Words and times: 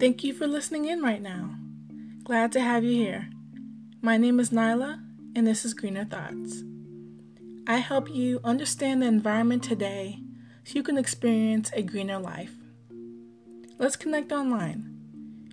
Thank 0.00 0.24
you 0.24 0.32
for 0.32 0.46
listening 0.46 0.86
in 0.86 1.02
right 1.02 1.20
now. 1.20 1.56
Glad 2.24 2.52
to 2.52 2.60
have 2.62 2.84
you 2.84 2.96
here. 2.96 3.28
My 4.00 4.16
name 4.16 4.40
is 4.40 4.48
Nyla, 4.48 4.98
and 5.36 5.46
this 5.46 5.66
is 5.66 5.74
Greener 5.74 6.06
Thoughts. 6.06 6.62
I 7.66 7.76
help 7.76 8.08
you 8.08 8.40
understand 8.42 9.02
the 9.02 9.06
environment 9.08 9.62
today 9.62 10.20
so 10.64 10.76
you 10.76 10.82
can 10.82 10.96
experience 10.96 11.70
a 11.74 11.82
greener 11.82 12.18
life. 12.18 12.54
Let's 13.78 13.96
connect 13.96 14.32
online. 14.32 14.90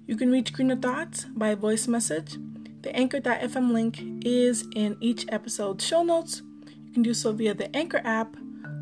You 0.06 0.16
can 0.16 0.32
reach 0.32 0.54
Greener 0.54 0.78
Thoughts 0.78 1.26
by 1.36 1.54
voice 1.54 1.86
message. 1.90 2.38
The 2.84 2.96
anchor.fm 2.96 3.74
link 3.74 4.02
is 4.26 4.66
in 4.74 4.96
each 5.02 5.26
episode's 5.28 5.86
show 5.86 6.04
notes. 6.04 6.42
You 6.86 6.94
can 6.94 7.04
do 7.04 7.14
so 7.14 7.34
via 7.34 7.54
the 7.54 7.76
Anchor 7.76 8.02
app 8.06 8.38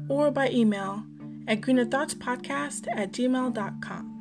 or 0.10 0.32
by 0.32 0.50
email 0.50 1.04
at 1.48 1.62
greenerthoughtspodcast 1.62 2.88
at 2.96 3.12
gmail.com. 3.12 4.15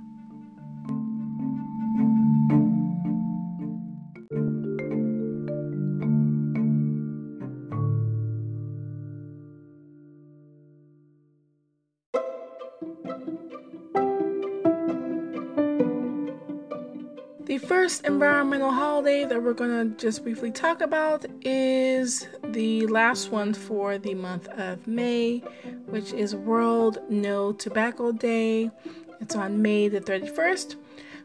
first 17.84 18.06
environmental 18.06 18.70
holiday 18.70 19.26
that 19.26 19.42
we're 19.42 19.52
going 19.52 19.90
to 19.92 19.96
just 20.02 20.22
briefly 20.22 20.50
talk 20.50 20.80
about 20.80 21.26
is 21.42 22.26
the 22.42 22.86
last 22.86 23.30
one 23.30 23.52
for 23.52 23.98
the 23.98 24.14
month 24.14 24.48
of 24.56 24.86
May, 24.86 25.40
which 25.84 26.10
is 26.14 26.34
World 26.34 26.96
No 27.10 27.52
Tobacco 27.52 28.10
Day. 28.10 28.70
It's 29.20 29.36
on 29.36 29.60
May 29.60 29.88
the 29.88 30.00
31st. 30.00 30.76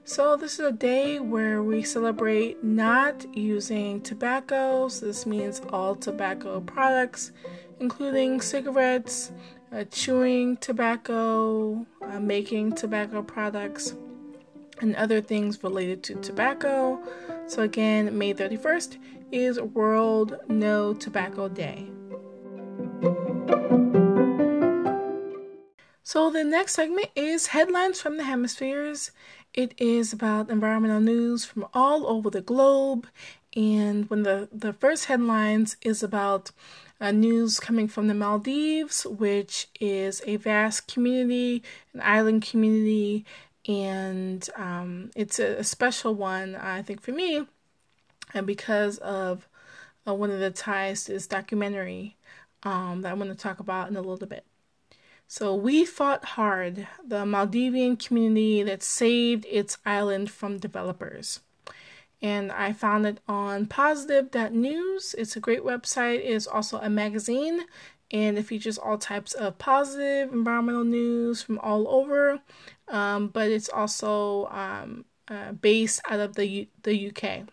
So, 0.04 0.36
this 0.36 0.60
is 0.60 0.66
a 0.66 0.74
day 0.74 1.22
where 1.22 1.64
we 1.64 1.82
celebrate 1.82 2.62
not 2.62 3.26
using 3.34 4.02
tobacco. 4.02 4.90
So, 4.90 5.06
this 5.06 5.26
means 5.26 5.62
all 5.70 5.96
tobacco 5.96 6.60
products, 6.60 7.32
including 7.80 8.42
cigarettes, 8.42 9.32
uh, 9.72 9.86
chewing 9.86 10.58
tobacco, 10.58 11.86
uh, 12.02 12.20
making 12.20 12.76
tobacco 12.76 13.22
products 13.22 13.94
and 14.82 14.96
other 14.96 15.22
things 15.22 15.64
related 15.64 16.04
to 16.04 16.16
tobacco. 16.16 17.00
So, 17.48 17.64
again, 17.64 18.18
May 18.18 18.34
31st 18.34 18.98
is 19.32 19.60
World 19.60 20.38
No 20.48 20.94
Tobacco 20.94 21.50
Day. 21.50 21.90
So, 26.04 26.32
the 26.32 26.44
next 26.44 26.74
segment 26.74 27.10
is 27.16 27.48
Headlines 27.48 28.02
from 28.02 28.18
the 28.18 28.24
Hemispheres. 28.24 29.12
It 29.54 29.74
is 29.78 30.14
about 30.14 30.50
environmental 30.50 31.02
news 31.02 31.46
from 31.46 31.68
all 31.74 32.08
over 32.08 32.30
the 32.30 32.42
globe. 32.42 33.08
And 33.56 34.10
when 34.10 34.24
the, 34.24 34.48
the 34.52 34.74
first 34.74 35.06
headlines 35.06 35.76
is 35.82 36.04
about 36.04 36.52
uh, 37.02 37.12
news 37.12 37.60
coming 37.60 37.88
from 37.88 38.08
the 38.08 38.14
Maldives, 38.14 39.06
which 39.06 39.68
is 39.80 40.22
a 40.26 40.36
vast 40.36 40.88
community, 40.94 41.64
an 41.94 42.02
island 42.04 42.46
community, 42.46 43.26
and 43.70 44.50
um, 44.56 45.12
it's 45.16 45.38
a, 45.38 45.58
a, 45.58 45.64
special 45.64 46.16
one, 46.16 46.56
I 46.56 46.82
think, 46.82 47.02
for 47.02 47.12
me, 47.12 47.46
and 48.34 48.48
because 48.48 48.98
of 48.98 49.48
uh, 50.08 50.14
one 50.16 50.32
of 50.32 50.40
the 50.40 50.50
ties 50.50 51.04
to 51.04 51.14
this 51.14 51.28
documentary 51.28 52.18
um, 52.64 53.04
that 53.04 53.12
I'm 53.12 53.20
going 53.20 53.30
to 53.30 53.38
talk 53.38 53.60
about 53.60 53.88
in 53.88 53.96
a 53.96 54.02
little 54.02 54.28
bit. 54.28 54.44
So, 55.28 55.54
We 55.54 55.86
Fought 55.86 56.26
Hard, 56.26 56.88
the 57.06 57.26
Maldivian 57.26 58.04
community 58.04 58.64
that 58.64 58.82
saved 58.82 59.46
its 59.48 59.78
island 59.86 60.32
from 60.32 60.58
developers. 60.58 61.42
And 62.24 62.52
I 62.52 62.74
found 62.74 63.06
it 63.06 63.20
on 63.28 63.68
positive.news. 63.68 65.14
It's 65.16 65.36
a 65.36 65.40
great 65.40 65.64
website. 65.64 66.16
It 66.16 66.26
is 66.26 66.48
also 66.48 66.80
a 66.80 66.90
magazine 66.90 67.66
and 68.12 68.38
it 68.38 68.44
features 68.44 68.78
all 68.78 68.98
types 68.98 69.34
of 69.34 69.58
positive 69.58 70.34
environmental 70.34 70.84
news 70.84 71.44
from 71.44 71.60
all 71.60 71.88
over. 71.88 72.40
Um, 72.90 73.28
but 73.28 73.50
it's 73.50 73.70
also 73.70 74.48
um, 74.48 75.06
uh, 75.28 75.52
based 75.54 76.02
out 76.10 76.20
of 76.20 76.36
the 76.36 76.48
U- 76.48 76.68
the 76.84 77.10
UK. 77.10 77.48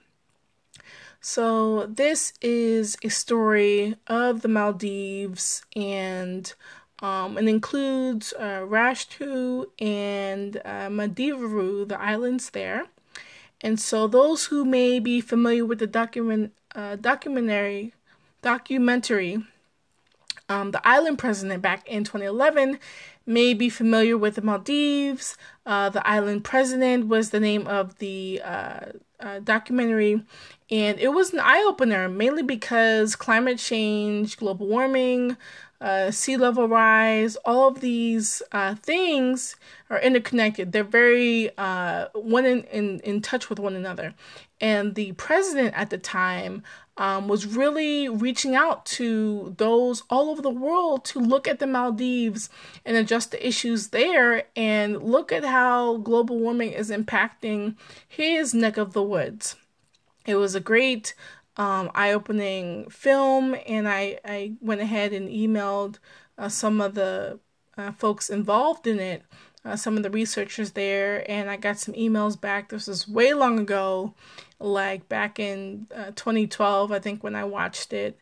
So 1.21 1.87
this 1.87 2.33
is 2.41 2.97
a 3.03 3.09
story 3.09 3.97
of 4.07 4.43
the 4.43 4.49
Maldives, 4.49 5.63
and 5.75 6.53
um, 7.01 7.37
it 7.37 7.49
includes 7.49 8.33
uh, 8.39 8.61
Rasdhoo 8.61 9.67
and 9.79 10.57
uh, 10.65 10.89
Madivaru, 10.89 11.89
the 11.89 12.01
islands 12.01 12.51
there. 12.51 12.87
And 13.61 13.81
so 13.81 14.07
those 14.07 14.47
who 14.47 14.65
may 14.65 14.99
be 14.99 15.21
familiar 15.21 15.65
with 15.65 15.79
the 15.79 15.87
document 15.87 16.53
uh, 16.75 16.97
documentary 16.97 17.93
documentary 18.43 19.43
um, 20.49 20.71
the 20.71 20.87
island 20.87 21.19
president 21.19 21.63
back 21.63 21.89
in 21.89 22.05
2011 22.05 22.79
may 23.27 23.53
be 23.55 23.69
familiar 23.69 24.17
with 24.17 24.37
the 24.37 24.43
Maldives. 24.43 25.37
Uh, 25.67 25.89
the 25.91 26.07
island 26.07 26.45
president 26.45 27.09
was 27.09 27.31
the 27.31 27.41
name 27.41 27.67
of 27.67 27.99
the 27.99 28.41
uh, 28.45 28.81
uh, 29.21 29.41
documentary, 29.41 30.23
and 30.71 30.99
it 30.99 31.09
was 31.09 31.33
an 31.33 31.41
eye 31.41 31.65
opener 31.67 32.09
mainly 32.09 32.43
because 32.43 33.17
climate 33.17 33.59
change, 33.59 34.37
global 34.37 34.67
warming, 34.67 35.37
uh, 35.81 36.11
sea 36.11 36.37
level 36.37 36.69
rise, 36.69 37.37
all 37.45 37.69
of 37.69 37.81
these 37.81 38.43
uh, 38.53 38.75
things 38.77 39.57
are 39.91 40.01
interconnected. 40.01 40.73
They're 40.73 40.85
very 40.85 41.51
uh, 41.59 42.07
one 42.15 42.47
in, 42.47 42.63
in, 42.65 43.01
in 43.01 43.21
touch 43.21 43.51
with 43.51 43.59
one 43.59 43.77
another. 43.77 44.15
And 44.61 44.95
the 44.95 45.13
president 45.13 45.75
at 45.77 45.91
the 45.91 45.99
time 45.99 46.63
um, 46.97 47.29
was 47.29 47.47
really 47.47 48.09
reaching 48.09 48.55
out 48.55 48.87
to 48.87 49.55
those 49.59 50.03
all 50.09 50.31
over 50.31 50.41
the 50.41 50.51
world 50.51 51.05
to 51.05 51.19
look 51.19 51.47
at 51.47 51.59
the 51.59 51.67
Maldives 51.67 52.49
and 52.85 52.97
adjust 52.97 53.31
the 53.31 53.47
issues 53.47 53.89
there 53.89 54.45
and 54.57 55.03
look 55.03 55.31
at 55.31 55.45
how 55.45 55.99
global 55.99 56.39
warming 56.39 56.73
is 56.73 56.91
impacting 56.91 57.77
his 58.09 58.55
neck 58.55 58.77
of 58.77 58.93
the 58.93 59.03
woods. 59.03 59.57
It 60.27 60.37
was 60.37 60.55
a 60.55 60.61
great 60.61 61.15
um, 61.57 61.91
eye 61.95 62.13
opening 62.13 62.89
film, 62.91 63.57
and 63.67 63.89
I, 63.89 64.19
I 64.25 64.53
went 64.61 64.81
ahead 64.81 65.13
and 65.13 65.29
emailed 65.29 65.99
uh, 66.39 66.49
some 66.49 66.81
of 66.81 66.95
the 66.95 67.39
uh, 67.77 67.93
folks 67.93 68.31
involved 68.31 68.87
in 68.87 68.99
it. 68.99 69.23
Uh, 69.65 69.75
some 69.75 69.97
of 69.97 70.05
the 70.05 70.11
researchers 70.11 70.73
there, 70.73 71.29
and 71.29 71.51
I 71.51 71.57
got 71.57 71.77
some 71.77 71.95
emails 71.95 72.41
back. 72.41 72.69
This 72.69 72.87
was 72.87 73.09
way 73.09 73.35
long 73.35 73.59
ago, 73.59 74.15
like 74.59 75.09
back 75.09 75.39
in 75.39 75.87
uh, 75.95 76.13
2012, 76.15 76.93
I 76.93 76.99
think, 76.99 77.23
when 77.23 77.35
I 77.35 77.45
watched 77.45 77.93
it. 77.93 78.19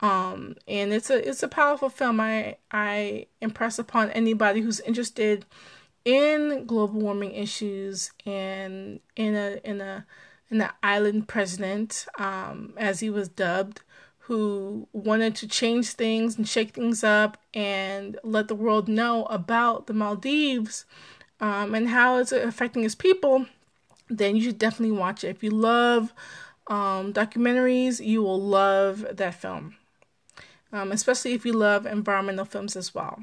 Um, 0.00 0.54
and 0.68 0.92
it's 0.92 1.10
a 1.10 1.28
it's 1.28 1.42
a 1.42 1.48
powerful 1.48 1.88
film. 1.88 2.20
I 2.20 2.56
I 2.70 3.26
impress 3.40 3.78
upon 3.78 4.10
anybody 4.10 4.60
who's 4.60 4.80
interested 4.80 5.44
in 6.04 6.66
global 6.66 7.00
warming 7.00 7.32
issues 7.32 8.12
and 8.24 9.00
in 9.16 9.34
a 9.34 9.60
in 9.64 9.80
a 9.80 10.06
in 10.50 10.58
the 10.58 10.70
island 10.82 11.28
president, 11.28 12.06
um, 12.18 12.74
as 12.76 13.00
he 13.00 13.10
was 13.10 13.28
dubbed, 13.28 13.82
who 14.20 14.88
wanted 14.92 15.34
to 15.36 15.48
change 15.48 15.90
things 15.90 16.36
and 16.36 16.48
shake 16.48 16.74
things 16.74 17.02
up 17.02 17.38
and 17.52 18.18
let 18.22 18.48
the 18.48 18.54
world 18.54 18.88
know 18.88 19.24
about 19.26 19.86
the 19.86 19.92
Maldives 19.92 20.86
um, 21.40 21.74
and 21.74 21.88
how 21.88 22.18
it's 22.18 22.32
affecting 22.32 22.82
his 22.82 22.94
people 22.94 23.46
then 24.08 24.36
you 24.36 24.42
should 24.42 24.58
definitely 24.58 24.96
watch 24.96 25.24
it. 25.24 25.28
If 25.28 25.42
you 25.42 25.50
love 25.50 26.12
um, 26.68 27.12
documentaries, 27.12 28.04
you 28.04 28.22
will 28.22 28.40
love 28.40 29.06
that 29.10 29.34
film, 29.34 29.76
um, 30.72 30.92
especially 30.92 31.32
if 31.32 31.44
you 31.44 31.52
love 31.52 31.86
environmental 31.86 32.44
films 32.44 32.76
as 32.76 32.94
well. 32.94 33.22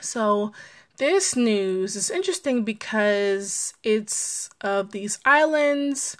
So, 0.00 0.52
this 0.98 1.36
news 1.36 1.94
is 1.94 2.10
interesting 2.10 2.64
because 2.64 3.74
it's 3.82 4.48
of 4.62 4.92
these 4.92 5.18
islands 5.26 6.16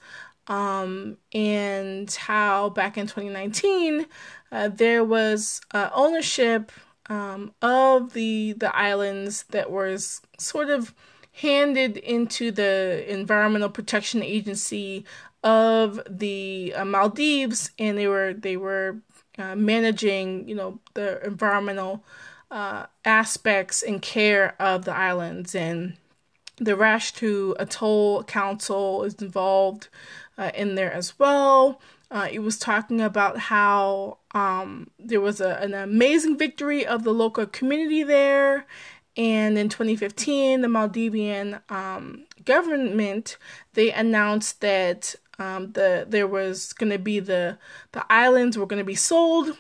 um, 0.49 1.17
and 1.33 2.11
how 2.13 2.69
back 2.71 2.99
in 2.99 3.07
2019 3.07 4.07
uh, 4.53 4.69
there 4.69 5.03
was 5.03 5.61
uh, 5.73 5.89
ownership 5.95 6.71
um, 7.09 7.53
of 7.63 8.13
the 8.13 8.53
the 8.55 8.75
islands 8.77 9.45
that 9.51 9.71
was 9.71 10.21
sort 10.39 10.69
of 10.71 10.95
handed 11.37 11.99
into 11.99 12.51
the 12.51 13.05
Environmental 13.09 13.69
Protection 13.69 14.23
Agency 14.23 15.05
of 15.45 16.01
the 16.09 16.73
uh, 16.75 16.85
Maldives, 16.85 17.71
and 17.79 17.99
they 17.99 18.09
were 18.09 18.33
they 18.33 18.57
were 18.57 18.97
uh, 19.39 19.55
managing, 19.55 20.49
you 20.49 20.55
know, 20.55 20.81
the 20.95 21.25
environmental 21.25 22.03
uh, 22.51 22.87
aspects 23.05 23.83
and 23.83 24.01
care 24.01 24.55
of 24.61 24.87
the 24.87 24.95
islands. 24.95 25.55
And 25.55 25.99
the 26.57 26.73
Rasdhoo 26.73 27.55
Atoll 27.59 28.25
Council 28.25 29.05
is 29.05 29.15
involved 29.17 29.89
uh, 30.39 30.51
in 30.55 30.75
there 30.75 30.93
as 30.93 31.19
well. 31.19 31.81
Uh, 32.11 32.29
it 32.31 32.39
was 32.39 32.59
talking 32.59 33.01
about 33.01 33.37
how 33.37 34.19
um, 34.31 34.89
there 34.99 35.21
was 35.21 35.41
a, 35.41 35.57
an 35.61 35.75
amazing 35.75 36.39
victory 36.39 36.87
of 36.87 37.03
the 37.03 37.13
local 37.13 37.47
community 37.47 38.03
there. 38.05 38.65
And 39.17 39.57
in 39.57 39.69
2015, 39.69 40.61
the 40.61 40.69
Maldivian 40.69 41.61
um, 41.71 42.25
government 42.45 43.39
they 43.75 43.91
announced 43.93 44.61
that 44.61 45.15
um, 45.39 45.73
the 45.73 46.07
there 46.09 46.27
was 46.27 46.73
going 46.73 46.93
to 46.93 46.99
be 46.99 47.21
the 47.21 47.59
the 47.93 48.05
islands 48.11 48.57
were 48.57 48.67
going 48.67 48.81
to 48.81 48.85
be 48.85 48.95
sold 48.95 49.57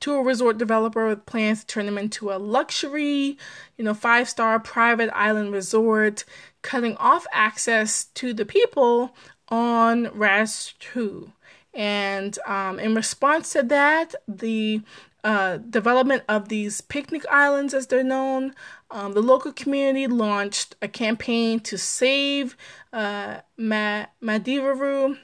to 0.00 0.14
a 0.14 0.22
resort 0.22 0.58
developer 0.58 1.08
with 1.08 1.26
plans 1.26 1.60
to 1.60 1.66
turn 1.66 1.86
them 1.86 1.98
into 1.98 2.30
a 2.30 2.38
luxury, 2.38 3.38
you 3.76 3.84
know, 3.84 3.94
five 3.94 4.28
star 4.28 4.58
private 4.58 5.10
island 5.14 5.52
resort, 5.52 6.24
cutting 6.62 6.96
off 6.96 7.26
access 7.32 8.04
to 8.04 8.34
the 8.34 8.44
people 8.44 9.14
on 9.48 10.06
Rasdhoo. 10.06 11.32
And 11.72 12.38
um, 12.46 12.78
in 12.78 12.94
response 12.94 13.52
to 13.52 13.62
that, 13.64 14.14
the 14.26 14.80
uh, 15.26 15.56
development 15.56 16.22
of 16.28 16.48
these 16.48 16.80
picnic 16.80 17.24
islands, 17.28 17.74
as 17.74 17.88
they're 17.88 18.04
known, 18.04 18.54
um, 18.92 19.12
the 19.12 19.20
local 19.20 19.52
community 19.52 20.06
launched 20.06 20.76
a 20.80 20.86
campaign 20.86 21.58
to 21.58 21.76
save 21.76 22.56
uh, 22.92 23.38
Ma- 23.56 24.06
Madivaru 24.22 25.18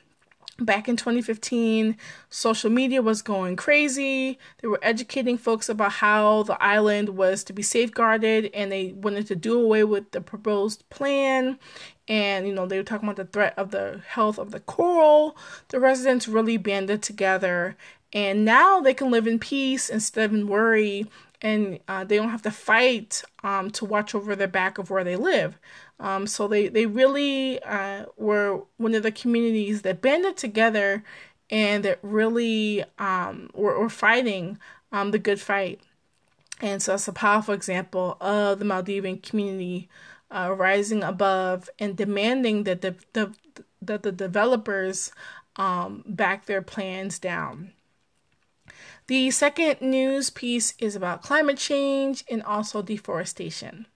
back 0.59 0.89
in 0.89 0.97
2015 0.97 1.97
social 2.29 2.69
media 2.69 3.01
was 3.01 3.23
going 3.23 3.55
crazy. 3.55 4.41
They 4.61 4.67
were 4.67 4.81
educating 4.83 5.39
folks 5.39 5.69
about 5.69 5.93
how 5.93 6.43
the 6.43 6.61
island 6.61 7.11
was 7.11 7.45
to 7.45 7.53
be 7.53 7.63
safeguarded 7.63 8.51
and 8.53 8.73
they 8.73 8.95
wanted 8.95 9.29
to 9.29 9.37
do 9.37 9.63
away 9.63 9.85
with 9.85 10.11
the 10.11 10.21
proposed 10.21 10.83
plan. 10.91 11.61
And 12.09 12.49
you 12.49 12.53
know 12.53 12.67
they 12.67 12.77
were 12.77 12.83
talking 12.83 13.09
about 13.09 13.25
the 13.25 13.31
threat 13.31 13.55
of 13.57 13.71
the 13.71 14.03
health 14.09 14.39
of 14.39 14.51
the 14.51 14.59
coral. 14.59 15.37
The 15.69 15.79
residents 15.79 16.27
really 16.27 16.57
banded 16.57 17.05
together 17.05 17.77
and 18.13 18.45
now 18.45 18.81
they 18.81 18.95
can 18.95 19.11
live 19.11 19.27
in 19.27 19.39
peace 19.39 19.89
instead 19.89 20.25
of 20.27 20.35
in 20.35 20.47
worry 20.49 21.07
and 21.41 21.81
uh, 21.89 22.05
they 22.05 22.17
don't 22.17 22.31
have 22.31 22.43
to 22.43 22.51
fight 22.51 23.23
um, 23.43 23.71
to 23.71 23.85
watch 23.85 24.15
over 24.15 24.37
the 24.37 24.47
back 24.47 24.79
of 24.79 24.91
where 24.91 25.05
they 25.05 25.17
live 25.17 25.59
um, 26.03 26.27
so 26.27 26.49
they, 26.49 26.67
they 26.67 26.87
really 26.87 27.63
uh, 27.63 28.07
were 28.17 28.63
one 28.77 28.95
of 28.95 29.05
the 29.05 29.13
communities 29.13 29.83
that 29.83 30.03
banded 30.03 30.37
together 30.37 31.05
and 31.49 31.85
that 31.85 32.01
really 32.03 32.85
um, 32.99 33.51
were, 33.55 33.79
were 33.79 33.89
fighting 33.89 34.59
um, 34.91 35.13
the 35.13 35.19
good 35.19 35.41
fight. 35.41 35.81
And 36.61 36.83
so 36.83 36.93
that's 36.93 37.07
a 37.07 37.13
powerful 37.13 37.55
example 37.55 38.17
of 38.21 38.59
the 38.59 38.65
Maldivian 38.65 39.23
community 39.23 39.89
uh, 40.31 40.53
rising 40.57 41.05
above 41.05 41.71
and 41.79 41.97
demanding 41.97 42.65
that 42.65 42.81
the, 42.81 42.97
the 43.13 43.35
that 43.83 44.03
the 44.03 44.13
developers 44.13 45.13
um, 45.57 46.05
back 46.07 46.47
their 46.47 46.63
plans 46.63 47.19
down. 47.19 47.73
The 49.09 49.31
second 49.31 49.81
news 49.81 50.31
piece 50.31 50.75
is 50.79 50.95
about 50.95 51.23
climate 51.23 51.59
change 51.59 52.25
and 52.31 52.43
also 52.43 52.83
deforestation. 52.83 53.87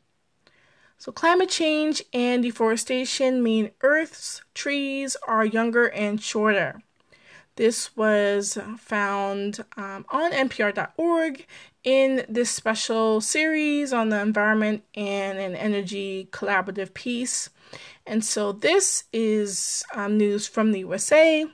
So, 0.98 1.12
climate 1.12 1.50
change 1.50 2.02
and 2.12 2.42
deforestation 2.42 3.42
mean 3.42 3.70
Earth's 3.82 4.42
trees 4.54 5.16
are 5.28 5.44
younger 5.44 5.86
and 5.86 6.20
shorter. 6.20 6.80
This 7.56 7.96
was 7.96 8.58
found 8.78 9.64
um, 9.76 10.04
on 10.10 10.32
NPR.org 10.32 11.46
in 11.84 12.24
this 12.28 12.50
special 12.50 13.20
series 13.20 13.92
on 13.92 14.08
the 14.08 14.20
environment 14.20 14.84
and 14.94 15.38
an 15.38 15.54
energy 15.54 16.28
collaborative 16.32 16.94
piece. 16.94 17.50
And 18.06 18.24
so, 18.24 18.52
this 18.52 19.04
is 19.12 19.84
um, 19.94 20.16
news 20.16 20.46
from 20.46 20.72
the 20.72 20.80
USA. 20.80 21.46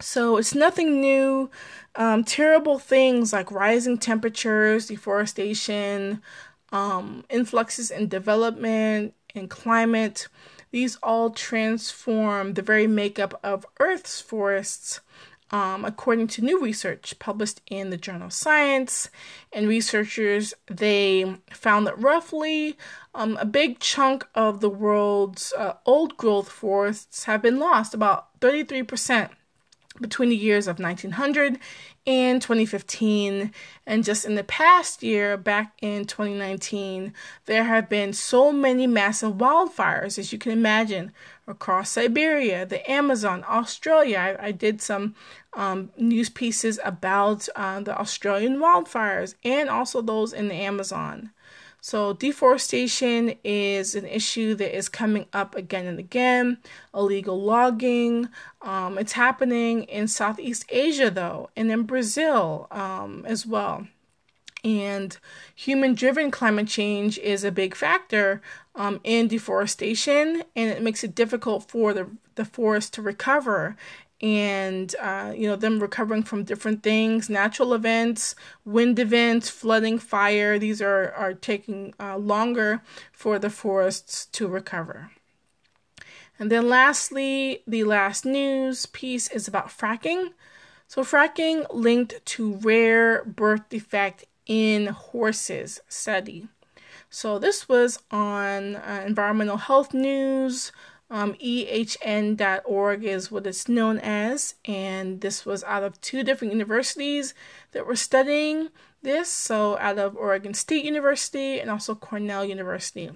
So, 0.00 0.36
it's 0.38 0.54
nothing 0.54 1.00
new. 1.00 1.50
Um, 1.98 2.22
terrible 2.22 2.78
things 2.78 3.32
like 3.32 3.50
rising 3.50 3.98
temperatures, 3.98 4.86
deforestation, 4.86 6.22
um, 6.70 7.24
influxes 7.28 7.90
in 7.90 8.06
development 8.06 9.14
and 9.34 9.50
climate, 9.50 10.28
these 10.70 10.96
all 11.02 11.30
transform 11.30 12.54
the 12.54 12.62
very 12.62 12.86
makeup 12.86 13.40
of 13.42 13.66
Earth's 13.80 14.20
forests, 14.20 15.00
um, 15.50 15.84
according 15.84 16.28
to 16.28 16.42
new 16.42 16.62
research 16.62 17.18
published 17.18 17.62
in 17.68 17.90
the 17.90 17.96
journal 17.96 18.30
Science. 18.30 19.10
And 19.52 19.66
researchers 19.66 20.54
they 20.68 21.36
found 21.50 21.84
that 21.88 22.00
roughly 22.00 22.76
um, 23.12 23.36
a 23.40 23.44
big 23.44 23.80
chunk 23.80 24.24
of 24.36 24.60
the 24.60 24.70
world's 24.70 25.52
uh, 25.54 25.74
old 25.84 26.16
growth 26.16 26.48
forests 26.48 27.24
have 27.24 27.42
been 27.42 27.58
lost, 27.58 27.92
about 27.92 28.28
33 28.40 28.84
percent 28.84 29.32
between 30.00 30.28
the 30.28 30.36
years 30.36 30.66
of 30.66 30.78
1900 30.78 31.58
and 32.06 32.40
2015. 32.40 33.52
And 33.86 34.04
just 34.04 34.24
in 34.24 34.34
the 34.34 34.44
past 34.44 35.02
year, 35.02 35.36
back 35.36 35.74
in 35.82 36.06
2019, 36.06 37.12
there 37.46 37.64
have 37.64 37.88
been 37.88 38.12
so 38.12 38.52
many 38.52 38.86
massive 38.86 39.34
wildfires, 39.34 40.18
as 40.18 40.32
you 40.32 40.38
can 40.38 40.52
imagine, 40.52 41.12
across 41.46 41.90
Siberia, 41.90 42.64
the 42.64 42.88
Amazon, 42.90 43.44
Australia. 43.48 44.36
I, 44.40 44.46
I 44.46 44.52
did 44.52 44.80
some 44.80 45.14
um, 45.52 45.90
news 45.96 46.28
pieces 46.30 46.78
about 46.84 47.48
uh, 47.56 47.80
the 47.80 47.98
Australian 47.98 48.58
wildfires 48.58 49.34
and 49.44 49.68
also 49.68 50.00
those 50.00 50.32
in 50.32 50.48
the 50.48 50.54
Amazon. 50.54 51.30
So, 51.80 52.12
deforestation 52.12 53.34
is 53.44 53.94
an 53.94 54.04
issue 54.04 54.54
that 54.56 54.76
is 54.76 54.88
coming 54.88 55.26
up 55.32 55.54
again 55.54 55.86
and 55.86 55.98
again. 55.98 56.58
Illegal 56.92 57.40
logging. 57.40 58.28
Um, 58.62 58.98
it's 58.98 59.12
happening 59.12 59.84
in 59.84 60.08
Southeast 60.08 60.64
Asia, 60.70 61.10
though, 61.10 61.50
and 61.56 61.70
in 61.70 61.84
Brazil 61.84 62.66
um, 62.70 63.24
as 63.26 63.46
well. 63.46 63.86
And 64.64 65.16
human 65.54 65.94
driven 65.94 66.32
climate 66.32 66.66
change 66.66 67.16
is 67.18 67.44
a 67.44 67.52
big 67.52 67.76
factor 67.76 68.42
um, 68.74 69.00
in 69.04 69.28
deforestation, 69.28 70.42
and 70.56 70.70
it 70.70 70.82
makes 70.82 71.04
it 71.04 71.14
difficult 71.14 71.70
for 71.70 71.94
the, 71.94 72.08
the 72.34 72.44
forest 72.44 72.92
to 72.94 73.02
recover 73.02 73.76
and 74.20 74.96
uh, 75.00 75.32
you 75.36 75.48
know 75.48 75.56
them 75.56 75.78
recovering 75.78 76.22
from 76.22 76.42
different 76.42 76.82
things 76.82 77.30
natural 77.30 77.72
events 77.72 78.34
wind 78.64 78.98
events 78.98 79.48
flooding 79.48 79.98
fire 79.98 80.58
these 80.58 80.82
are 80.82 81.12
are 81.12 81.32
taking 81.32 81.94
uh, 82.00 82.16
longer 82.16 82.82
for 83.12 83.38
the 83.38 83.50
forests 83.50 84.26
to 84.26 84.48
recover. 84.48 85.10
And 86.38 86.50
then 86.50 86.68
lastly 86.68 87.62
the 87.66 87.84
last 87.84 88.24
news 88.24 88.86
piece 88.86 89.28
is 89.28 89.48
about 89.48 89.68
fracking. 89.68 90.32
So 90.86 91.02
fracking 91.02 91.66
linked 91.70 92.24
to 92.24 92.54
rare 92.56 93.24
birth 93.24 93.68
defect 93.68 94.24
in 94.46 94.86
horses 94.86 95.80
study 95.88 96.48
so 97.10 97.38
this 97.38 97.68
was 97.68 97.98
on 98.10 98.76
uh, 98.76 99.02
environmental 99.06 99.56
health 99.56 99.94
news 99.94 100.72
um, 101.10 101.34
EHN.org 101.34 103.04
is 103.04 103.30
what 103.30 103.46
it's 103.46 103.68
known 103.68 103.98
as, 103.98 104.54
and 104.66 105.20
this 105.20 105.46
was 105.46 105.64
out 105.64 105.82
of 105.82 106.00
two 106.00 106.22
different 106.22 106.52
universities 106.52 107.34
that 107.72 107.86
were 107.86 107.96
studying 107.96 108.68
this. 109.02 109.30
So, 109.30 109.78
out 109.78 109.98
of 109.98 110.16
Oregon 110.16 110.52
State 110.52 110.84
University 110.84 111.60
and 111.60 111.70
also 111.70 111.94
Cornell 111.94 112.44
University. 112.44 113.10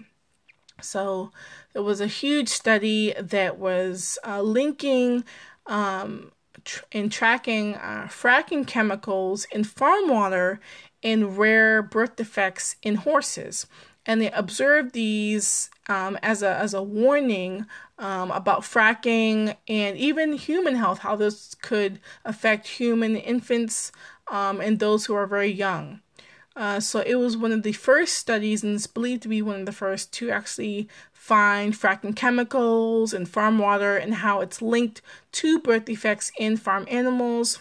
So, 0.81 1.33
there 1.75 1.83
was 1.83 2.01
a 2.01 2.07
huge 2.07 2.49
study 2.49 3.13
that 3.21 3.59
was 3.59 4.19
uh, 4.27 4.41
linking 4.41 5.25
um, 5.67 6.33
tr- 6.65 6.85
and 6.93 7.13
tracking 7.13 7.75
uh, 7.75 8.09
fracking 8.09 8.67
chemicals 8.67 9.47
in 9.53 9.65
farm 9.65 10.09
water 10.09 10.61
and 11.03 11.37
rare 11.37 11.83
birth 11.83 12.17
defects 12.17 12.77
in 12.83 12.95
horses 12.95 13.67
and 14.07 14.21
they 14.21 14.31
observed 14.33 14.93
these 14.93 15.71
um, 15.89 16.19
as 16.23 16.43
a 16.43 16.55
as 16.57 16.75
a 16.75 16.83
warning 16.83 17.67
um, 17.99 18.31
about 18.31 18.63
fracking 18.63 19.57
and 19.69 19.97
even 19.97 20.33
human 20.33 20.75
health, 20.75 20.99
how 20.99 21.17
this 21.17 21.55
could 21.63 22.01
affect 22.25 22.67
human 22.67 23.17
infants 23.17 23.93
um, 24.31 24.61
and 24.61 24.79
those 24.79 25.07
who 25.07 25.15
are 25.15 25.27
very 25.27 25.51
young. 25.51 26.01
Uh, 26.55 26.81
so 26.81 27.01
it 27.01 27.15
was 27.15 27.37
one 27.37 27.53
of 27.53 27.63
the 27.63 27.73
first 27.73 28.17
studies, 28.17 28.63
and 28.63 28.75
it's 28.75 28.87
believed 28.87 29.23
to 29.23 29.29
be 29.29 29.41
one 29.41 29.61
of 29.61 29.67
the 29.67 29.73
first 29.73 30.13
to 30.13 30.31
actually 30.31 30.89
find 31.13 31.73
fracking 31.73 32.15
chemicals 32.15 33.15
in 33.15 33.25
farm 33.25 33.59
water 33.59 33.97
and 33.97 34.17
how 34.17 34.41
it's 34.41 34.61
linked 34.61 35.01
to 35.31 35.59
birth 35.61 35.87
defects 35.87 36.31
in 36.39 36.57
farm 36.57 36.87
animals. 36.91 37.61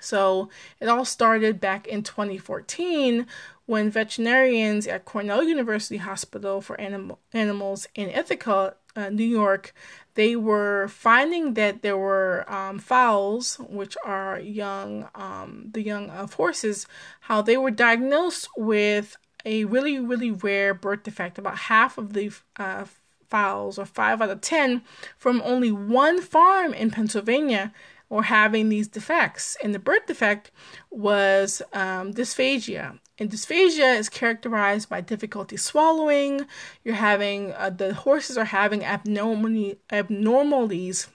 So 0.00 0.48
it 0.80 0.88
all 0.88 1.04
started 1.04 1.60
back 1.60 1.86
in 1.86 2.02
2014 2.02 3.26
when 3.70 3.88
veterinarians 3.88 4.88
at 4.88 5.04
Cornell 5.04 5.44
University 5.44 5.98
Hospital 5.98 6.60
for 6.60 6.74
Animal, 6.80 7.20
Animals 7.32 7.86
in 7.94 8.10
Ithaca, 8.10 8.74
uh, 8.96 9.10
New 9.10 9.22
York, 9.22 9.72
they 10.14 10.34
were 10.34 10.88
finding 10.88 11.54
that 11.54 11.80
there 11.80 11.96
were 11.96 12.44
um, 12.52 12.80
foals, 12.80 13.60
which 13.68 13.96
are 14.04 14.40
young, 14.40 15.08
um, 15.14 15.70
the 15.70 15.82
young 15.82 16.10
of 16.10 16.34
horses, 16.34 16.88
how 17.20 17.40
they 17.42 17.56
were 17.56 17.70
diagnosed 17.70 18.48
with 18.56 19.16
a 19.44 19.66
really, 19.66 20.00
really 20.00 20.32
rare 20.32 20.74
birth 20.74 21.04
defect. 21.04 21.38
About 21.38 21.56
half 21.56 21.96
of 21.96 22.12
the 22.12 22.32
uh, 22.56 22.86
foals, 23.28 23.78
or 23.78 23.86
five 23.86 24.20
out 24.20 24.30
of 24.30 24.40
ten, 24.40 24.82
from 25.16 25.40
only 25.44 25.70
one 25.70 26.20
farm 26.20 26.74
in 26.74 26.90
Pennsylvania, 26.90 27.72
or 28.08 28.24
having 28.24 28.68
these 28.68 28.88
defects. 28.88 29.56
And 29.62 29.72
the 29.72 29.78
birth 29.78 30.06
defect 30.06 30.50
was 30.90 31.62
um, 31.72 32.12
dysphagia. 32.12 32.98
And 33.20 33.30
dysphagia 33.30 33.98
is 33.98 34.08
characterized 34.08 34.88
by 34.88 35.02
difficulty 35.02 35.58
swallowing. 35.58 36.46
You're 36.82 36.94
having, 36.94 37.52
uh, 37.52 37.68
the 37.68 37.92
horses 37.92 38.38
are 38.38 38.46
having 38.46 38.82
abnormalities 38.82 41.06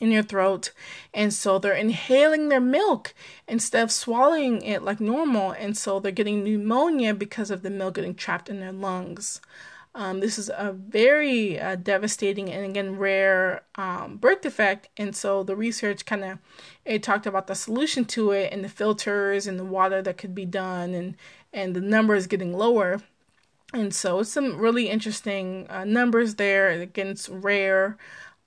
in 0.00 0.10
your 0.10 0.22
throat. 0.22 0.72
And 1.12 1.34
so 1.34 1.58
they're 1.58 1.74
inhaling 1.74 2.48
their 2.48 2.60
milk 2.60 3.12
instead 3.46 3.82
of 3.82 3.92
swallowing 3.92 4.62
it 4.62 4.82
like 4.82 4.98
normal. 4.98 5.50
And 5.52 5.76
so 5.76 6.00
they're 6.00 6.10
getting 6.10 6.42
pneumonia 6.42 7.12
because 7.12 7.50
of 7.50 7.62
the 7.62 7.70
milk 7.70 7.94
getting 7.94 8.14
trapped 8.14 8.48
in 8.48 8.60
their 8.60 8.72
lungs. 8.72 9.42
Um, 9.96 10.20
this 10.20 10.38
is 10.38 10.50
a 10.50 10.72
very 10.72 11.58
uh, 11.58 11.76
devastating 11.76 12.50
and 12.52 12.66
again 12.66 12.98
rare 12.98 13.62
um, 13.76 14.18
birth 14.18 14.42
defect, 14.42 14.90
and 14.98 15.16
so 15.16 15.42
the 15.42 15.56
research 15.56 16.04
kind 16.04 16.22
of 16.22 16.38
it 16.84 17.02
talked 17.02 17.24
about 17.24 17.46
the 17.46 17.54
solution 17.54 18.04
to 18.04 18.30
it 18.32 18.52
and 18.52 18.62
the 18.62 18.68
filters 18.68 19.46
and 19.46 19.58
the 19.58 19.64
water 19.64 20.02
that 20.02 20.18
could 20.18 20.34
be 20.34 20.44
done, 20.44 20.92
and 20.92 21.16
and 21.50 21.74
the 21.74 21.80
numbers 21.80 22.26
getting 22.26 22.52
lower, 22.52 23.00
and 23.72 23.94
so 23.94 24.20
it's 24.20 24.28
some 24.30 24.58
really 24.58 24.90
interesting 24.90 25.66
uh, 25.70 25.84
numbers 25.86 26.34
there. 26.34 26.68
Again, 26.68 27.06
it's 27.06 27.30
rare 27.30 27.96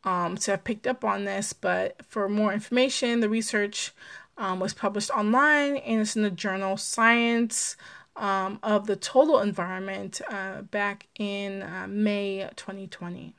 um, 0.03 0.37
to 0.37 0.51
have 0.51 0.63
picked 0.63 0.85
up 0.85 1.03
on 1.03 1.25
this, 1.25 1.51
but 1.51 2.05
for 2.07 2.29
more 2.29 2.53
information, 2.53 3.21
the 3.21 3.29
research 3.29 3.91
um, 4.37 4.59
was 4.59 4.75
published 4.75 5.09
online 5.09 5.77
and 5.77 6.01
it's 6.01 6.15
in 6.15 6.21
the 6.21 6.29
journal 6.29 6.77
Science 6.77 7.75
um, 8.19 8.59
of 8.61 8.85
the 8.85 8.95
Total 8.95 9.39
Environment 9.39 10.21
uh, 10.29 10.61
back 10.61 11.07
in 11.17 11.63
uh, 11.63 11.87
May 11.89 12.47
2020. 12.55 13.33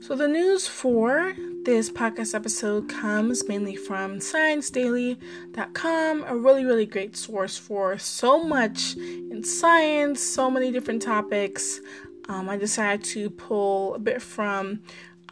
So, 0.00 0.14
the 0.14 0.28
news 0.28 0.66
for 0.66 1.34
this 1.64 1.90
podcast 1.90 2.34
episode 2.34 2.88
comes 2.88 3.46
mainly 3.46 3.76
from 3.76 4.20
ScienceDaily.com, 4.20 6.24
a 6.26 6.34
really, 6.34 6.64
really 6.64 6.86
great 6.86 7.14
source 7.14 7.58
for 7.58 7.98
so 7.98 8.42
much 8.42 8.96
in 8.96 9.44
science, 9.44 10.22
so 10.22 10.50
many 10.50 10.72
different 10.72 11.02
topics. 11.02 11.82
Um, 12.30 12.48
I 12.48 12.56
decided 12.56 13.04
to 13.06 13.28
pull 13.28 13.96
a 13.96 13.98
bit 13.98 14.22
from, 14.22 14.80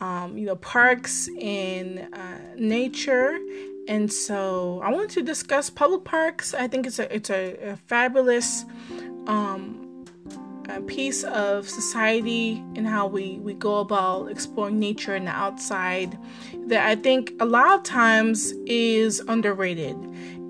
um, 0.00 0.36
you 0.36 0.46
know, 0.46 0.56
parks 0.56 1.28
in 1.28 1.98
uh, 2.12 2.38
nature, 2.56 3.38
and 3.88 4.12
so 4.12 4.80
I 4.84 4.90
want 4.90 5.10
to 5.10 5.22
discuss 5.22 5.70
public 5.70 6.04
parks. 6.04 6.54
I 6.54 6.68
think 6.68 6.86
it's 6.86 6.98
a 6.98 7.14
it's 7.14 7.30
a, 7.30 7.56
a 7.70 7.76
fabulous. 7.76 8.64
Um, 9.26 9.86
a 10.68 10.80
piece 10.80 11.24
of 11.24 11.68
society 11.68 12.62
and 12.74 12.86
how 12.86 13.06
we, 13.06 13.38
we 13.38 13.54
go 13.54 13.78
about 13.78 14.30
exploring 14.30 14.78
nature 14.78 15.14
and 15.14 15.26
the 15.26 15.30
outside 15.30 16.18
that 16.66 16.86
I 16.86 16.96
think 16.96 17.32
a 17.40 17.44
lot 17.44 17.74
of 17.74 17.82
times 17.84 18.52
is 18.66 19.20
underrated. 19.28 19.96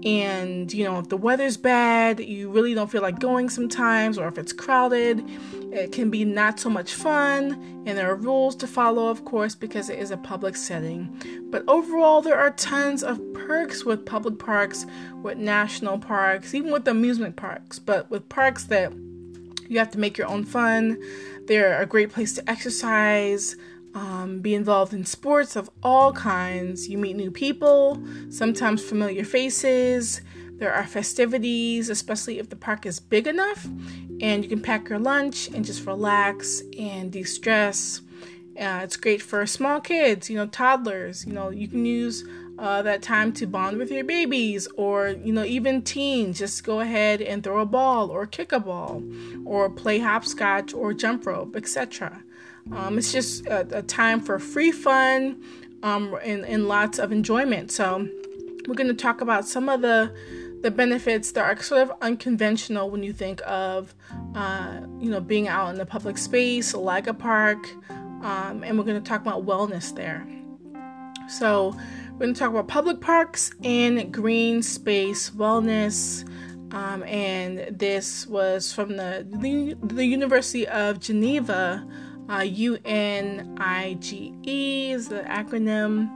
And, 0.07 0.73
you 0.73 0.85
know, 0.85 1.01
if 1.01 1.09
the 1.09 1.17
weather's 1.17 1.57
bad, 1.57 2.21
you 2.21 2.49
really 2.49 2.75
don't 2.75 2.89
feel 2.89 3.03
like 3.03 3.19
going 3.19 3.51
sometimes, 3.51 4.19
or 4.19 4.29
if 4.29 4.39
it's 4.39 4.53
crowded, 4.53 5.25
it 5.73 5.91
can 5.91 6.11
be 6.11 6.25
not 6.25 6.61
so 6.61 6.71
much 6.71 6.95
fun. 6.95 7.83
And 7.87 7.99
there 7.99 8.09
are 8.09 8.15
rules 8.15 8.55
to 8.57 8.69
follow, 8.69 9.09
of 9.09 9.25
course, 9.25 9.57
because 9.57 9.91
it 9.91 9.99
is 9.99 10.13
a 10.13 10.17
public 10.17 10.55
setting. 10.55 11.49
But 11.51 11.65
overall, 11.67 12.23
there 12.23 12.39
are 12.39 12.53
tons 12.53 13.03
of 13.03 13.21
perks 13.35 13.85
with 13.85 14.07
public 14.07 14.39
parks, 14.39 14.87
with 15.23 15.39
national 15.39 15.99
parks, 15.99 16.55
even 16.55 16.71
with 16.71 16.87
amusement 16.87 17.35
parks, 17.35 17.81
but 17.81 18.09
with 18.09 18.29
parks 18.29 18.63
that 18.67 18.93
you 19.69 19.81
have 19.81 19.91
to 19.91 19.99
make 19.99 20.17
your 20.17 20.29
own 20.29 20.45
fun. 20.45 21.03
They're 21.47 21.83
a 21.83 21.87
great 21.87 22.13
place 22.13 22.33
to 22.35 22.49
exercise, 22.49 23.57
um, 23.97 24.41
be 24.41 24.55
involved 24.55 24.93
in 24.93 25.07
sports 25.07 25.57
of 25.57 25.71
all 25.83 26.13
kinds. 26.13 26.87
You 26.87 26.99
meet 26.99 27.17
new 27.17 27.31
people, 27.31 28.01
sometimes 28.29 28.85
familiar 28.85 29.25
faces. 29.25 30.21
There 30.59 30.73
are 30.73 30.87
festivities, 30.87 31.89
especially 31.89 32.39
if 32.39 32.51
the 32.51 32.57
park 32.57 32.85
is 32.85 33.01
big 33.01 33.27
enough, 33.27 33.65
and 34.21 34.45
you 34.45 34.51
can 34.51 34.61
pack 34.61 34.91
your 34.91 34.99
lunch 34.99 35.49
and 35.49 35.65
just 35.65 35.87
relax 35.87 36.63
and 36.79 37.11
de 37.11 37.25
stress. 37.25 38.03
Uh, 38.61 38.81
it's 38.83 38.99
great 38.99 39.23
for 39.23 39.47
small 39.47 39.81
kids, 39.81 40.29
you 40.29 40.37
know, 40.37 40.47
toddlers. 40.47 41.27
You 41.27 41.33
know, 41.33 41.49
you 41.49 41.67
can 41.67 41.87
use 41.87 42.23
uh, 42.59 42.83
that 42.83 43.01
time 43.01 43.33
to 43.33 43.47
bond 43.47 43.79
with 43.79 43.91
your 43.91 44.05
babies 44.05 44.67
or 44.77 45.09
you 45.09 45.31
know 45.31 45.45
even 45.45 45.83
teens 45.83 46.39
just 46.39 46.65
go 46.65 46.81
ahead 46.81 47.21
and 47.21 47.45
throw 47.45 47.61
a 47.61 47.67
ball 47.67 48.11
or 48.11 48.27
kick 48.27 48.51
a 48.51 48.59
ball 48.59 49.03
or 49.45 49.69
play 49.69 49.99
hopscotch 49.99 50.73
or 50.73 50.95
jump 50.95 51.27
rope 51.27 51.55
etc 51.55 52.23
um, 52.73 52.99
it's 52.99 53.13
just 53.13 53.47
a, 53.47 53.79
a, 53.79 53.83
time 53.83 54.21
for 54.21 54.39
free 54.39 54.73
fun 54.73 55.43
um, 55.83 56.17
and, 56.23 56.45
and 56.45 56.69
lots 56.69 56.99
of 56.99 57.13
enjoyment 57.13 57.71
so 57.71 58.09
we're 58.67 58.75
going 58.75 58.89
to 58.89 58.95
talk 58.95 59.21
about 59.21 59.47
some 59.47 59.69
of 59.69 59.83
the 59.83 60.15
the 60.63 60.71
benefits 60.71 61.33
that 61.33 61.45
are 61.45 61.63
sort 61.63 61.83
of 61.83 61.93
unconventional 62.01 62.91
when 62.91 63.03
you 63.03 63.13
think 63.13 63.41
of 63.47 63.95
uh, 64.35 64.81
you 64.99 65.11
know 65.11 65.21
being 65.21 65.49
out 65.49 65.69
in 65.69 65.77
the 65.77 65.87
public 65.87 66.19
space 66.19 66.75
like 66.75 67.07
a 67.07 67.15
park 67.15 67.69
um, 68.23 68.65
and 68.65 68.77
we're 68.77 68.85
going 68.85 69.01
to 69.01 69.09
talk 69.09 69.21
about 69.21 69.47
wellness 69.47 69.95
there 69.95 70.27
so 71.29 71.77
we're 72.17 72.21
going 72.21 72.35
to 72.35 72.41
talk 72.41 72.51
about 72.51 72.69
public 72.69 73.01
parks 73.03 73.51
and 73.63 74.11
green 74.11 74.63
space 74.63 75.29
wellness. 75.29 76.27
Um, 76.73 77.03
and 77.03 77.79
this 77.79 78.27
was 78.27 78.73
from 78.73 78.97
the, 78.97 79.27
the, 79.31 79.77
the 79.83 80.05
University 80.05 80.67
of 80.67 80.99
Geneva, 80.99 81.87
uh, 82.29 82.41
UNIGE 82.41 84.13
is 84.45 85.09
the 85.09 85.21
acronym. 85.23 86.11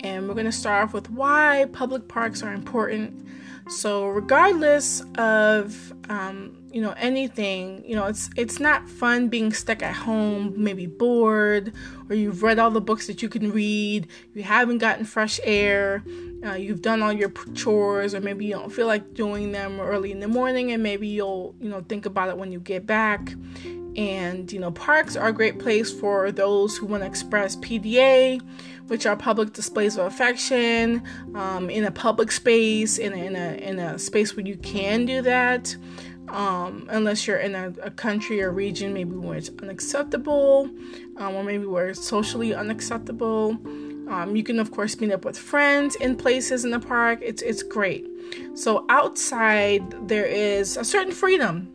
And 0.00 0.26
we're 0.26 0.34
going 0.34 0.46
to 0.46 0.52
start 0.52 0.82
off 0.82 0.92
with 0.92 1.10
why 1.10 1.66
public 1.72 2.08
parks 2.08 2.42
are 2.42 2.52
important. 2.52 3.28
So, 3.68 4.08
regardless 4.08 5.02
of 5.16 5.92
um, 6.08 6.62
you 6.72 6.80
know 6.80 6.94
anything 6.96 7.84
you 7.86 7.94
know 7.94 8.06
it's 8.06 8.30
it's 8.36 8.58
not 8.58 8.88
fun 8.88 9.28
being 9.28 9.52
stuck 9.52 9.82
at 9.82 9.94
home 9.94 10.54
maybe 10.56 10.86
bored 10.86 11.72
or 12.08 12.16
you've 12.16 12.42
read 12.42 12.58
all 12.58 12.70
the 12.70 12.80
books 12.80 13.06
that 13.06 13.22
you 13.22 13.28
can 13.28 13.52
read 13.52 14.08
you 14.34 14.42
haven't 14.42 14.78
gotten 14.78 15.04
fresh 15.04 15.38
air 15.44 16.02
uh, 16.46 16.54
you've 16.54 16.80
done 16.80 17.02
all 17.02 17.12
your 17.12 17.30
chores 17.54 18.14
or 18.14 18.20
maybe 18.20 18.46
you 18.46 18.54
don't 18.54 18.72
feel 18.72 18.86
like 18.86 19.12
doing 19.12 19.52
them 19.52 19.78
early 19.80 20.10
in 20.10 20.20
the 20.20 20.28
morning 20.28 20.72
and 20.72 20.82
maybe 20.82 21.06
you'll 21.06 21.54
you 21.60 21.68
know 21.68 21.82
think 21.88 22.06
about 22.06 22.30
it 22.30 22.38
when 22.38 22.50
you 22.50 22.58
get 22.58 22.86
back 22.86 23.34
and 23.96 24.52
you 24.52 24.58
know 24.58 24.70
parks 24.70 25.16
are 25.16 25.28
a 25.28 25.32
great 25.32 25.58
place 25.58 25.92
for 25.92 26.32
those 26.32 26.76
who 26.76 26.86
want 26.86 27.02
to 27.02 27.06
express 27.06 27.56
pda 27.56 28.40
which 28.88 29.06
are 29.06 29.16
public 29.16 29.52
displays 29.52 29.96
of 29.96 30.06
affection 30.06 31.02
um, 31.34 31.70
in 31.70 31.84
a 31.84 31.90
public 31.90 32.32
space 32.32 32.98
in 32.98 33.12
a, 33.12 33.16
in 33.16 33.36
a 33.36 33.54
in 33.56 33.78
a 33.78 33.98
space 33.98 34.36
where 34.36 34.46
you 34.46 34.56
can 34.56 35.04
do 35.04 35.22
that 35.22 35.76
um, 36.28 36.86
unless 36.90 37.26
you're 37.26 37.38
in 37.38 37.54
a, 37.54 37.72
a, 37.82 37.90
country 37.90 38.42
or 38.42 38.50
region 38.50 38.94
maybe 38.94 39.14
where 39.14 39.36
it's 39.36 39.50
unacceptable 39.60 40.70
um, 41.16 41.34
or 41.34 41.44
maybe 41.44 41.66
where 41.66 41.88
it's 41.88 42.06
socially 42.06 42.54
unacceptable. 42.54 43.50
Um, 44.08 44.34
you 44.34 44.42
can 44.42 44.58
of 44.58 44.70
course 44.70 44.98
meet 44.98 45.12
up 45.12 45.24
with 45.24 45.38
friends 45.38 45.94
in 45.96 46.16
places 46.16 46.64
in 46.64 46.70
the 46.70 46.80
park. 46.80 47.20
It's 47.22 47.42
it's 47.42 47.62
great. 47.62 48.06
So 48.54 48.84
outside 48.88 50.08
there 50.08 50.24
is 50.24 50.76
a 50.76 50.84
certain 50.84 51.12
freedom 51.12 51.72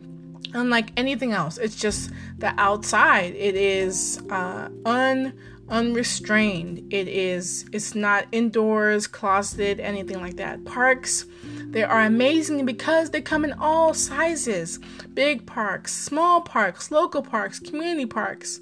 unlike 0.54 0.92
anything 0.98 1.34
else 1.34 1.58
it's 1.58 1.76
just 1.76 2.12
the 2.38 2.54
outside 2.60 3.34
it 3.36 3.56
is 3.56 4.22
uh, 4.30 4.70
un 4.86 5.34
unrestrained. 5.70 6.94
It 6.94 7.08
is 7.08 7.66
it's 7.74 7.94
not 7.94 8.26
indoors 8.32 9.08
closeted 9.08 9.80
anything 9.80 10.22
like 10.22 10.38
that. 10.38 10.64
Parks 10.66 11.26
they 11.70 11.84
are 11.84 12.02
amazing 12.02 12.66
because 12.66 13.10
they 13.10 13.22
come 13.22 13.44
in 13.44 13.54
all 13.54 13.94
sizes. 13.94 14.80
Big 15.14 15.46
parks, 15.46 15.94
small 15.94 16.42
parks, 16.42 16.92
local 16.92 17.22
parks, 17.22 17.60
community 17.60 18.06
parks, 18.06 18.62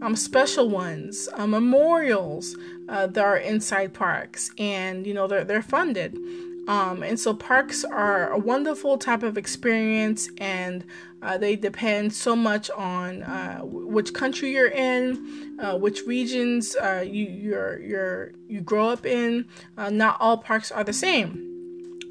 um, 0.00 0.14
special 0.14 0.68
ones, 0.68 1.28
uh, 1.34 1.46
memorials 1.46 2.56
uh, 2.88 3.08
that 3.08 3.24
are 3.24 3.36
inside 3.36 3.92
parks, 3.92 4.50
and 4.56 5.06
you 5.06 5.14
know, 5.14 5.26
they're, 5.26 5.44
they're 5.44 5.62
funded. 5.62 6.16
Um, 6.66 7.02
and 7.02 7.18
so 7.20 7.34
parks 7.34 7.84
are 7.84 8.30
a 8.30 8.38
wonderful 8.38 8.96
type 8.96 9.22
of 9.22 9.36
experience, 9.36 10.28
and 10.38 10.84
uh, 11.22 11.38
they 11.38 11.56
depend 11.56 12.12
so 12.12 12.34
much 12.34 12.70
on 12.70 13.22
uh, 13.22 13.60
which 13.62 14.14
country 14.14 14.52
you're 14.52 14.68
in, 14.68 15.58
uh, 15.60 15.76
which 15.76 16.02
regions 16.06 16.74
uh, 16.76 17.04
you 17.06 17.26
you're, 17.26 18.32
you 18.48 18.60
grow 18.60 18.88
up 18.88 19.04
in. 19.04 19.46
Uh, 19.76 19.90
not 19.90 20.16
all 20.20 20.38
parks 20.38 20.72
are 20.72 20.84
the 20.84 20.92
same. 20.92 21.53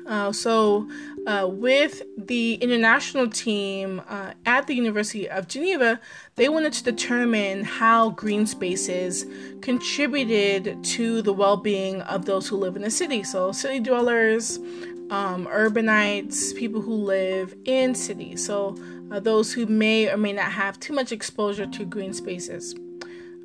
Uh, 0.05 0.31
so, 0.31 0.88
uh, 1.27 1.48
with 1.50 2.01
the 2.17 2.55
international 2.55 3.29
team 3.29 4.01
uh, 4.10 4.33
at 4.45 4.67
the 4.67 4.75
University 4.75 5.29
of 5.29 5.48
Geneva, 5.48 6.00
they 6.36 6.50
wanted 6.50 6.74
to 6.74 6.83
determine 6.83 7.63
how 7.63 8.10
green 8.10 8.45
spaces 8.45 9.25
contributed 9.62 10.83
to 10.83 11.22
the 11.22 11.33
well 11.33 11.57
being 11.57 12.01
of 12.01 12.25
those 12.25 12.48
who 12.48 12.57
live 12.57 12.75
in 12.75 12.81
the 12.81 12.91
city. 12.91 13.24
So, 13.24 13.51
city 13.51 13.79
dwellers, 13.79 14.57
um, 15.10 15.45
urbanites, 15.48 16.55
people 16.55 16.81
who 16.81 16.95
live 16.95 17.55
in 17.65 17.95
cities. 17.95 18.45
So, 18.45 18.75
uh, 19.12 19.19
those 19.19 19.53
who 19.53 19.65
may 19.67 20.10
or 20.10 20.17
may 20.17 20.33
not 20.33 20.51
have 20.51 20.79
too 20.79 20.93
much 20.93 21.12
exposure 21.12 21.67
to 21.67 21.86
green 21.86 22.13
spaces. 22.13 22.75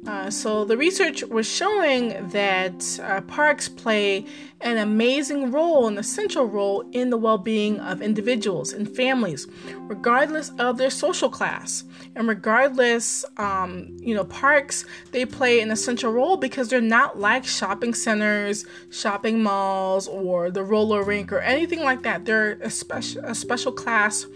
Uh, 0.06 0.30
so 0.30 0.64
the 0.64 0.76
research 0.76 1.22
was 1.24 1.46
showing 1.46 2.28
that 2.28 3.00
uh, 3.02 3.20
parks 3.22 3.68
play 3.68 4.24
an 4.60 4.78
amazing 4.78 5.50
role, 5.50 5.86
an 5.86 5.98
essential 5.98 6.46
role 6.46 6.88
in 6.92 7.10
the 7.10 7.16
well-being 7.16 7.78
of 7.80 8.00
individuals 8.00 8.72
and 8.72 8.88
families, 8.94 9.46
regardless 9.80 10.50
of 10.58 10.78
their 10.78 10.90
social 10.90 11.28
class, 11.28 11.84
and 12.14 12.28
regardless, 12.28 13.24
um, 13.36 13.96
you 13.98 14.14
know, 14.14 14.24
parks 14.24 14.84
they 15.12 15.26
play 15.26 15.60
an 15.60 15.70
essential 15.70 16.12
role 16.12 16.36
because 16.36 16.68
they're 16.68 16.80
not 16.80 17.18
like 17.18 17.44
shopping 17.44 17.92
centers, 17.92 18.64
shopping 18.90 19.42
malls, 19.42 20.08
or 20.08 20.50
the 20.50 20.62
roller 20.62 21.02
rink 21.02 21.32
or 21.32 21.40
anything 21.40 21.80
like 21.82 22.02
that. 22.02 22.24
They're 22.24 22.52
a 22.62 22.70
special 22.70 23.24
a 23.24 23.34
special 23.34 23.72
class, 23.72 24.26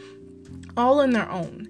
all 0.76 1.00
in 1.00 1.12
their 1.12 1.30
own. 1.30 1.68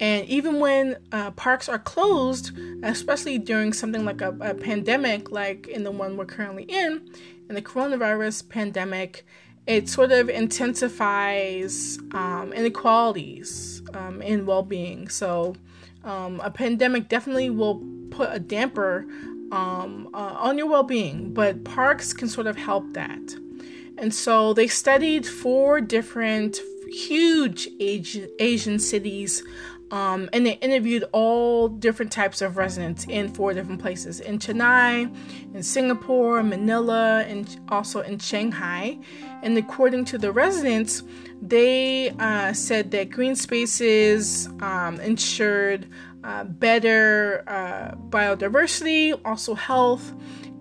And 0.00 0.26
even 0.26 0.58
when 0.58 0.96
uh, 1.12 1.30
parks 1.32 1.68
are 1.68 1.78
closed, 1.78 2.50
especially 2.82 3.38
during 3.38 3.72
something 3.72 4.04
like 4.04 4.20
a, 4.20 4.36
a, 4.40 4.54
pandemic, 4.54 5.30
like 5.30 5.68
in 5.68 5.84
the 5.84 5.90
one 5.92 6.16
we're 6.16 6.24
currently 6.24 6.64
in, 6.64 7.08
in 7.48 7.54
the 7.54 7.62
coronavirus 7.62 8.48
pandemic, 8.48 9.24
it 9.66 9.88
sort 9.88 10.10
of 10.10 10.28
intensifies 10.28 11.98
um, 12.12 12.52
inequalities 12.52 13.82
um, 13.94 14.20
in 14.20 14.46
well 14.46 14.62
being. 14.62 15.08
So, 15.08 15.54
um, 16.02 16.40
a 16.40 16.50
pandemic 16.50 17.08
definitely 17.08 17.48
will 17.50 17.82
put 18.10 18.30
a 18.32 18.38
damper 18.38 19.06
um, 19.52 20.10
uh, 20.12 20.36
on 20.38 20.58
your 20.58 20.66
well 20.66 20.82
being, 20.82 21.32
but 21.32 21.64
parks 21.64 22.12
can 22.12 22.28
sort 22.28 22.46
of 22.46 22.56
help 22.56 22.92
that. 22.94 23.36
And 23.96 24.12
so, 24.12 24.52
they 24.52 24.66
studied 24.66 25.24
four 25.24 25.80
different 25.80 26.58
huge 26.88 27.68
Asian, 27.80 28.28
Asian 28.38 28.78
cities 28.78 29.42
um, 29.90 30.28
and 30.32 30.46
they 30.46 30.54
interviewed 30.54 31.04
all 31.12 31.68
different 31.68 32.10
types 32.10 32.42
of 32.42 32.56
residents 32.56 33.04
in 33.08 33.28
four 33.28 33.52
different 33.52 33.80
places 33.80 34.20
in 34.20 34.38
Chennai, 34.38 35.14
in 35.54 35.62
Singapore, 35.62 36.42
Manila, 36.42 37.24
and 37.28 37.60
also 37.68 38.00
in 38.00 38.18
Shanghai. 38.18 38.98
And 39.42 39.56
according 39.56 40.06
to 40.06 40.18
the 40.18 40.32
residents, 40.32 41.02
they 41.40 42.10
uh, 42.18 42.52
said 42.54 42.90
that 42.92 43.10
green 43.10 43.36
spaces 43.36 44.48
um, 44.60 45.00
ensured 45.00 45.86
uh, 46.24 46.44
better 46.44 47.44
uh, 47.46 47.94
biodiversity, 48.08 49.18
also 49.24 49.54
health, 49.54 50.14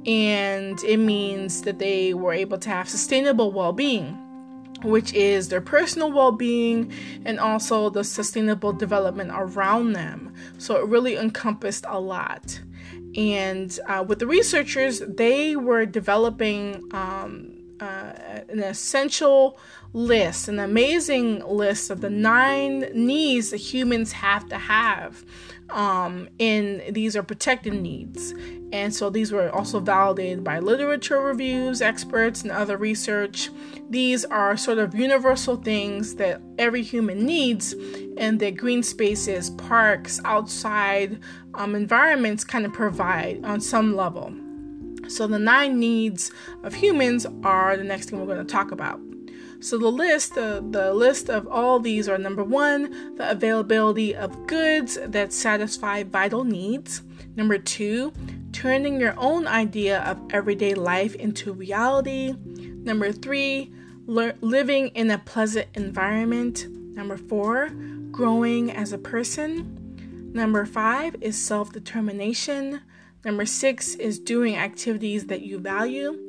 and 0.05 0.83
it 0.83 0.97
means 0.97 1.61
that 1.61 1.79
they 1.79 2.13
were 2.13 2.33
able 2.33 2.57
to 2.57 2.69
have 2.69 2.89
sustainable 2.89 3.51
well 3.51 3.71
being 3.71 4.19
which 4.83 5.13
is 5.13 5.49
their 5.49 5.61
personal 5.61 6.11
well 6.11 6.31
being 6.31 6.91
and 7.25 7.39
also 7.39 7.89
the 7.89 8.03
sustainable 8.03 8.73
development 8.73 9.31
around 9.33 9.93
them. 9.93 10.33
So 10.57 10.77
it 10.77 10.87
really 10.87 11.17
encompassed 11.17 11.85
a 11.87 11.99
lot. 11.99 12.59
And 13.15 13.77
uh, 13.87 14.03
with 14.07 14.19
the 14.19 14.27
researchers, 14.27 14.99
they 14.99 15.55
were 15.55 15.85
developing 15.85 16.83
um, 16.93 17.63
uh, 17.79 18.13
an 18.49 18.59
essential 18.59 19.57
list, 19.93 20.47
an 20.47 20.59
amazing 20.59 21.45
list 21.47 21.89
of 21.89 22.01
the 22.01 22.09
nine 22.09 22.87
needs 22.93 23.51
that 23.51 23.57
humans 23.57 24.11
have 24.13 24.47
to 24.49 24.57
have. 24.57 25.23
Um, 25.69 26.29
and 26.39 26.81
these 26.93 27.15
are 27.15 27.23
protected 27.23 27.73
needs. 27.73 28.33
And 28.71 28.93
so 28.93 29.09
these 29.09 29.31
were 29.31 29.49
also 29.51 29.79
validated 29.79 30.43
by 30.43 30.59
literature 30.59 31.19
reviews, 31.19 31.81
experts, 31.81 32.41
and 32.41 32.51
other 32.51 32.75
research. 32.75 33.49
These 33.89 34.25
are 34.25 34.57
sort 34.57 34.79
of 34.79 34.95
universal 34.95 35.57
things 35.57 36.15
that 36.15 36.41
every 36.57 36.81
human 36.81 37.23
needs, 37.23 37.75
and 38.17 38.39
that 38.39 38.57
green 38.57 38.81
spaces, 38.81 39.51
parks, 39.51 40.19
outside 40.25 41.19
um, 41.53 41.75
environments 41.75 42.43
kind 42.43 42.65
of 42.65 42.73
provide 42.73 43.45
on 43.45 43.61
some 43.61 43.95
level. 43.95 44.33
So, 45.07 45.27
the 45.27 45.37
nine 45.37 45.79
needs 45.79 46.31
of 46.63 46.73
humans 46.73 47.27
are 47.43 47.77
the 47.77 47.83
next 47.83 48.09
thing 48.09 48.19
we're 48.19 48.25
going 48.25 48.45
to 48.45 48.51
talk 48.51 48.71
about. 48.71 48.99
So 49.63 49.77
the 49.77 49.87
list, 49.87 50.35
the, 50.35 50.91
list 50.93 51.29
of 51.29 51.47
all 51.47 51.79
these 51.79 52.09
are 52.09 52.17
number 52.17 52.43
one, 52.43 53.15
the 53.15 53.31
availability 53.31 54.13
of 54.13 54.45
goods 54.45 54.99
that 55.01 55.31
satisfy 55.31 56.03
vital 56.03 56.43
needs. 56.43 57.01
Number 57.37 57.57
two, 57.57 58.11
turning 58.51 58.99
your 58.99 59.15
own 59.17 59.47
idea 59.47 60.01
of 60.01 60.19
everyday 60.31 60.73
life 60.73 61.15
into 61.15 61.53
reality. 61.53 62.35
Number 62.45 63.13
three, 63.13 63.71
le- 64.05 64.33
living 64.41 64.89
in 64.89 65.09
a 65.09 65.17
pleasant 65.17 65.69
environment. 65.75 66.67
Number 66.69 67.15
four, 67.15 67.69
growing 68.11 68.69
as 68.69 68.91
a 68.91 68.97
person. 68.97 70.31
Number 70.33 70.65
five 70.65 71.15
is 71.21 71.41
self 71.41 71.71
determination. 71.71 72.81
Number 73.23 73.45
six 73.45 73.95
is 73.95 74.19
doing 74.19 74.57
activities 74.57 75.27
that 75.27 75.43
you 75.43 75.57
value. 75.57 76.19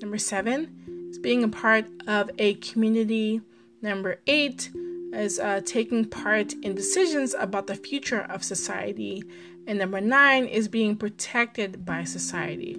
Number 0.00 0.18
seven 0.18 0.86
is 1.10 1.18
being 1.18 1.44
a 1.44 1.48
part 1.48 1.86
of 2.06 2.30
a 2.38 2.54
community. 2.54 3.40
Number 3.82 4.20
eight 4.26 4.70
is 5.12 5.38
uh, 5.38 5.60
taking 5.64 6.04
part 6.04 6.52
in 6.54 6.74
decisions 6.74 7.34
about 7.34 7.66
the 7.66 7.74
future 7.74 8.22
of 8.22 8.42
society. 8.42 9.24
And 9.66 9.78
number 9.78 10.00
nine 10.00 10.46
is 10.46 10.68
being 10.68 10.96
protected 10.96 11.84
by 11.84 12.04
society. 12.04 12.76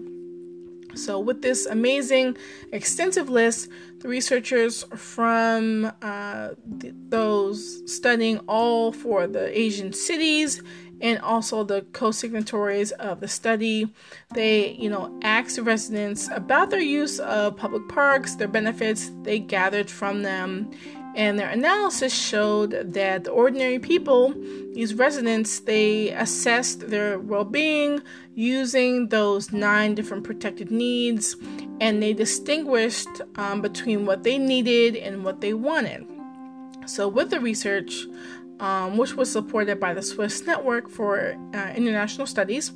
So, 0.96 1.20
with 1.20 1.42
this 1.42 1.66
amazing, 1.66 2.38
extensive 2.72 3.30
list, 3.30 3.70
the 4.00 4.08
researchers 4.08 4.84
from 4.96 5.92
uh, 6.02 6.50
th- 6.80 6.94
those 7.10 7.84
studying 7.92 8.40
all 8.48 8.92
for 8.92 9.28
the 9.28 9.58
Asian 9.58 9.94
cities 9.94 10.62
and 11.02 11.20
also 11.20 11.64
the 11.64 11.82
co-signatories 11.94 12.92
of 12.94 13.20
the 13.20 13.28
study. 13.28 13.94
They, 14.34 14.72
you 14.74 14.90
know, 14.90 15.18
asked 15.22 15.60
residents 15.60 16.30
about 16.32 16.70
their 16.70 16.82
use 16.82 17.20
of 17.20 17.58
public 17.58 17.88
parks, 17.88 18.36
their 18.36 18.48
benefits 18.48 19.12
they 19.24 19.40
gathered 19.40 19.90
from 19.90 20.24
them, 20.24 20.72
and 21.18 21.40
their 21.40 21.50
analysis 21.50 22.14
showed 22.14 22.94
that 22.94 23.24
the 23.24 23.32
ordinary 23.32 23.80
people, 23.80 24.36
these 24.74 24.94
residents, 24.94 25.62
they 25.62 26.10
assessed 26.12 26.90
their 26.90 27.18
well-being 27.18 28.04
using 28.36 29.08
those 29.08 29.52
nine 29.52 29.96
different 29.96 30.24
protected 30.24 30.70
needs, 30.70 31.36
and 31.82 32.04
they 32.04 32.14
distinguished 32.14 33.10
um, 33.36 33.62
between 33.62 34.06
what 34.06 34.22
they 34.22 34.38
needed 34.38 34.96
and 34.96 35.26
what 35.26 35.42
they 35.42 35.56
wanted. 35.56 36.06
So, 36.86 37.08
with 37.08 37.32
the 37.32 37.40
research, 37.40 38.06
um, 38.60 38.98
which 38.98 39.16
was 39.16 39.32
supported 39.32 39.80
by 39.80 39.94
the 39.94 40.02
Swiss 40.02 40.46
Network 40.46 40.90
for 40.90 41.36
uh, 41.54 41.74
International 41.76 42.28
Studies, 42.28 42.72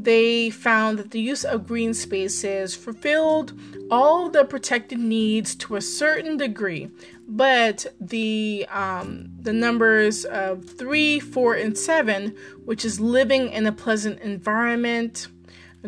they 0.00 0.48
found 0.48 0.96
that 1.00 1.10
the 1.10 1.20
use 1.20 1.44
of 1.44 1.66
green 1.66 1.92
spaces 1.92 2.76
fulfilled 2.76 3.52
all 3.90 4.30
the 4.30 4.44
protected 4.44 5.00
needs 5.00 5.56
to 5.56 5.74
a 5.74 5.80
certain 5.80 6.36
degree, 6.36 6.88
but 7.26 7.84
the 8.00 8.64
um, 8.70 9.28
the 9.40 9.52
numbers 9.52 10.24
of 10.24 10.64
three, 10.64 11.18
four, 11.18 11.54
and 11.54 11.76
seven, 11.76 12.36
which 12.64 12.84
is 12.84 13.00
living 13.00 13.50
in 13.50 13.66
a 13.66 13.72
pleasant 13.72 14.20
environment, 14.20 15.26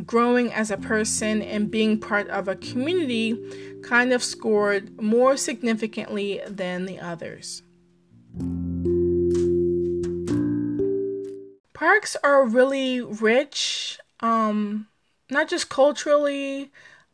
growing 0.05 0.53
as 0.53 0.73
a 0.73 0.77
person, 0.77 1.41
and 1.41 1.71
being 1.71 2.01
part 2.01 2.29
of 2.31 2.49
a 2.49 2.57
community, 2.57 3.39
kind 3.85 4.13
of 4.13 4.25
scored 4.25 5.01
more 5.01 5.37
significantly 5.37 6.41
than 6.49 6.85
the 6.85 6.99
others. 6.99 7.63
Parks 11.81 12.15
are 12.23 12.45
really 12.45 13.01
rich, 13.01 13.99
um, 14.21 14.87
not 15.31 15.49
just 15.49 15.71
culturally, 15.71 16.71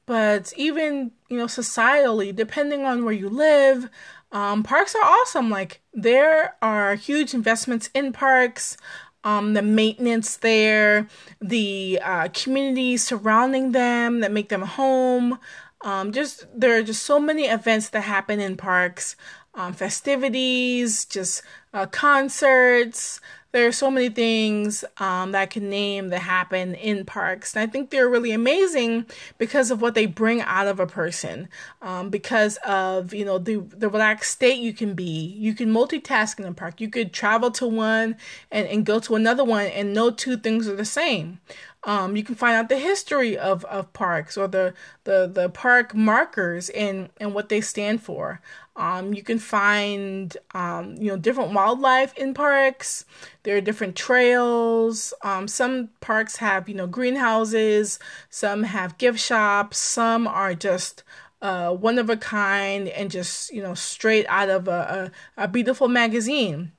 but 0.07 0.53
even 0.57 1.13
you 1.29 1.39
know 1.39 1.47
societally. 1.47 2.35
Depending 2.35 2.85
on 2.85 3.05
where 3.05 3.15
you 3.15 3.29
live, 3.29 3.89
um, 4.33 4.65
parks 4.65 4.97
are 4.97 5.05
awesome. 5.05 5.51
Like 5.51 5.81
there 5.95 6.57
are 6.61 6.97
huge 6.97 7.33
investments 7.33 7.91
in 7.95 8.13
parks. 8.13 8.77
Um, 9.23 9.55
the 9.55 9.63
maintenance 9.63 10.37
there, 10.37 11.09
the 11.41 12.01
uh, 12.03 12.29
communities 12.33 13.05
surrounding 13.05 13.73
them 13.73 14.21
that 14.21 14.31
make 14.31 14.49
them 14.51 14.63
home. 14.63 15.39
Um, 15.83 16.13
just 16.13 16.47
there 16.55 16.77
are 16.77 16.83
just 16.83 17.05
so 17.05 17.19
many 17.21 17.45
events 17.45 17.89
that 17.91 18.03
happen 18.03 18.41
in 18.41 18.57
parks, 18.57 19.17
um, 19.55 19.73
festivities, 19.73 21.05
just 21.05 21.43
uh, 21.73 21.87
concerts, 21.87 23.21
there 23.57 23.67
are 23.67 23.73
so 23.73 23.91
many 23.91 24.11
things 24.11 24.85
um, 24.99 25.33
that 25.33 25.41
I 25.41 25.47
can 25.47 25.71
name 25.71 26.11
that 26.11 26.19
happen 26.19 26.75
in 26.75 27.07
parks. 27.07 27.57
And 27.57 27.67
I 27.67 27.73
think 27.73 27.89
they're 27.89 28.07
really 28.07 28.33
amazing 28.33 29.07
because 29.39 29.71
of 29.71 29.81
what 29.81 29.95
they 29.95 30.05
bring 30.05 30.43
out 30.43 30.67
of 30.67 30.79
a 30.79 30.87
person, 30.87 31.49
um, 31.81 32.11
because 32.11 32.59
of, 32.67 33.15
you 33.15 33.25
know, 33.25 33.39
the, 33.39 33.57
the 33.57 33.89
relaxed 33.89 34.31
state 34.31 34.59
you 34.59 34.75
can 34.75 34.93
be. 34.93 35.35
You 35.39 35.55
can 35.55 35.73
multitask 35.73 36.39
in 36.39 36.45
a 36.45 36.53
park. 36.53 36.83
You 36.83 36.91
could 36.91 37.15
travel 37.15 37.51
to 37.53 37.67
one 37.67 38.17
and, 38.51 38.69
and 38.69 38.85
go 38.85 39.01
to 39.01 39.15
another 39.15 39.43
one 39.43 39.65
and 39.69 39.95
no 39.95 40.11
two 40.11 40.37
things 40.37 40.69
are 40.69 40.77
the 40.77 40.85
same. 40.85 41.41
Um, 41.87 42.17
you 42.17 42.25
can 42.25 42.35
find 42.35 42.57
out 42.57 42.69
the 42.69 42.79
history 42.79 43.39
of, 43.39 43.65
of 43.67 43.93
parks 43.93 44.37
or 44.37 44.49
the, 44.49 44.75
the, 45.05 45.31
the 45.33 45.49
park 45.49 45.95
markers 45.95 46.69
and, 46.71 47.11
and 47.19 47.33
what 47.33 47.49
they 47.49 47.61
stand 47.61 48.03
for. 48.03 48.41
Um, 48.75 49.15
you 49.15 49.23
can 49.23 49.39
find 49.39 50.37
um, 50.53 50.97
you 50.97 51.09
know 51.09 51.17
different 51.17 51.55
wildlife 51.55 52.13
in 52.19 52.35
parks. 52.35 53.07
There 53.43 53.57
are 53.57 53.63
different 53.63 53.97
trails. 53.97 55.15
Um, 55.23 55.49
some 55.49 55.89
parks 56.01 56.37
have 56.37 56.69
you 56.69 56.75
know 56.75 56.87
greenhouses. 56.87 57.99
Some 58.29 58.65
have 58.65 58.99
gift 58.99 59.19
shops. 59.19 59.79
Some 59.79 60.27
are 60.27 60.55
just 60.55 61.05
uh, 61.41 61.73
one 61.73 61.99
of 61.99 62.11
a 62.11 62.19
kind 62.19 62.89
and 62.89 63.11
just 63.11 63.51
you 63.51 63.63
know 63.63 63.73
straight 63.73 64.27
out 64.29 64.51
of 64.51 64.69
a, 64.69 65.13
a, 65.37 65.45
a 65.45 65.49
beautiful 65.49 65.89
magazine. 65.89 66.73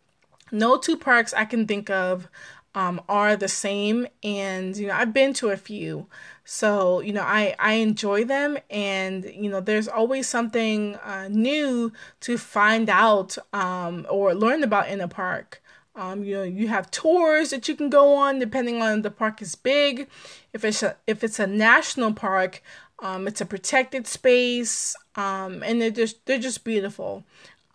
No 0.52 0.78
two 0.78 0.98
parks 0.98 1.34
I 1.34 1.46
can 1.46 1.66
think 1.66 1.90
of 1.90 2.30
um, 2.78 3.02
are 3.10 3.36
the 3.36 3.48
same, 3.48 4.06
and 4.22 4.78
you 4.78 4.86
know 4.86 4.94
I've 4.94 5.12
been 5.12 5.34
to 5.34 5.50
a 5.50 5.58
few, 5.58 6.06
so 6.46 7.00
you 7.00 7.12
know 7.12 7.24
I 7.24 7.56
I 7.58 7.74
enjoy 7.74 8.24
them, 8.24 8.60
and 8.70 9.26
you 9.26 9.50
know 9.50 9.60
there's 9.60 9.88
always 9.88 10.30
something 10.30 10.96
uh, 10.98 11.28
new 11.28 11.92
to 12.20 12.38
find 12.38 12.88
out 12.88 13.36
um, 13.52 14.06
or 14.12 14.36
learn 14.36 14.64
about 14.64 14.90
in 14.90 15.02
a 15.02 15.08
park. 15.08 15.60
Um, 15.96 16.24
you 16.24 16.36
know, 16.36 16.44
you 16.44 16.68
have 16.68 16.92
tours 16.92 17.50
that 17.50 17.68
you 17.68 17.76
can 17.76 17.90
go 17.90 18.14
on 18.14 18.38
depending 18.38 18.80
on 18.84 19.02
the 19.02 19.10
park 19.10 19.42
is 19.42 19.56
big. 19.56 20.08
If 20.54 20.64
it's 20.64 20.84
a, 20.84 20.96
if 21.08 21.24
it's 21.24 21.40
a 21.40 21.48
national 21.48 22.14
park, 22.14 22.62
um, 23.00 23.28
it's 23.28 23.42
a 23.42 23.46
protected 23.48 24.06
space, 24.06 24.96
um, 25.16 25.64
and 25.64 25.82
they're 25.82 25.90
just 25.90 26.24
they're 26.28 26.38
just 26.38 26.64
beautiful. 26.64 27.26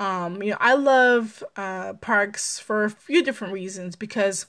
Um, 0.02 0.42
you 0.42 0.50
know, 0.50 0.56
I 0.58 0.74
love 0.74 1.44
uh, 1.54 1.92
parks 1.92 2.58
for 2.58 2.82
a 2.82 2.90
few 2.90 3.22
different 3.22 3.52
reasons 3.52 3.94
because, 3.94 4.46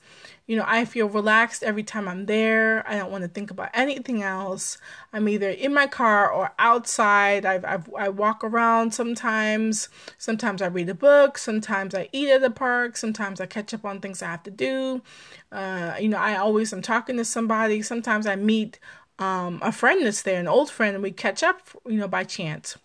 you 0.48 0.58
know, 0.58 0.64
I 0.66 0.84
feel 0.84 1.08
relaxed 1.08 1.62
every 1.62 1.84
time 1.84 2.08
I'm 2.08 2.26
there. 2.26 2.84
I 2.90 2.98
don't 2.98 3.12
want 3.12 3.22
to 3.22 3.28
think 3.28 3.52
about 3.52 3.70
anything 3.72 4.24
else. 4.24 4.80
I'm 5.14 5.30
either 5.30 5.52
in 5.52 5.72
my 5.72 5.86
car 5.86 6.28
or 6.28 6.54
outside. 6.58 7.46
I've, 7.46 7.64
I've, 7.66 7.94
i 7.94 8.10
walk 8.10 8.44
around 8.44 8.96
sometimes. 8.96 9.90
Sometimes 10.18 10.64
I 10.64 10.66
read 10.66 10.90
a 10.90 10.96
book. 10.96 11.38
Sometimes 11.38 11.94
I 11.94 12.10
eat 12.12 12.30
at 12.30 12.42
the 12.42 12.50
park. 12.50 12.98
Sometimes 12.98 13.40
I 13.40 13.46
catch 13.46 13.76
up 13.76 13.86
on 13.86 14.00
things 14.00 14.24
I 14.24 14.32
have 14.32 14.42
to 14.44 14.52
do. 14.52 15.04
Uh, 15.52 15.94
you 16.00 16.10
know, 16.10 16.18
I 16.18 16.36
always 16.36 16.74
am 16.74 16.82
talking 16.82 17.18
to 17.18 17.26
somebody. 17.26 17.84
Sometimes 17.84 18.26
I 18.26 18.38
meet 18.38 18.80
um, 19.20 19.60
a 19.62 19.72
friend 19.72 20.04
that's 20.04 20.24
there, 20.24 20.40
an 20.40 20.48
old 20.48 20.72
friend, 20.72 20.96
and 20.96 21.04
we 21.04 21.12
catch 21.12 21.44
up, 21.44 21.60
you 21.86 21.98
know, 21.98 22.08
by 22.08 22.24
chance. 22.24 22.76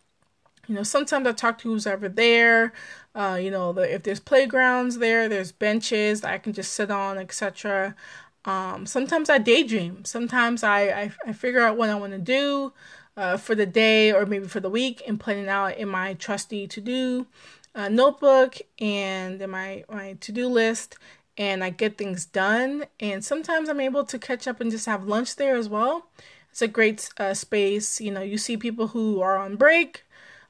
You 0.69 0.75
know, 0.75 0.83
sometimes 0.83 1.27
I 1.27 1.33
talk 1.33 1.59
to 1.59 1.69
who's 1.71 1.87
ever 1.87 2.11
there. 2.11 2.75
Uh, 3.15 3.39
you 3.41 3.51
know, 3.51 3.73
the, 3.73 3.93
if 3.95 4.03
there's 4.03 4.21
playgrounds 4.21 4.99
there, 4.99 5.29
there's 5.29 5.51
benches 5.51 6.23
I 6.23 6.37
can 6.37 6.53
just 6.53 6.75
sit 6.75 6.91
on, 6.91 7.17
etc. 7.17 7.97
Um, 8.45 8.85
sometimes 8.85 9.31
I 9.31 9.39
daydream. 9.39 10.05
Sometimes 10.05 10.63
I, 10.63 10.83
I, 10.89 11.13
I 11.27 11.33
figure 11.33 11.61
out 11.61 11.79
what 11.79 11.89
I 11.89 11.95
want 11.95 12.13
to 12.13 12.19
do 12.19 12.75
uh, 13.17 13.39
for 13.39 13.55
the 13.55 13.65
day 13.65 14.13
or 14.13 14.27
maybe 14.27 14.47
for 14.47 14.61
the 14.61 14.69
week 14.69 15.03
and 15.07 15.19
plan 15.19 15.39
it 15.39 15.49
out 15.49 15.79
in 15.79 15.89
my 15.89 16.15
trusty 16.15 16.67
to 16.69 16.81
do 16.83 17.27
uh, 17.75 17.89
notebook 17.89 18.59
and 18.79 19.41
in 19.41 19.51
my, 19.51 19.85
my 19.91 20.19
to 20.21 20.33
do 20.33 20.49
list. 20.49 20.99
And 21.39 21.65
I 21.65 21.71
get 21.71 21.97
things 21.97 22.27
done. 22.27 22.85
And 23.01 23.25
sometimes 23.25 23.71
I'm 23.71 23.81
able 23.81 24.05
to 24.05 24.19
catch 24.19 24.47
up 24.47 24.61
and 24.61 24.71
just 24.71 24.87
have 24.87 25.05
lunch 25.05 25.37
there 25.37 25.57
as 25.57 25.69
well. 25.69 26.09
It's 26.51 26.61
a 26.61 26.69
great 26.69 27.09
uh, 27.17 27.33
space. 27.33 28.01
You 28.01 28.11
know, 28.11 28.23
you 28.23 28.37
see 28.37 28.57
people 28.57 28.89
who 28.89 29.23
are 29.23 29.39
on 29.39 29.57
break 29.57 30.05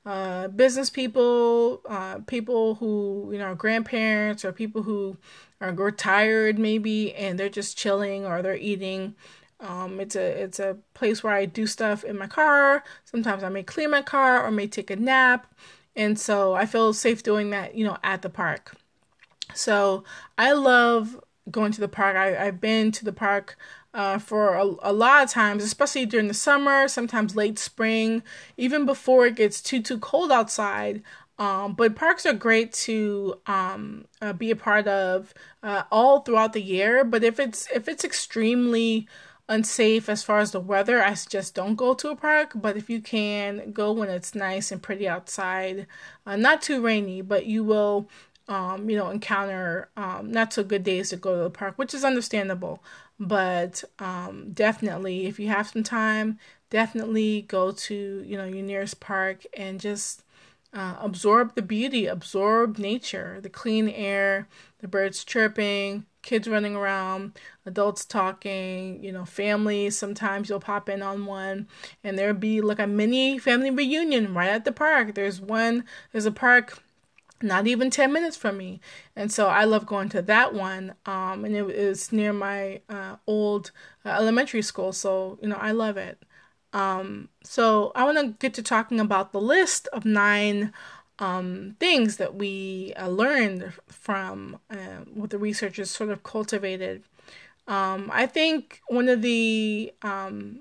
uh, 0.09 0.49
business 0.49 0.89
people, 0.89 1.83
uh, 1.87 2.19
people 2.27 2.77
who 2.77 3.29
you 3.31 3.39
know 3.39 3.55
grandparents 3.55 4.43
or 4.43 4.53
people 4.53 4.83
who 4.83 5.19
are 5.61 5.71
retired 5.71 6.59
maybe, 6.59 7.15
and 7.15 7.39
they're 7.39 7.51
just 7.51 7.77
chilling 7.77 8.25
or 8.25 8.41
they're 8.41 8.57
eating. 8.57 9.15
Um, 9.61 10.01
it's 10.01 10.17
a 10.17 10.43
it's 10.43 10.59
a 10.59 10.79
place 10.95 11.23
where 11.23 11.35
I 11.35 11.45
do 11.45 11.67
stuff 11.67 12.05
in 12.05 12.17
my 12.17 12.27
car. 12.27 12.85
Sometimes 13.05 13.43
I 13.43 13.51
may 13.51 13.63
clean 13.63 13.91
my 13.91 14.01
car 14.01 14.43
or 14.43 14.51
may 14.51 14.67
take 14.67 14.91
a 14.91 14.97
nap, 14.97 15.55
and 15.95 16.19
so 16.19 16.55
I 16.55 16.65
feel 16.65 16.95
safe 16.95 17.23
doing 17.23 17.51
that. 17.51 17.75
You 17.75 17.85
know, 17.85 17.99
at 18.03 18.23
the 18.23 18.31
park. 18.31 18.77
So 19.53 20.05
I 20.39 20.53
love 20.53 21.21
going 21.51 21.73
to 21.73 21.83
the 21.83 21.89
park. 21.89 22.17
I, 22.17 22.47
I've 22.47 22.63
been 22.63 22.93
to 22.93 23.05
the 23.05 23.13
park 23.13 23.59
uh, 23.99 24.17
for 24.17 24.55
a, 24.55 24.63
a, 24.83 24.93
lot 24.93 25.25
of 25.25 25.29
times, 25.29 25.65
especially 25.65 26.07
during 26.07 26.29
the 26.29 26.35
summer, 26.35 26.87
sometimes 26.87 27.35
late 27.35 27.59
spring, 27.59 28.23
even 28.57 28.87
before 28.87 29.27
it 29.27 29.35
gets 29.35 29.61
too 29.61 29.83
too 29.83 29.99
cold 29.99 30.31
outside. 30.31 31.03
Um, 31.37 31.75
but 31.75 31.97
parks 31.97 32.25
are 32.25 32.33
great 32.33 32.73
to 32.85 33.41
um, 33.49 34.07
uh, 34.23 34.33
be 34.33 34.53
a 34.53 34.57
part 34.57 34.87
of 34.87 35.35
uh, 35.65 35.83
all 35.91 36.21
throughout 36.21 36.53
the 36.53 36.63
year. 36.63 37.03
But 37.03 37.25
if 37.25 37.41
it's 37.41 37.69
if 37.75 37.89
it's 37.89 38.05
extremely 38.05 39.09
unsafe 39.49 40.09
as 40.09 40.23
far 40.23 40.39
as 40.39 40.53
the 40.53 40.61
weather, 40.61 41.03
I 41.03 41.15
suggest 41.15 41.57
don't 41.57 41.75
go 41.75 41.93
to 41.95 42.11
a 42.11 42.17
park. 42.17 42.53
But 42.55 42.77
if 42.77 42.89
you 42.89 43.01
can, 43.01 43.73
go 43.73 43.91
when 43.91 44.11
it's 44.11 44.33
nice 44.33 44.71
and 44.71 44.81
pretty 44.81 45.09
outside, 45.09 45.89
uh, 46.25 46.37
not 46.37 46.63
too 46.63 46.81
rainy, 46.81 47.21
but 47.21 47.47
you 47.47 47.65
will 47.65 48.09
um, 48.49 48.89
you 48.89 48.97
know, 48.97 49.11
encounter 49.11 49.91
um, 49.97 50.31
not 50.33 50.53
so 50.53 50.65
good 50.65 50.83
days 50.83 51.11
to 51.11 51.17
go 51.17 51.37
to 51.37 51.43
the 51.45 51.51
park, 51.51 51.75
which 51.77 51.95
is 51.95 52.05
understandable. 52.05 52.83
But 53.21 53.83
um, 53.99 54.53
definitely, 54.53 55.27
if 55.27 55.41
you 55.41 55.49
have 55.49 55.69
some 55.69 55.83
time, 55.83 56.39
definitely 56.71 57.43
go 57.43 57.73
to 57.73 58.23
you 58.27 58.37
know 58.37 58.45
your 58.45 58.63
nearest 58.63 59.01
park 59.01 59.45
and 59.57 59.81
just 59.81 60.23
uh, 60.73 60.97
absorb 61.01 61.55
the 61.55 61.63
beauty, 61.63 62.07
absorb 62.07 62.79
nature, 62.79 63.41
the 63.41 63.49
clean 63.49 63.89
air, 63.89 64.47
the 64.81 64.89
birds 64.89 65.25
chirping, 65.25 66.05
kids 66.23 66.47
running 66.47 66.77
around, 66.77 67.33
adults 67.65 68.05
talking, 68.05 69.03
you 69.03 69.11
know, 69.11 69.25
families. 69.25 69.97
Sometimes 69.97 70.49
you'll 70.49 70.61
pop 70.61 70.89
in 70.89 71.03
on 71.03 71.27
one 71.27 71.67
and 72.05 72.19
there'll 72.19 72.35
be 72.35 72.61
like 72.61 72.79
a 72.79 72.87
mini 72.87 73.39
family 73.39 73.71
reunion 73.71 74.35
right 74.35 74.51
at 74.51 74.65
the 74.65 74.73
park. 74.73 75.15
There's 75.15 75.41
one, 75.41 75.85
there's 76.13 76.27
a 76.27 76.31
park 76.31 76.83
not 77.43 77.67
even 77.67 77.91
10 77.91 78.13
minutes 78.13 78.37
from 78.37 78.57
me. 78.57 78.81
And 79.15 79.31
so 79.31 79.49
I 79.49 79.65
love 79.65 79.87
going 79.87 80.09
to 80.11 80.23
that 80.23 80.55
one. 80.55 80.95
Um, 81.07 81.45
and 81.45 81.55
it 81.55 81.71
is 81.71 82.13
near 82.13 82.33
my 82.33 82.81
uh, 82.89 83.17
old 83.27 83.71
uh, 84.05 84.11
elementary 84.11 84.63
school. 84.63 84.93
So, 84.93 85.39
you 85.43 85.49
know, 85.49 85.57
I 85.57 85.73
love 85.73 85.97
it. 85.97 86.23
Um, 86.73 87.29
so 87.43 87.93
I 87.95 88.05
want 88.05 88.19
to 88.19 88.35
get 88.39 88.55
to 88.55 88.63
talking 88.63 89.01
about 89.01 89.33
the 89.33 89.41
list 89.41 89.89
of 89.93 90.05
nine 90.05 90.73
um, 91.19 91.77
things 91.81 92.17
that 92.19 92.35
we 92.35 92.93
uh, 92.97 93.09
learned 93.09 93.73
from 93.87 94.59
uh, 94.71 95.05
what 95.13 95.31
the 95.31 95.39
researchers 95.39 95.91
sort 95.91 96.11
of 96.11 96.23
cultivated. 96.23 97.03
Um, 97.67 98.11
I 98.13 98.27
think 98.27 98.81
one 98.89 99.09
of 99.09 99.23
the 99.23 99.93
um, 100.03 100.61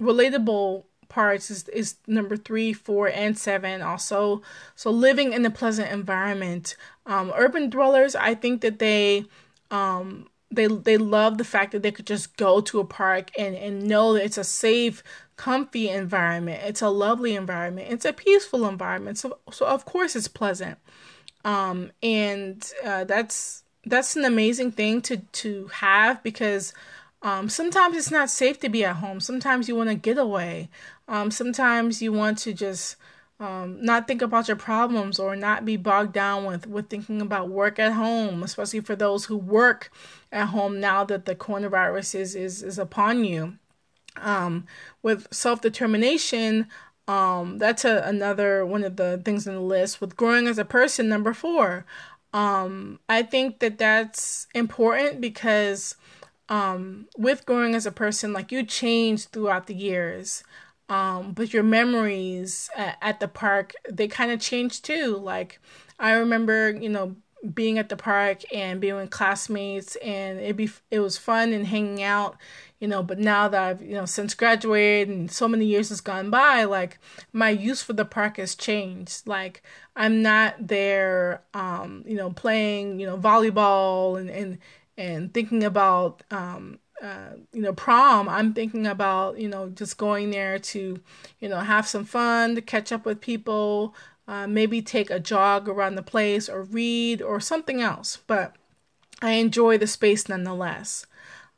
relatable 0.00 0.84
parts 1.08 1.50
is, 1.50 1.68
is 1.68 1.96
number 2.06 2.36
three, 2.36 2.72
four, 2.72 3.08
and 3.08 3.38
seven 3.38 3.82
also. 3.82 4.42
So 4.74 4.90
living 4.90 5.32
in 5.32 5.44
a 5.46 5.50
pleasant 5.50 5.90
environment. 5.90 6.76
Um, 7.06 7.32
urban 7.36 7.70
dwellers, 7.70 8.14
I 8.14 8.34
think 8.34 8.60
that 8.62 8.78
they 8.78 9.26
um, 9.70 10.28
they 10.50 10.66
they 10.66 10.96
love 10.96 11.38
the 11.38 11.44
fact 11.44 11.72
that 11.72 11.82
they 11.82 11.90
could 11.92 12.06
just 12.06 12.36
go 12.36 12.60
to 12.60 12.80
a 12.80 12.84
park 12.84 13.30
and, 13.38 13.54
and 13.54 13.82
know 13.82 14.14
that 14.14 14.24
it's 14.24 14.38
a 14.38 14.44
safe, 14.44 15.02
comfy 15.36 15.88
environment. 15.88 16.62
It's 16.64 16.82
a 16.82 16.88
lovely 16.88 17.34
environment. 17.34 17.88
It's 17.90 18.04
a 18.04 18.12
peaceful 18.12 18.66
environment. 18.66 19.18
So 19.18 19.38
so 19.50 19.66
of 19.66 19.84
course 19.84 20.16
it's 20.16 20.28
pleasant. 20.28 20.78
Um, 21.44 21.92
and 22.02 22.68
uh, 22.84 23.04
that's 23.04 23.64
that's 23.84 24.16
an 24.16 24.24
amazing 24.24 24.72
thing 24.72 25.00
to 25.02 25.18
to 25.18 25.68
have 25.68 26.22
because 26.22 26.72
um, 27.22 27.48
sometimes 27.48 27.96
it's 27.96 28.10
not 28.10 28.30
safe 28.30 28.60
to 28.60 28.68
be 28.68 28.84
at 28.84 28.96
home. 28.96 29.20
Sometimes 29.20 29.68
you 29.68 29.74
want 29.76 29.88
to 29.88 29.94
get 29.94 30.18
away. 30.18 30.68
Um, 31.08 31.30
sometimes 31.30 32.02
you 32.02 32.12
want 32.12 32.38
to 32.38 32.52
just 32.52 32.96
um, 33.38 33.84
not 33.84 34.08
think 34.08 34.22
about 34.22 34.48
your 34.48 34.56
problems 34.56 35.18
or 35.18 35.36
not 35.36 35.64
be 35.64 35.76
bogged 35.76 36.12
down 36.12 36.44
with, 36.44 36.66
with 36.66 36.88
thinking 36.88 37.20
about 37.20 37.48
work 37.48 37.78
at 37.78 37.92
home, 37.92 38.42
especially 38.42 38.80
for 38.80 38.96
those 38.96 39.26
who 39.26 39.36
work 39.36 39.90
at 40.32 40.46
home 40.46 40.80
now 40.80 41.04
that 41.04 41.26
the 41.26 41.34
coronavirus 41.34 42.14
is, 42.18 42.34
is, 42.34 42.62
is 42.62 42.78
upon 42.78 43.24
you. 43.24 43.58
Um, 44.16 44.66
with 45.02 45.32
self 45.32 45.60
determination, 45.60 46.68
um, 47.06 47.58
that's 47.58 47.84
a, 47.84 48.02
another 48.06 48.64
one 48.64 48.82
of 48.82 48.96
the 48.96 49.20
things 49.22 49.46
on 49.46 49.54
the 49.54 49.60
list. 49.60 50.00
With 50.00 50.16
growing 50.16 50.46
as 50.46 50.58
a 50.58 50.64
person, 50.64 51.08
number 51.08 51.34
four, 51.34 51.84
um, 52.32 52.98
I 53.08 53.22
think 53.22 53.58
that 53.58 53.78
that's 53.78 54.46
important 54.54 55.20
because 55.20 55.96
um, 56.48 57.06
with 57.16 57.44
growing 57.44 57.74
as 57.74 57.84
a 57.86 57.92
person, 57.92 58.32
like 58.32 58.50
you 58.50 58.64
change 58.64 59.26
throughout 59.26 59.66
the 59.66 59.74
years. 59.74 60.42
Um, 60.88 61.32
but 61.32 61.52
your 61.52 61.62
memories 61.62 62.70
at, 62.76 62.96
at 63.02 63.20
the 63.20 63.28
park, 63.28 63.74
they 63.90 64.08
kind 64.08 64.30
of 64.30 64.40
change 64.40 64.82
too. 64.82 65.16
Like 65.16 65.60
I 65.98 66.12
remember, 66.12 66.70
you 66.70 66.88
know, 66.88 67.16
being 67.54 67.78
at 67.78 67.88
the 67.88 67.96
park 67.96 68.42
and 68.52 68.80
being 68.80 68.96
with 68.96 69.10
classmates 69.10 69.96
and 69.96 70.40
it 70.40 70.56
be 70.56 70.68
it 70.90 71.00
was 71.00 71.16
fun 71.18 71.52
and 71.52 71.66
hanging 71.66 72.02
out 72.02 72.36
you 72.80 72.88
know 72.88 73.02
but 73.02 73.18
now 73.18 73.46
that 73.46 73.62
i've 73.62 73.82
you 73.82 73.94
know 73.94 74.06
since 74.06 74.34
graduated 74.34 75.14
and 75.14 75.30
so 75.30 75.46
many 75.46 75.64
years 75.64 75.90
has 75.90 76.00
gone 76.00 76.28
by 76.28 76.64
like 76.64 76.98
my 77.32 77.50
use 77.50 77.82
for 77.82 77.92
the 77.92 78.04
park 78.04 78.38
has 78.38 78.56
changed 78.56 79.26
like 79.28 79.62
i'm 79.94 80.22
not 80.22 80.54
there 80.66 81.42
um 81.54 82.02
you 82.06 82.16
know 82.16 82.30
playing 82.30 82.98
you 82.98 83.06
know 83.06 83.16
volleyball 83.18 84.18
and 84.18 84.28
and 84.30 84.58
and 84.98 85.32
thinking 85.34 85.62
about 85.62 86.22
um, 86.30 86.78
uh, 87.02 87.36
you 87.52 87.60
know 87.60 87.72
prom 87.72 88.28
i'm 88.28 88.54
thinking 88.54 88.86
about 88.86 89.38
you 89.38 89.48
know 89.48 89.68
just 89.68 89.98
going 89.98 90.30
there 90.30 90.58
to 90.58 90.98
you 91.40 91.48
know 91.48 91.58
have 91.58 91.86
some 91.86 92.04
fun 92.04 92.54
to 92.54 92.62
catch 92.62 92.90
up 92.90 93.04
with 93.04 93.20
people 93.20 93.94
uh, 94.28 94.46
maybe 94.46 94.82
take 94.82 95.10
a 95.10 95.20
jog 95.20 95.68
around 95.68 95.94
the 95.94 96.02
place 96.02 96.48
or 96.48 96.62
read 96.62 97.22
or 97.22 97.38
something 97.40 97.80
else. 97.80 98.18
But 98.26 98.54
i 99.22 99.32
enjoy 99.32 99.78
the 99.78 99.86
space 99.86 100.28
nonetheless. 100.28 101.06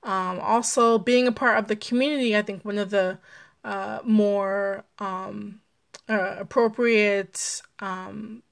Um, 0.02 0.38
also 0.40 0.98
being 0.98 1.26
a 1.26 1.32
part 1.32 1.58
of 1.58 1.66
the 1.66 1.74
community 1.74 2.36
i 2.36 2.42
think 2.42 2.64
one 2.64 2.78
of 2.78 2.90
the 2.90 3.18
uh, 3.64 3.98
more 4.04 4.84
um, 5.00 5.60
uh, 6.08 6.36
appropriate 6.38 7.60
um, 7.80 8.44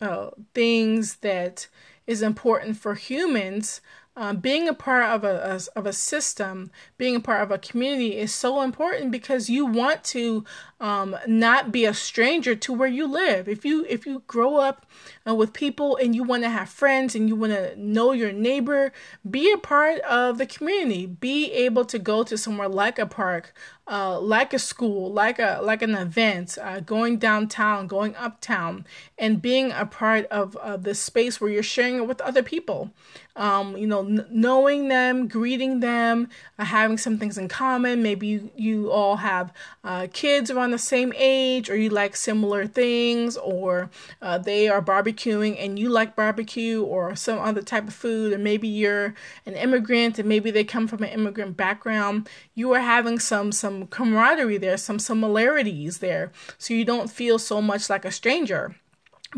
uh, 0.00 0.30
things 0.54 1.16
that 1.16 1.68
is 2.06 2.22
important 2.22 2.78
for 2.78 2.94
humans 2.94 3.82
um, 4.16 4.36
being 4.36 4.68
a 4.68 4.74
part 4.74 5.06
of 5.06 5.24
a, 5.24 5.58
a, 5.74 5.78
of 5.78 5.86
a 5.86 5.92
system, 5.92 6.70
being 6.96 7.16
a 7.16 7.20
part 7.20 7.42
of 7.42 7.50
a 7.50 7.58
community 7.58 8.16
is 8.16 8.32
so 8.32 8.62
important 8.62 9.10
because 9.10 9.50
you 9.50 9.66
want 9.66 10.04
to 10.04 10.44
um, 10.80 11.16
not 11.26 11.72
be 11.72 11.84
a 11.84 11.94
stranger 11.94 12.54
to 12.54 12.72
where 12.72 12.88
you 12.88 13.06
live. 13.06 13.48
If 13.48 13.64
you 13.64 13.84
if 13.88 14.06
you 14.06 14.22
grow 14.26 14.56
up 14.56 14.86
uh, 15.26 15.34
with 15.34 15.52
people 15.52 15.96
and 15.96 16.14
you 16.14 16.22
want 16.22 16.44
to 16.44 16.48
have 16.48 16.68
friends 16.68 17.14
and 17.14 17.28
you 17.28 17.34
want 17.34 17.52
to 17.52 17.74
know 17.76 18.12
your 18.12 18.32
neighbor, 18.32 18.92
be 19.28 19.50
a 19.52 19.58
part 19.58 20.00
of 20.02 20.38
the 20.38 20.46
community. 20.46 21.06
Be 21.06 21.50
able 21.52 21.84
to 21.86 21.98
go 21.98 22.22
to 22.22 22.38
somewhere 22.38 22.68
like 22.68 22.98
a 22.98 23.06
park, 23.06 23.52
uh, 23.86 24.18
like 24.18 24.54
a 24.54 24.58
school, 24.58 25.12
like 25.12 25.38
a 25.38 25.60
like 25.62 25.82
an 25.82 25.94
event, 25.94 26.56
uh, 26.60 26.80
going 26.80 27.18
downtown, 27.18 27.86
going 27.86 28.16
uptown, 28.16 28.86
and 29.18 29.42
being 29.42 29.72
a 29.72 29.84
part 29.84 30.26
of, 30.26 30.56
of 30.56 30.84
the 30.84 30.94
space 30.94 31.40
where 31.40 31.50
you're 31.50 31.62
sharing 31.62 31.96
it 31.96 32.06
with 32.08 32.20
other 32.22 32.42
people. 32.42 32.90
Um, 33.36 33.76
you 33.76 33.88
know, 33.88 34.06
n- 34.06 34.26
knowing 34.30 34.86
them, 34.88 35.26
greeting 35.26 35.80
them, 35.80 36.28
uh, 36.56 36.64
having 36.64 36.96
some 36.96 37.18
things 37.18 37.36
in 37.36 37.48
common. 37.48 38.00
Maybe 38.00 38.28
you, 38.28 38.50
you 38.56 38.92
all 38.92 39.16
have 39.16 39.52
uh, 39.82 40.06
kids 40.12 40.52
around 40.52 40.70
the 40.70 40.78
same 40.78 41.12
age, 41.16 41.68
or 41.68 41.76
you 41.76 41.90
like 41.90 42.14
similar 42.14 42.66
things, 42.66 43.36
or 43.36 43.90
uh, 44.22 44.38
they 44.38 44.68
are 44.68 44.80
barbecuing 44.80 45.56
and 45.58 45.78
you 45.78 45.90
like 45.90 46.14
barbecue 46.14 46.82
or 46.82 47.16
some 47.16 47.38
other 47.38 47.60
type 47.60 47.88
of 47.88 47.94
food, 47.94 48.32
and 48.32 48.44
maybe 48.44 48.68
you're 48.68 49.14
an 49.46 49.54
immigrant 49.54 50.18
and 50.18 50.28
maybe 50.28 50.50
they 50.50 50.64
come 50.64 50.86
from 50.86 51.02
an 51.02 51.10
immigrant 51.10 51.56
background. 51.56 52.28
You 52.54 52.72
are 52.72 52.80
having 52.80 53.18
some 53.18 53.52
some 53.52 53.73
camaraderie 53.88 54.58
there, 54.58 54.76
some 54.76 54.98
similarities 54.98 55.98
there, 55.98 56.32
so 56.58 56.74
you 56.74 56.84
don't 56.84 57.10
feel 57.10 57.38
so 57.38 57.60
much 57.60 57.90
like 57.90 58.04
a 58.04 58.10
stranger. 58.10 58.74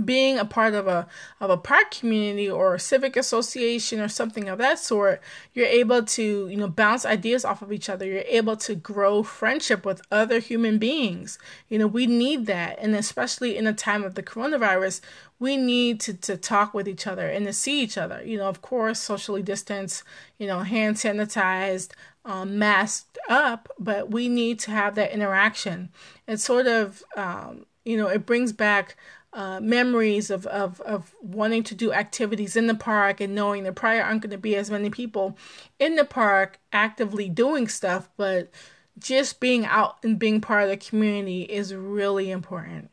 Being 0.05 0.39
a 0.39 0.45
part 0.45 0.75
of 0.75 0.87
a 0.87 1.07
of 1.41 1.49
a 1.49 1.57
park 1.57 1.91
community 1.91 2.51
or 2.51 2.75
a 2.75 2.79
civic 2.79 3.17
association 3.17 3.99
or 3.99 4.09
something 4.09 4.47
of 4.47 4.59
that 4.59 4.79
sort 4.79 5.23
you're 5.55 5.65
able 5.65 6.03
to 6.03 6.49
you 6.49 6.57
know 6.59 6.69
bounce 6.69 7.07
ideas 7.07 7.47
off 7.47 7.63
of 7.63 7.73
each 7.73 7.89
other. 7.89 8.05
You're 8.05 8.23
able 8.27 8.59
to 8.59 8.75
grow 8.75 9.23
friendship 9.23 9.87
with 9.87 10.03
other 10.13 10.39
human 10.39 10.77
beings. 10.77 11.39
You 11.71 11.79
know 11.79 11.87
we 11.87 12.07
need 12.07 12.45
that. 12.45 12.79
And 12.79 12.95
especially 12.95 13.57
in 13.57 13.67
a 13.67 13.73
time 13.73 14.05
of 14.05 14.17
the 14.17 14.23
coronavirus 14.23 15.01
we 15.39 15.57
need 15.57 16.01
to, 16.01 16.15
to 16.15 16.37
talk 16.37 16.75
with 16.75 16.89
each 16.89 17.07
other 17.07 17.29
and 17.29 17.47
to 17.47 17.53
see 17.55 17.81
each 17.81 17.97
other. 17.97 18.23
You 18.23 18.37
know 18.37 18.51
of 18.51 18.61
course 18.61 18.99
socially 18.99 19.43
distanced 19.43 20.03
you 20.37 20.47
know 20.47 20.59
hand 20.59 20.97
sanitized 20.97 21.93
um, 22.27 22.59
masked 22.59 23.17
up 23.29 23.71
but 23.79 24.11
we 24.11 24.29
need 24.29 24.59
to 24.59 24.71
have 24.71 24.95
that 24.95 25.13
interaction 25.13 25.89
it's 26.29 26.45
sort 26.45 26.67
of 26.67 27.03
um, 27.17 27.65
you 27.85 27.97
know 27.97 28.09
it 28.09 28.27
brings 28.27 28.53
back 28.53 28.97
uh, 29.37 29.61
memories 29.61 30.31
of, 30.31 30.47
of, 30.47 30.81
of 30.81 31.15
wanting 31.21 31.63
to 31.63 31.75
do 31.75 31.93
activities 31.93 32.57
in 32.57 32.69
the 32.69 32.75
park 32.75 33.21
and 33.21 33.35
knowing 33.35 33.65
there 33.65 33.73
probably 33.73 34.01
aren't 34.01 34.23
going 34.23 34.31
to 34.31 34.39
be 34.39 34.57
as 34.57 34.71
many 34.71 34.89
people 34.89 35.37
in 35.79 35.95
the 35.97 36.07
park 36.07 36.59
actively 36.73 37.29
doing 37.29 37.69
stuff, 37.69 38.09
but 38.17 38.51
just 38.99 39.39
being 39.39 39.67
out 39.67 39.99
and 40.03 40.19
being 40.19 40.41
part 40.41 40.63
of 40.65 40.71
the 40.71 40.77
community 40.79 41.43
is 41.43 41.75
really 41.75 42.31
important. 42.31 42.91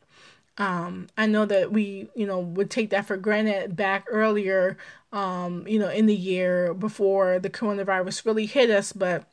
Um, 0.56 1.08
I 1.18 1.26
know 1.26 1.46
that 1.46 1.72
we, 1.72 2.08
you 2.14 2.26
know, 2.26 2.38
would 2.38 2.70
take 2.70 2.90
that 2.90 3.06
for 3.06 3.16
granted 3.16 3.74
back 3.74 4.06
earlier, 4.08 4.76
um, 5.12 5.66
you 5.66 5.78
know, 5.78 5.88
in 5.88 6.06
the 6.06 6.14
year 6.14 6.74
before 6.74 7.38
the 7.40 7.50
coronavirus 7.50 8.24
really 8.24 8.46
hit 8.46 8.70
us, 8.70 8.92
but 8.92 9.24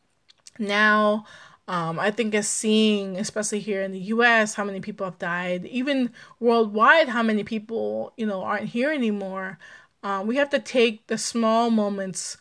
now 0.57 1.25
um, 1.67 1.99
I 1.99 2.11
think 2.11 2.35
as 2.35 2.49
seeing, 2.49 3.17
especially 3.17 3.59
here 3.59 3.81
in 3.81 3.91
the 3.91 3.99
U.S., 3.99 4.55
how 4.55 4.65
many 4.65 4.81
people 4.81 5.05
have 5.05 5.19
died, 5.19 5.65
even 5.67 6.11
worldwide, 6.39 7.07
how 7.07 7.23
many 7.23 7.43
people 7.45 8.11
you 8.17 8.25
know 8.25 8.43
aren't 8.43 8.69
here 8.69 8.91
anymore. 8.91 9.57
Um, 10.03 10.27
we 10.27 10.35
have 10.37 10.49
to 10.49 10.59
take 10.59 11.07
the 11.07 11.17
small 11.17 11.69
moments 11.69 12.35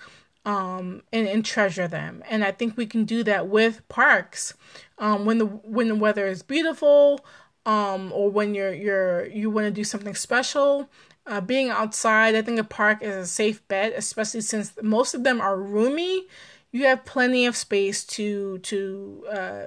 um, 0.44 1.02
and, 1.12 1.28
and 1.28 1.44
treasure 1.44 1.86
them, 1.86 2.24
and 2.28 2.42
I 2.42 2.50
think 2.50 2.76
we 2.76 2.86
can 2.86 3.04
do 3.04 3.22
that 3.24 3.46
with 3.46 3.86
parks. 3.88 4.54
Um, 4.98 5.26
when 5.26 5.38
the 5.38 5.46
when 5.46 5.88
the 5.88 5.94
weather 5.94 6.26
is 6.26 6.42
beautiful, 6.42 7.24
um, 7.66 8.12
or 8.12 8.30
when 8.30 8.54
you're 8.54 8.74
you're 8.74 9.26
you 9.26 9.50
want 9.50 9.66
to 9.66 9.70
do 9.70 9.84
something 9.84 10.14
special. 10.14 10.88
Uh, 11.26 11.40
being 11.40 11.68
outside, 11.68 12.34
I 12.34 12.42
think 12.42 12.58
a 12.58 12.64
park 12.64 13.02
is 13.02 13.14
a 13.14 13.26
safe 13.26 13.66
bet, 13.68 13.92
especially 13.94 14.40
since 14.40 14.72
most 14.82 15.14
of 15.14 15.22
them 15.22 15.40
are 15.40 15.56
roomy 15.56 16.26
you 16.72 16.84
have 16.84 17.04
plenty 17.04 17.46
of 17.46 17.56
space 17.56 18.04
to 18.04 18.58
to 18.58 19.24
uh, 19.30 19.64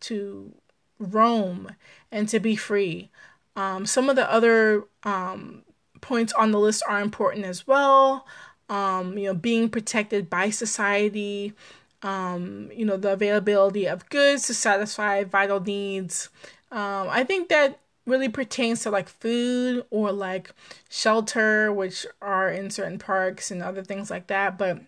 to 0.00 0.54
roam 0.98 1.70
and 2.10 2.28
to 2.28 2.40
be 2.40 2.56
free. 2.56 3.10
Um, 3.56 3.86
some 3.86 4.08
of 4.08 4.16
the 4.16 4.30
other 4.30 4.84
um, 5.02 5.62
points 6.00 6.32
on 6.32 6.52
the 6.52 6.58
list 6.58 6.82
are 6.88 7.00
important 7.00 7.44
as 7.44 7.66
well. 7.66 8.26
Um, 8.68 9.18
you 9.18 9.26
know, 9.26 9.34
being 9.34 9.68
protected 9.68 10.30
by 10.30 10.50
society. 10.50 11.54
Um, 12.02 12.70
you 12.74 12.84
know, 12.84 12.96
the 12.96 13.12
availability 13.12 13.86
of 13.86 14.08
goods 14.08 14.48
to 14.48 14.54
satisfy 14.54 15.22
vital 15.22 15.60
needs. 15.60 16.30
Um, 16.72 17.08
I 17.10 17.22
think 17.22 17.48
that 17.50 17.78
really 18.06 18.28
pertains 18.28 18.82
to 18.82 18.90
like 18.90 19.08
food 19.08 19.84
or 19.90 20.10
like 20.10 20.52
shelter, 20.88 21.72
which 21.72 22.06
are 22.20 22.50
in 22.50 22.70
certain 22.70 22.98
parks 22.98 23.50
and 23.50 23.62
other 23.62 23.84
things 23.84 24.10
like 24.10 24.26
that. 24.26 24.58
But 24.58 24.80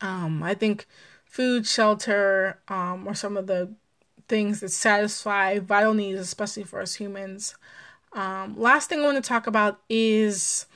um, 0.00 0.42
I 0.42 0.54
think 0.54 0.86
food, 1.24 1.66
shelter, 1.66 2.60
um, 2.68 3.08
are 3.08 3.14
some 3.14 3.36
of 3.36 3.46
the 3.46 3.70
things 4.28 4.60
that 4.60 4.70
satisfy 4.70 5.58
vital 5.58 5.94
needs, 5.94 6.20
especially 6.20 6.64
for 6.64 6.80
us 6.80 6.94
humans. 6.94 7.54
Um, 8.12 8.58
last 8.58 8.88
thing 8.88 9.00
I 9.00 9.04
want 9.04 9.22
to 9.22 9.28
talk 9.28 9.46
about 9.46 9.80
is 9.88 10.66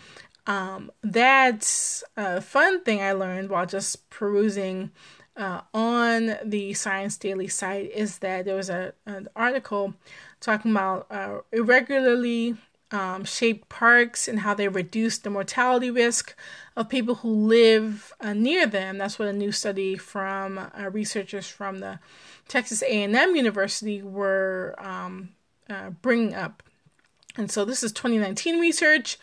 um, 0.46 0.90
that 1.03 2.03
uh, 2.16 2.40
fun 2.40 2.83
thing 2.83 3.03
I 3.03 3.12
learned 3.12 3.50
while 3.50 3.66
just 3.66 4.09
perusing 4.11 4.90
uh, 5.37 5.62
on 5.72 6.37
the 6.44 6.74
Science 6.74 7.16
Daily 7.16 7.48
site 7.48 7.90
is 7.92 8.18
that 8.18 8.44
there 8.44 8.57
was 8.57 8.68
a, 8.68 8.92
an 9.07 9.29
article 9.37 9.94
talking 10.40 10.70
about 10.70 11.07
uh, 11.11 11.38
irregularly 11.53 12.57
um, 12.90 13.24
shaped 13.24 13.68
parks 13.68 14.26
and 14.26 14.40
how 14.40 14.55
they 14.55 14.68
reduce 14.68 15.18
the 15.18 15.31
mortality 15.31 15.90
risk 15.90 16.35
of 16.76 16.88
people 16.88 17.16
who 17.16 17.29
live 17.29 18.12
uh, 18.20 18.33
near 18.33 18.66
them. 18.66 18.98
That's 18.98 19.18
what 19.18 19.29
a 19.29 19.33
new 19.33 19.53
study 19.53 19.96
from 19.96 20.59
uh, 20.59 20.90
researchers 20.90 21.46
from 21.46 21.79
the 21.79 22.00
Texas 22.48 22.83
A&M 22.83 23.37
University 23.37 24.03
were 24.03 24.74
um, 24.79 25.31
uh, 25.68 25.90
bringing 25.90 26.35
up. 26.35 26.62
And 27.37 27.50
so 27.50 27.64
this 27.64 27.85
is 27.85 27.92
2019 27.92 28.59
research, 28.59 29.18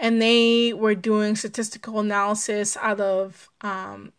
and 0.00 0.20
they 0.20 0.72
were 0.72 0.96
doing 0.96 1.36
statistical 1.36 2.00
analysis 2.00 2.76
out 2.76 2.98
of 3.00 3.48
um, 3.60 4.12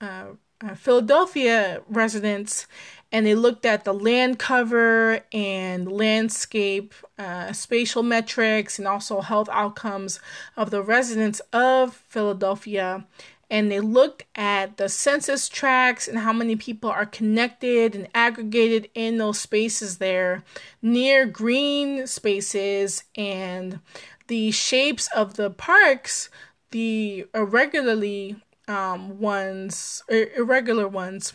uh, 0.00 0.26
uh, 0.60 0.74
Philadelphia 0.74 1.82
residents 1.88 2.66
and 3.14 3.24
they 3.24 3.36
looked 3.36 3.64
at 3.64 3.84
the 3.84 3.94
land 3.94 4.40
cover 4.40 5.20
and 5.32 5.90
landscape 5.90 6.92
uh, 7.16 7.52
spatial 7.52 8.02
metrics 8.02 8.76
and 8.76 8.88
also 8.88 9.20
health 9.20 9.48
outcomes 9.52 10.18
of 10.56 10.72
the 10.72 10.82
residents 10.82 11.40
of 11.52 11.94
Philadelphia. 11.94 13.06
And 13.48 13.70
they 13.70 13.78
looked 13.78 14.24
at 14.34 14.78
the 14.78 14.88
census 14.88 15.48
tracts 15.48 16.08
and 16.08 16.18
how 16.18 16.32
many 16.32 16.56
people 16.56 16.90
are 16.90 17.06
connected 17.06 17.94
and 17.94 18.08
aggregated 18.16 18.90
in 18.96 19.18
those 19.18 19.38
spaces 19.38 19.98
there 19.98 20.42
near 20.82 21.24
green 21.24 22.08
spaces 22.08 23.04
and 23.14 23.78
the 24.26 24.50
shapes 24.50 25.08
of 25.14 25.34
the 25.34 25.50
parks, 25.50 26.30
the 26.72 27.26
irregularly 27.32 28.42
um, 28.66 29.20
ones, 29.20 30.02
irregular 30.08 30.88
ones, 30.88 31.32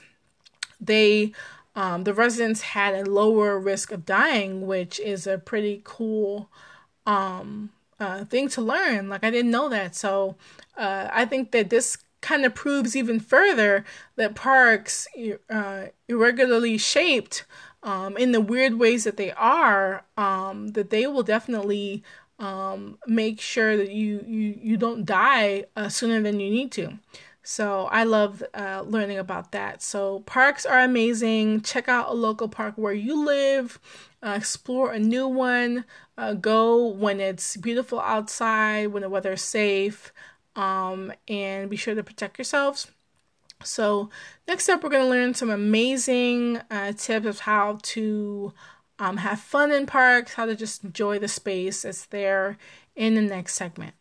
they 0.82 1.34
um, 1.80 2.04
the 2.04 2.14
residents 2.14 2.60
had 2.62 2.94
a 2.94 3.10
lower 3.10 3.58
risk 3.58 3.94
of 3.94 4.06
dying, 4.06 4.68
which 4.68 5.00
is 5.00 5.26
a 5.26 5.38
pretty 5.38 5.80
cool 5.86 6.50
um, 7.06 7.70
uh, 8.02 8.26
thing 8.26 8.50
to 8.50 8.62
learn. 8.62 9.08
Like, 9.08 9.24
I 9.24 9.32
didn't 9.32 9.52
know 9.52 9.70
that. 9.70 9.96
So, 9.96 10.36
uh, 10.78 11.08
I 11.10 11.24
think 11.24 11.52
that 11.52 11.70
this 11.70 11.98
kind 12.20 12.44
of 12.44 12.54
proves 12.54 12.98
even 12.98 13.22
further 13.22 13.86
that 14.18 14.36
parks, 14.36 15.08
uh, 15.50 15.86
irregularly 16.10 16.78
shaped 16.78 17.46
um, 17.82 18.18
in 18.18 18.34
the 18.34 18.42
weird 18.42 18.74
ways 18.74 19.06
that 19.06 19.16
they 19.16 19.32
are, 19.32 20.04
um, 20.18 20.74
that 20.74 20.90
they 20.90 21.08
will 21.08 21.24
definitely 21.24 22.04
um, 22.40 22.98
make 23.08 23.40
sure 23.40 23.78
that 23.78 23.92
you, 23.92 24.22
you, 24.28 24.60
you 24.62 24.76
don't 24.76 25.06
die 25.06 25.64
uh, 25.78 25.88
sooner 25.88 26.22
than 26.22 26.42
you 26.42 26.50
need 26.50 26.74
to. 26.74 27.00
So 27.50 27.86
I 27.86 28.04
love 28.04 28.44
uh, 28.54 28.84
learning 28.86 29.18
about 29.18 29.54
that. 29.54 29.82
So 29.82 30.20
parks 30.28 30.68
are 30.68 30.82
amazing. 30.82 31.62
Check 31.62 31.90
out 31.90 32.10
a 32.10 32.14
local 32.14 32.48
park 32.48 32.76
where 32.76 32.94
you 32.94 33.26
live. 33.26 33.80
Uh, 34.22 34.36
explore 34.38 34.92
a 34.92 35.00
new 35.00 35.28
one. 35.28 35.86
Uh, 36.16 36.36
go 36.36 36.86
when 36.86 37.20
it's 37.20 37.58
beautiful 37.58 38.02
outside, 38.02 38.90
when 38.90 39.02
the 39.02 39.10
weather 39.10 39.34
is 39.34 39.42
safe, 39.42 40.14
um, 40.56 41.12
and 41.28 41.72
be 41.72 41.76
sure 41.76 41.96
to 41.96 42.04
protect 42.04 42.38
yourselves. 42.38 42.92
So 43.64 44.12
next 44.48 44.70
up, 44.70 44.84
we're 44.84 44.92
going 44.92 45.06
to 45.06 45.10
learn 45.10 45.34
some 45.34 45.50
amazing 45.50 46.62
uh, 46.70 46.92
tips 46.92 47.26
of 47.26 47.40
how 47.40 47.80
to 47.82 48.54
um, 49.00 49.18
have 49.18 49.40
fun 49.40 49.72
in 49.72 49.88
parks, 49.88 50.36
how 50.36 50.46
to 50.46 50.56
just 50.56 50.84
enjoy 50.84 51.18
the 51.18 51.28
space 51.28 51.82
that's 51.82 52.06
there 52.06 52.60
in 52.96 53.16
the 53.16 53.24
next 53.24 53.56
segment. 53.56 53.96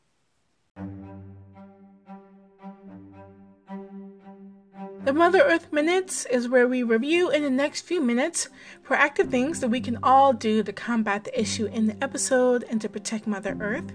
The 5.04 5.12
Mother 5.12 5.40
Earth 5.40 5.72
Minutes 5.72 6.26
is 6.26 6.48
where 6.48 6.66
we 6.66 6.82
review 6.82 7.30
in 7.30 7.42
the 7.42 7.50
next 7.50 7.82
few 7.82 8.02
minutes 8.02 8.48
proactive 8.84 9.30
things 9.30 9.60
that 9.60 9.68
we 9.68 9.80
can 9.80 9.96
all 10.02 10.32
do 10.32 10.62
to 10.62 10.72
combat 10.72 11.24
the 11.24 11.40
issue 11.40 11.66
in 11.66 11.86
the 11.86 11.96
episode 12.02 12.64
and 12.68 12.80
to 12.80 12.88
protect 12.88 13.26
Mother 13.26 13.56
Earth. 13.60 13.92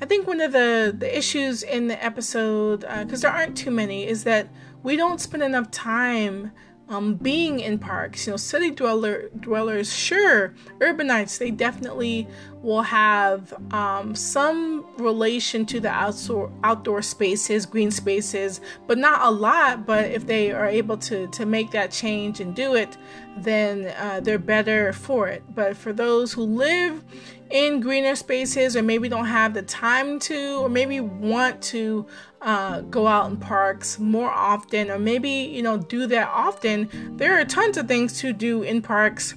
I 0.00 0.06
think 0.06 0.26
one 0.26 0.40
of 0.40 0.52
the, 0.52 0.94
the 0.96 1.16
issues 1.16 1.62
in 1.62 1.88
the 1.88 2.04
episode, 2.04 2.80
because 2.80 3.24
uh, 3.24 3.28
there 3.28 3.36
aren't 3.36 3.56
too 3.56 3.70
many, 3.70 4.06
is 4.06 4.24
that 4.24 4.48
we 4.82 4.94
don't 4.94 5.20
spend 5.20 5.42
enough 5.42 5.70
time 5.70 6.52
um, 6.90 7.14
being 7.14 7.60
in 7.60 7.78
parks. 7.78 8.26
You 8.26 8.32
know, 8.32 8.36
city 8.36 8.70
dweller 8.70 9.30
dwellers, 9.40 9.92
sure, 9.92 10.54
urbanites, 10.80 11.38
they 11.38 11.50
definitely 11.50 12.26
will 12.62 12.82
have 12.82 13.54
um, 13.72 14.14
some 14.14 14.84
relation 14.98 15.64
to 15.66 15.80
the 15.80 15.88
outdoor 15.88 16.52
outdoor 16.64 17.00
spaces, 17.00 17.64
green 17.64 17.90
spaces, 17.90 18.60
but 18.86 18.98
not 18.98 19.22
a 19.22 19.30
lot. 19.30 19.86
But 19.86 20.10
if 20.10 20.26
they 20.26 20.50
are 20.50 20.66
able 20.66 20.98
to 20.98 21.28
to 21.28 21.46
make 21.46 21.70
that 21.70 21.92
change 21.92 22.40
and 22.40 22.54
do 22.54 22.74
it, 22.74 22.96
then 23.38 23.94
uh, 23.98 24.20
they're 24.20 24.38
better 24.38 24.92
for 24.92 25.28
it. 25.28 25.42
But 25.54 25.76
for 25.76 25.92
those 25.92 26.32
who 26.32 26.42
live 26.42 27.04
in 27.50 27.80
greener 27.80 28.14
spaces, 28.14 28.76
or 28.76 28.82
maybe 28.82 29.08
don't 29.08 29.26
have 29.26 29.54
the 29.54 29.62
time 29.62 30.18
to, 30.20 30.60
or 30.62 30.68
maybe 30.68 31.00
want 31.00 31.62
to 31.62 32.06
uh, 32.42 32.80
go 32.82 33.06
out 33.06 33.30
in 33.30 33.36
parks 33.36 33.98
more 33.98 34.30
often, 34.30 34.90
or 34.90 34.98
maybe 34.98 35.30
you 35.30 35.62
know 35.62 35.76
do 35.76 36.06
that 36.06 36.28
often, 36.28 36.88
there 37.16 37.38
are 37.40 37.44
tons 37.44 37.76
of 37.76 37.88
things 37.88 38.18
to 38.20 38.32
do 38.32 38.62
in 38.62 38.82
parks 38.82 39.34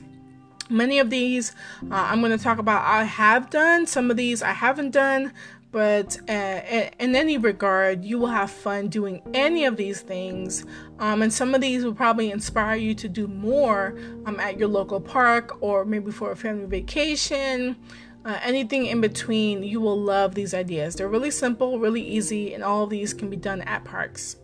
Many 0.69 0.99
of 0.99 1.09
these 1.09 1.51
uh, 1.83 1.87
I'm 1.91 2.19
going 2.21 2.35
to 2.35 2.43
talk 2.43 2.57
about 2.57 2.83
I 2.85 3.03
have 3.03 3.49
done, 3.49 3.85
some 3.85 4.09
of 4.09 4.17
these 4.17 4.41
I 4.41 4.53
haven't 4.53 4.91
done, 4.91 5.31
but 5.71 6.17
uh, 6.29 6.61
in 6.99 7.15
any 7.15 7.37
regard, 7.37 8.05
you 8.05 8.17
will 8.17 8.27
have 8.27 8.49
fun 8.49 8.87
doing 8.87 9.21
any 9.33 9.65
of 9.65 9.75
these 9.75 10.01
things. 10.01 10.65
Um, 10.99 11.21
and 11.21 11.33
some 11.33 11.53
of 11.53 11.61
these 11.61 11.83
will 11.83 11.95
probably 11.95 12.31
inspire 12.31 12.75
you 12.75 12.95
to 12.95 13.09
do 13.09 13.27
more 13.27 13.95
um, 14.25 14.39
at 14.39 14.57
your 14.57 14.67
local 14.67 15.01
park 15.01 15.57
or 15.61 15.83
maybe 15.83 16.11
for 16.11 16.31
a 16.31 16.35
family 16.35 16.65
vacation. 16.65 17.75
Uh, 18.25 18.39
anything 18.41 18.85
in 18.85 19.01
between, 19.01 19.63
you 19.63 19.81
will 19.81 19.99
love 19.99 20.33
these 20.33 20.53
ideas. 20.53 20.95
They're 20.95 21.09
really 21.09 21.31
simple, 21.31 21.79
really 21.79 22.01
easy, 22.01 22.53
and 22.53 22.63
all 22.63 22.83
of 22.83 22.89
these 22.89 23.13
can 23.13 23.29
be 23.29 23.35
done 23.35 23.61
at 23.61 23.83
parks. 23.83 24.37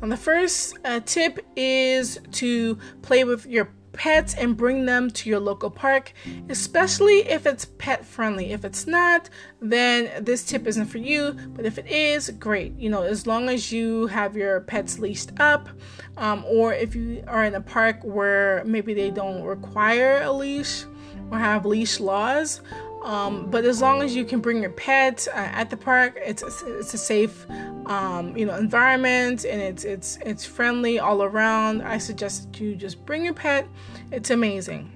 Now, 0.00 0.08
the 0.08 0.16
first 0.16 0.78
uh, 0.84 1.00
tip 1.00 1.44
is 1.56 2.20
to 2.32 2.78
play 3.02 3.24
with 3.24 3.46
your 3.46 3.70
pets 3.94 4.34
and 4.34 4.56
bring 4.56 4.84
them 4.84 5.08
to 5.08 5.30
your 5.30 5.40
local 5.40 5.70
park, 5.70 6.12
especially 6.48 7.20
if 7.28 7.46
it's 7.46 7.64
pet 7.64 8.04
friendly. 8.04 8.52
If 8.52 8.64
it's 8.64 8.86
not, 8.86 9.30
then 9.60 10.24
this 10.24 10.44
tip 10.44 10.66
isn't 10.66 10.86
for 10.86 10.98
you. 10.98 11.32
But 11.54 11.64
if 11.64 11.78
it 11.78 11.86
is, 11.86 12.28
great. 12.30 12.76
You 12.78 12.90
know, 12.90 13.02
as 13.02 13.26
long 13.26 13.48
as 13.48 13.72
you 13.72 14.06
have 14.08 14.36
your 14.36 14.60
pets 14.60 14.98
leashed 14.98 15.30
up, 15.40 15.68
um, 16.16 16.44
or 16.46 16.74
if 16.74 16.94
you 16.94 17.24
are 17.26 17.44
in 17.44 17.54
a 17.54 17.60
park 17.60 18.00
where 18.02 18.62
maybe 18.66 18.94
they 18.94 19.10
don't 19.10 19.42
require 19.42 20.22
a 20.22 20.32
leash 20.32 20.84
or 21.34 21.38
have 21.38 21.66
leash 21.66 22.00
laws. 22.00 22.60
Um, 23.02 23.50
but 23.50 23.66
as 23.66 23.82
long 23.82 24.00
as 24.00 24.16
you 24.16 24.24
can 24.24 24.40
bring 24.40 24.62
your 24.62 24.70
pet 24.70 25.28
uh, 25.30 25.36
at 25.36 25.68
the 25.68 25.76
park, 25.76 26.18
it's 26.24 26.42
it's 26.42 26.94
a 26.94 26.98
safe 26.98 27.46
um, 27.86 28.34
you 28.34 28.46
know 28.46 28.56
environment 28.56 29.44
and 29.44 29.60
it's 29.60 29.84
it's 29.84 30.16
it's 30.24 30.46
friendly 30.46 30.98
all 30.98 31.22
around. 31.22 31.82
I 31.82 31.98
suggest 31.98 32.50
that 32.50 32.60
you 32.60 32.74
just 32.74 33.04
bring 33.04 33.24
your 33.24 33.34
pet. 33.34 33.68
It's 34.10 34.30
amazing. 34.30 34.90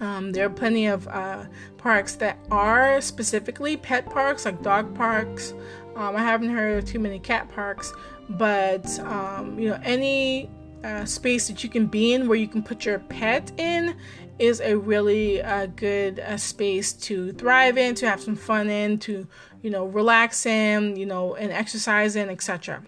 Um, 0.00 0.32
there 0.32 0.46
are 0.46 0.50
plenty 0.50 0.86
of 0.86 1.08
uh, 1.08 1.44
parks 1.78 2.14
that 2.16 2.38
are 2.50 3.00
specifically 3.00 3.76
pet 3.76 4.08
parks, 4.10 4.44
like 4.44 4.62
dog 4.62 4.94
parks. 4.94 5.54
Um, 5.96 6.16
I 6.16 6.22
haven't 6.22 6.50
heard 6.50 6.78
of 6.78 6.84
too 6.84 6.98
many 6.98 7.18
cat 7.18 7.48
parks, 7.48 7.92
but 8.28 8.86
um, 9.00 9.58
you 9.58 9.70
know 9.70 9.80
any 9.82 10.50
uh, 10.84 11.06
space 11.06 11.48
that 11.48 11.64
you 11.64 11.70
can 11.70 11.86
be 11.86 12.12
in 12.12 12.28
where 12.28 12.38
you 12.38 12.48
can 12.48 12.62
put 12.62 12.84
your 12.84 12.98
pet 12.98 13.50
in 13.58 13.96
is 14.40 14.60
a 14.60 14.76
really 14.76 15.42
uh, 15.42 15.66
good 15.66 16.18
uh, 16.18 16.36
space 16.36 16.92
to 16.94 17.32
thrive 17.32 17.76
in, 17.76 17.94
to 17.96 18.08
have 18.08 18.20
some 18.20 18.36
fun 18.36 18.70
in, 18.70 18.98
to 19.00 19.26
you 19.62 19.70
know 19.70 19.84
relax 19.84 20.46
in, 20.46 20.96
you 20.96 21.06
know, 21.06 21.34
and 21.34 21.52
exercise 21.52 22.16
in, 22.16 22.28
etc. 22.28 22.82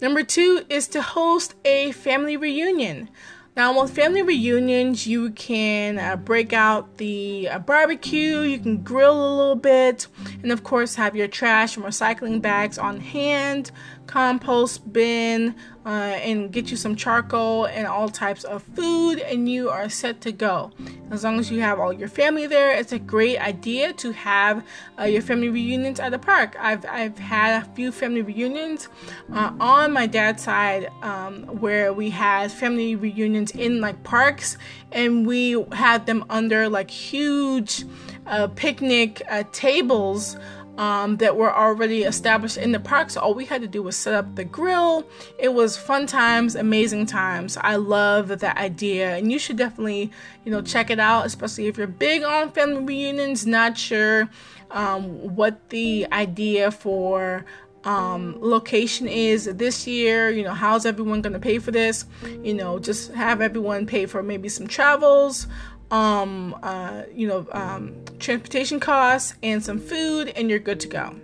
Number 0.00 0.22
two 0.22 0.64
is 0.68 0.88
to 0.88 1.02
host 1.02 1.54
a 1.64 1.92
family 1.92 2.36
reunion. 2.36 3.10
Now, 3.56 3.80
with 3.80 3.94
family 3.94 4.22
reunions, 4.22 5.06
you 5.06 5.30
can 5.30 5.96
uh, 5.96 6.16
break 6.16 6.52
out 6.52 6.96
the 6.96 7.48
uh, 7.48 7.60
barbecue, 7.60 8.40
you 8.40 8.58
can 8.58 8.82
grill 8.82 9.14
a 9.14 9.30
little 9.36 9.54
bit, 9.54 10.08
and 10.42 10.50
of 10.50 10.64
course, 10.64 10.96
have 10.96 11.14
your 11.14 11.28
trash 11.28 11.76
and 11.76 11.86
recycling 11.86 12.42
bags 12.42 12.78
on 12.78 12.98
hand 12.98 13.70
compost 14.06 14.92
bin 14.92 15.54
uh, 15.84 15.88
and 15.88 16.50
get 16.52 16.70
you 16.70 16.76
some 16.76 16.96
charcoal 16.96 17.66
and 17.66 17.86
all 17.86 18.08
types 18.08 18.44
of 18.44 18.62
food, 18.62 19.18
and 19.18 19.48
you 19.48 19.68
are 19.68 19.88
set 19.88 20.20
to 20.22 20.32
go. 20.32 20.70
As 21.10 21.24
long 21.24 21.38
as 21.38 21.50
you 21.50 21.60
have 21.60 21.78
all 21.78 21.92
your 21.92 22.08
family 22.08 22.46
there, 22.46 22.72
it's 22.72 22.92
a 22.92 22.98
great 22.98 23.38
idea 23.38 23.92
to 23.94 24.12
have 24.12 24.64
uh, 24.98 25.04
your 25.04 25.22
family 25.22 25.48
reunions 25.48 26.00
at 26.00 26.10
the 26.10 26.18
park. 26.18 26.56
I've, 26.58 26.84
I've 26.86 27.18
had 27.18 27.62
a 27.62 27.66
few 27.74 27.92
family 27.92 28.22
reunions 28.22 28.88
uh, 29.32 29.52
on 29.60 29.92
my 29.92 30.06
dad's 30.06 30.42
side 30.42 30.90
um, 31.02 31.44
where 31.60 31.92
we 31.92 32.10
had 32.10 32.50
family 32.50 32.96
reunions 32.96 33.50
in 33.52 33.80
like 33.80 34.02
parks, 34.04 34.56
and 34.92 35.26
we 35.26 35.62
had 35.72 36.06
them 36.06 36.24
under 36.30 36.68
like 36.68 36.90
huge 36.90 37.84
uh, 38.26 38.46
picnic 38.48 39.22
uh, 39.28 39.44
tables 39.52 40.36
um, 40.78 41.16
that 41.18 41.36
were 41.36 41.54
already 41.54 42.02
established 42.02 42.56
in 42.56 42.72
the 42.72 42.80
park. 42.80 43.10
So 43.10 43.20
all 43.20 43.34
we 43.34 43.44
had 43.44 43.62
to 43.62 43.68
do 43.68 43.82
was 43.82 43.96
set 43.96 44.14
up 44.14 44.34
the 44.34 44.44
grill. 44.44 45.06
It 45.38 45.52
was 45.54 45.76
fun 45.76 46.06
times, 46.06 46.54
amazing 46.54 47.06
times. 47.06 47.56
I 47.60 47.76
love 47.76 48.28
that 48.28 48.56
idea, 48.56 49.16
and 49.16 49.30
you 49.30 49.38
should 49.38 49.56
definitely, 49.56 50.10
you 50.44 50.50
know, 50.50 50.62
check 50.62 50.90
it 50.90 50.98
out, 50.98 51.26
especially 51.26 51.66
if 51.66 51.78
you're 51.78 51.86
big 51.86 52.22
on 52.22 52.50
family 52.50 52.84
reunions. 52.84 53.46
Not 53.46 53.78
sure 53.78 54.28
um, 54.70 55.34
what 55.36 55.68
the 55.70 56.06
idea 56.12 56.70
for 56.70 57.44
um, 57.84 58.36
location 58.40 59.06
is 59.06 59.44
this 59.44 59.86
year. 59.86 60.30
You 60.30 60.42
know, 60.42 60.54
how's 60.54 60.86
everyone 60.86 61.22
going 61.22 61.34
to 61.34 61.38
pay 61.38 61.58
for 61.58 61.70
this? 61.70 62.06
You 62.42 62.54
know, 62.54 62.78
just 62.78 63.12
have 63.12 63.40
everyone 63.40 63.86
pay 63.86 64.06
for 64.06 64.22
maybe 64.22 64.48
some 64.48 64.66
travels 64.66 65.46
um, 65.90 66.56
uh, 66.62 67.02
you 67.14 67.26
know, 67.26 67.46
um, 67.52 67.94
transportation 68.18 68.80
costs 68.80 69.34
and 69.42 69.62
some 69.62 69.78
food, 69.78 70.28
and 70.28 70.50
you're 70.50 70.58
good 70.58 70.80
to 70.80 70.88
go. 70.88 71.14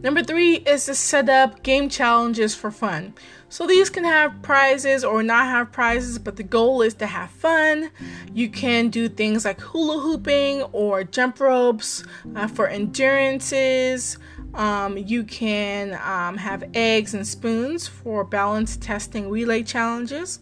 Number 0.00 0.22
three 0.22 0.56
is 0.56 0.86
to 0.86 0.94
set 0.94 1.28
up 1.28 1.62
game 1.62 1.88
challenges 1.88 2.54
for 2.54 2.70
fun. 2.70 3.14
So 3.48 3.66
these 3.66 3.88
can 3.88 4.04
have 4.04 4.42
prizes 4.42 5.04
or 5.04 5.22
not 5.22 5.46
have 5.46 5.72
prizes, 5.72 6.18
but 6.18 6.36
the 6.36 6.42
goal 6.42 6.82
is 6.82 6.94
to 6.94 7.06
have 7.06 7.30
fun. 7.30 7.90
You 8.34 8.50
can 8.50 8.90
do 8.90 9.08
things 9.08 9.44
like 9.44 9.60
hula 9.60 10.00
hooping 10.00 10.62
or 10.72 11.02
jump 11.02 11.40
ropes 11.40 12.04
uh, 12.36 12.46
for 12.46 12.68
endurances. 12.68 14.18
Um, 14.54 14.96
you 14.96 15.24
can 15.24 15.98
um, 16.04 16.36
have 16.36 16.64
eggs 16.74 17.14
and 17.14 17.26
spoons 17.26 17.86
for 17.86 18.24
balance 18.24 18.76
testing 18.76 19.30
relay 19.30 19.62
challenges. 19.62 20.40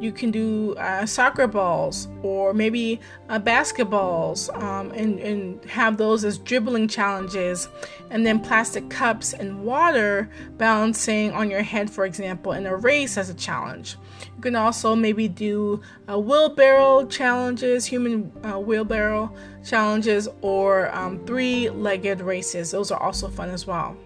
You 0.00 0.12
can 0.12 0.30
do 0.30 0.74
uh, 0.74 1.04
soccer 1.04 1.46
balls 1.46 2.08
or 2.22 2.54
maybe 2.54 3.00
uh, 3.28 3.38
basketballs 3.38 4.54
um, 4.62 4.90
and, 4.92 5.18
and 5.18 5.64
have 5.66 5.96
those 5.96 6.24
as 6.24 6.38
dribbling 6.38 6.88
challenges. 6.88 7.68
And 8.10 8.26
then 8.26 8.40
plastic 8.40 8.90
cups 8.90 9.32
and 9.32 9.62
water 9.64 10.28
balancing 10.58 11.32
on 11.32 11.48
your 11.48 11.62
head, 11.62 11.88
for 11.88 12.04
example, 12.04 12.52
in 12.52 12.66
a 12.66 12.74
race 12.74 13.16
as 13.16 13.30
a 13.30 13.34
challenge. 13.34 13.96
You 14.36 14.42
can 14.42 14.56
also 14.56 14.96
maybe 14.96 15.28
do 15.28 15.80
uh, 16.08 16.18
wheelbarrow 16.18 17.06
challenges, 17.06 17.86
human 17.86 18.32
uh, 18.42 18.58
wheelbarrow 18.58 19.32
challenges, 19.64 20.28
or 20.40 20.92
um, 20.94 21.24
three 21.24 21.70
legged 21.70 22.20
races. 22.20 22.72
Those 22.72 22.90
are 22.90 23.00
also 23.00 23.28
fun 23.28 23.50
as 23.50 23.66
well. 23.66 23.96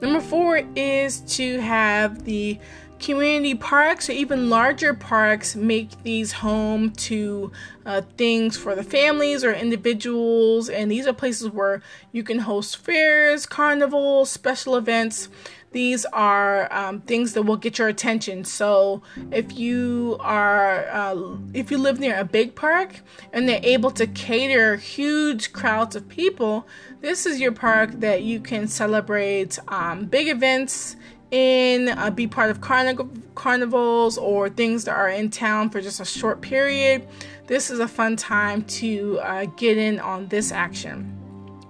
Number 0.00 0.20
four 0.20 0.62
is 0.74 1.20
to 1.36 1.60
have 1.60 2.24
the 2.24 2.58
community 3.00 3.54
parks 3.54 4.08
or 4.08 4.12
even 4.12 4.50
larger 4.50 4.94
parks 4.94 5.56
make 5.56 6.02
these 6.02 6.32
home 6.32 6.90
to 6.90 7.50
uh, 7.86 8.02
things 8.16 8.56
for 8.56 8.74
the 8.74 8.84
families 8.84 9.42
or 9.42 9.52
individuals. 9.52 10.68
And 10.68 10.90
these 10.90 11.06
are 11.06 11.12
places 11.12 11.50
where 11.50 11.82
you 12.12 12.22
can 12.22 12.40
host 12.40 12.76
fairs, 12.76 13.46
carnivals, 13.46 14.30
special 14.30 14.76
events. 14.76 15.28
These 15.72 16.04
are 16.06 16.72
um, 16.72 17.00
things 17.02 17.32
that 17.34 17.42
will 17.42 17.56
get 17.56 17.78
your 17.78 17.86
attention. 17.88 18.44
So 18.44 19.02
if 19.30 19.56
you 19.56 20.16
are, 20.20 20.88
uh, 20.90 21.36
if 21.54 21.70
you 21.70 21.78
live 21.78 22.00
near 22.00 22.18
a 22.18 22.24
big 22.24 22.56
park 22.56 23.00
and 23.32 23.48
they're 23.48 23.60
able 23.62 23.92
to 23.92 24.06
cater 24.08 24.76
huge 24.76 25.52
crowds 25.52 25.94
of 25.94 26.08
people, 26.08 26.66
this 27.00 27.24
is 27.24 27.40
your 27.40 27.52
park 27.52 27.92
that 28.00 28.22
you 28.22 28.40
can 28.40 28.66
celebrate 28.66 29.58
um, 29.68 30.06
big 30.06 30.28
events 30.28 30.96
in, 31.30 31.88
uh, 31.88 32.10
be 32.10 32.26
part 32.26 32.50
of 32.50 32.60
carnivals 32.60 34.18
or 34.18 34.48
things 34.48 34.84
that 34.84 34.96
are 34.96 35.08
in 35.08 35.30
town 35.30 35.70
for 35.70 35.80
just 35.80 36.00
a 36.00 36.04
short 36.04 36.40
period. 36.40 37.06
This 37.46 37.70
is 37.70 37.78
a 37.78 37.88
fun 37.88 38.16
time 38.16 38.64
to 38.64 39.18
uh, 39.20 39.44
get 39.56 39.78
in 39.78 40.00
on 40.00 40.28
this 40.28 40.52
action. 40.52 41.16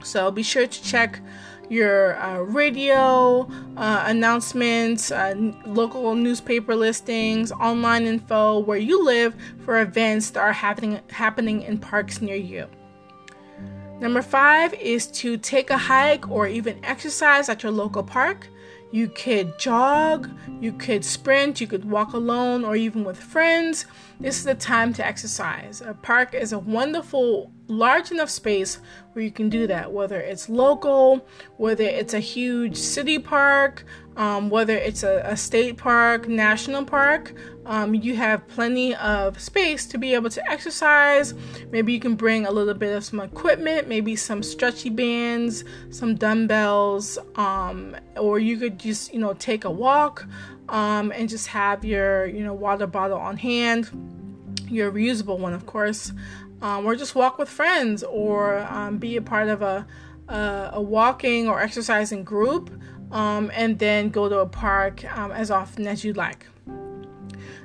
So 0.02 0.30
be 0.30 0.42
sure 0.42 0.66
to 0.66 0.82
check 0.82 1.20
your 1.70 2.20
uh, 2.20 2.40
radio 2.40 3.48
uh, 3.76 4.04
announcements, 4.06 5.12
uh, 5.12 5.34
local 5.64 6.14
newspaper 6.16 6.74
listings, 6.74 7.52
online 7.52 8.06
info 8.06 8.58
where 8.58 8.76
you 8.78 9.04
live 9.04 9.34
for 9.64 9.80
events 9.80 10.30
that 10.30 10.40
are 10.40 10.52
happening 10.52 11.00
happening 11.10 11.62
in 11.62 11.78
parks 11.78 12.20
near 12.20 12.36
you. 12.36 12.66
Number 14.00 14.22
five 14.22 14.74
is 14.74 15.06
to 15.08 15.36
take 15.36 15.70
a 15.70 15.76
hike 15.76 16.28
or 16.28 16.48
even 16.48 16.82
exercise 16.84 17.48
at 17.48 17.62
your 17.62 17.70
local 17.70 18.02
park. 18.02 18.48
You 18.92 19.08
could 19.08 19.58
jog, 19.58 20.30
you 20.60 20.72
could 20.72 21.04
sprint, 21.04 21.60
you 21.60 21.66
could 21.66 21.84
walk 21.88 22.12
alone, 22.12 22.64
or 22.64 22.74
even 22.74 23.04
with 23.04 23.18
friends. 23.18 23.86
This 24.18 24.38
is 24.38 24.44
the 24.44 24.54
time 24.54 24.92
to 24.94 25.06
exercise. 25.06 25.80
A 25.80 25.94
park 25.94 26.34
is 26.34 26.52
a 26.52 26.58
wonderful, 26.58 27.52
large 27.68 28.10
enough 28.10 28.30
space 28.30 28.78
where 29.12 29.24
you 29.24 29.30
can 29.30 29.48
do 29.48 29.68
that, 29.68 29.92
whether 29.92 30.20
it's 30.20 30.48
local, 30.48 31.26
whether 31.56 31.84
it's 31.84 32.14
a 32.14 32.20
huge 32.20 32.76
city 32.76 33.18
park, 33.18 33.84
um, 34.20 34.50
whether 34.50 34.76
it's 34.76 35.02
a, 35.02 35.22
a, 35.24 35.34
state 35.34 35.78
park, 35.78 36.28
national 36.28 36.84
park. 36.84 37.32
Um, 37.64 37.94
you 37.94 38.16
have 38.16 38.46
plenty 38.48 38.94
of 38.96 39.40
space 39.40 39.86
to 39.86 39.96
be 39.96 40.12
able 40.12 40.28
to 40.28 40.46
exercise. 40.50 41.32
Maybe 41.70 41.94
you 41.94 42.00
can 42.00 42.16
bring 42.16 42.44
a 42.44 42.50
little 42.50 42.74
bit 42.74 42.94
of 42.94 43.02
some 43.02 43.20
equipment, 43.20 43.88
maybe 43.88 44.14
some 44.16 44.42
stretchy 44.42 44.90
bands, 44.90 45.64
some 45.88 46.16
dumbbells, 46.16 47.16
um, 47.36 47.96
or 48.18 48.38
you 48.38 48.58
could 48.58 48.78
just, 48.78 49.14
you 49.14 49.20
know, 49.20 49.32
take 49.32 49.64
a 49.64 49.70
walk 49.70 50.26
um, 50.68 51.12
and 51.12 51.26
just 51.26 51.46
have 51.46 51.82
your, 51.82 52.26
you 52.26 52.44
know, 52.44 52.52
water 52.52 52.86
bottle 52.86 53.18
on 53.18 53.38
hand, 53.38 53.88
your 54.68 54.92
reusable 54.92 55.38
one, 55.38 55.54
of 55.54 55.64
course, 55.64 56.12
um, 56.60 56.84
or 56.84 56.94
just 56.94 57.14
walk 57.14 57.38
with 57.38 57.48
friends 57.48 58.02
or 58.02 58.58
um, 58.68 58.98
be 58.98 59.16
a 59.16 59.22
part 59.22 59.48
of 59.48 59.62
a, 59.62 59.86
a, 60.28 60.70
a 60.74 60.82
walking 60.82 61.48
or 61.48 61.62
exercising 61.62 62.22
group 62.22 62.70
um, 63.12 63.50
and 63.54 63.78
then 63.78 64.10
go 64.10 64.28
to 64.28 64.38
a 64.38 64.46
park 64.46 65.04
um, 65.16 65.32
as 65.32 65.50
often 65.50 65.86
as 65.86 66.04
you 66.04 66.12
like. 66.12 66.46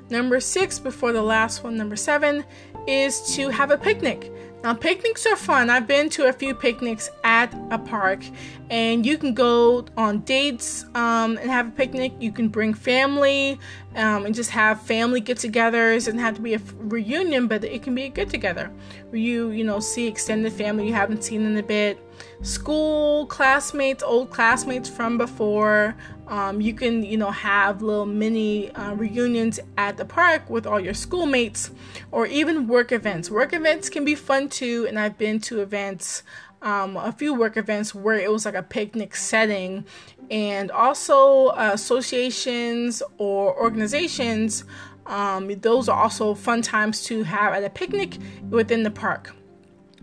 Number 0.08 0.38
six, 0.40 0.78
before 0.78 1.12
the 1.12 1.22
last 1.22 1.64
one, 1.64 1.76
number 1.76 1.96
seven, 1.96 2.44
is 2.86 3.34
to 3.34 3.48
have 3.48 3.70
a 3.70 3.78
picnic. 3.78 4.32
Now, 4.62 4.74
picnics 4.74 5.26
are 5.26 5.36
fun. 5.36 5.68
I've 5.68 5.86
been 5.86 6.08
to 6.10 6.26
a 6.26 6.32
few 6.32 6.54
picnics 6.54 7.10
at 7.24 7.52
a 7.70 7.78
park, 7.78 8.24
and 8.70 9.06
you 9.06 9.16
can 9.18 9.34
go 9.34 9.84
on 9.96 10.20
dates 10.20 10.84
um, 10.94 11.38
and 11.38 11.50
have 11.50 11.68
a 11.68 11.70
picnic. 11.70 12.12
You 12.20 12.32
can 12.32 12.48
bring 12.48 12.74
family 12.74 13.58
um, 13.94 14.26
and 14.26 14.34
just 14.34 14.50
have 14.50 14.82
family 14.82 15.20
get-togethers. 15.20 15.92
It 15.92 16.04
doesn't 16.06 16.18
have 16.18 16.34
to 16.36 16.40
be 16.40 16.54
a 16.54 16.60
reunion, 16.76 17.46
but 17.46 17.64
it 17.64 17.82
can 17.82 17.94
be 17.94 18.04
a 18.04 18.08
get-together 18.08 18.70
where 19.10 19.20
you, 19.20 19.50
you 19.50 19.64
know, 19.64 19.80
see 19.80 20.06
extended 20.06 20.52
family 20.52 20.86
you 20.86 20.94
haven't 20.94 21.22
seen 21.22 21.44
in 21.44 21.56
a 21.56 21.62
bit 21.62 22.02
school 22.42 23.26
classmates, 23.26 24.02
old 24.02 24.30
classmates 24.30 24.88
from 24.88 25.18
before. 25.18 25.94
Um, 26.28 26.60
you 26.60 26.74
can, 26.74 27.04
you 27.04 27.16
know, 27.16 27.30
have 27.30 27.82
little 27.82 28.06
mini 28.06 28.70
uh, 28.72 28.94
reunions 28.94 29.60
at 29.78 29.96
the 29.96 30.04
park 30.04 30.50
with 30.50 30.66
all 30.66 30.80
your 30.80 30.94
schoolmates, 30.94 31.70
or 32.10 32.26
even 32.26 32.66
work 32.66 32.90
events. 32.90 33.30
Work 33.30 33.52
events 33.52 33.88
can 33.88 34.04
be 34.04 34.14
fun 34.16 34.48
too, 34.48 34.86
and 34.88 34.98
I've 34.98 35.16
been 35.16 35.40
to 35.42 35.60
events, 35.60 36.24
um, 36.62 36.96
a 36.96 37.12
few 37.12 37.34
work 37.34 37.56
events 37.56 37.94
where 37.94 38.18
it 38.18 38.30
was 38.30 38.44
like 38.44 38.54
a 38.54 38.62
picnic 38.62 39.14
setting, 39.16 39.84
and 40.30 40.70
also 40.70 41.48
uh, 41.48 41.70
associations 41.72 43.02
or 43.18 43.56
organizations. 43.58 44.64
Um, 45.06 45.48
those 45.60 45.88
are 45.88 46.02
also 46.02 46.34
fun 46.34 46.62
times 46.62 47.04
to 47.04 47.22
have 47.22 47.54
at 47.54 47.62
a 47.62 47.70
picnic 47.70 48.18
within 48.50 48.82
the 48.82 48.90
park. 48.90 49.34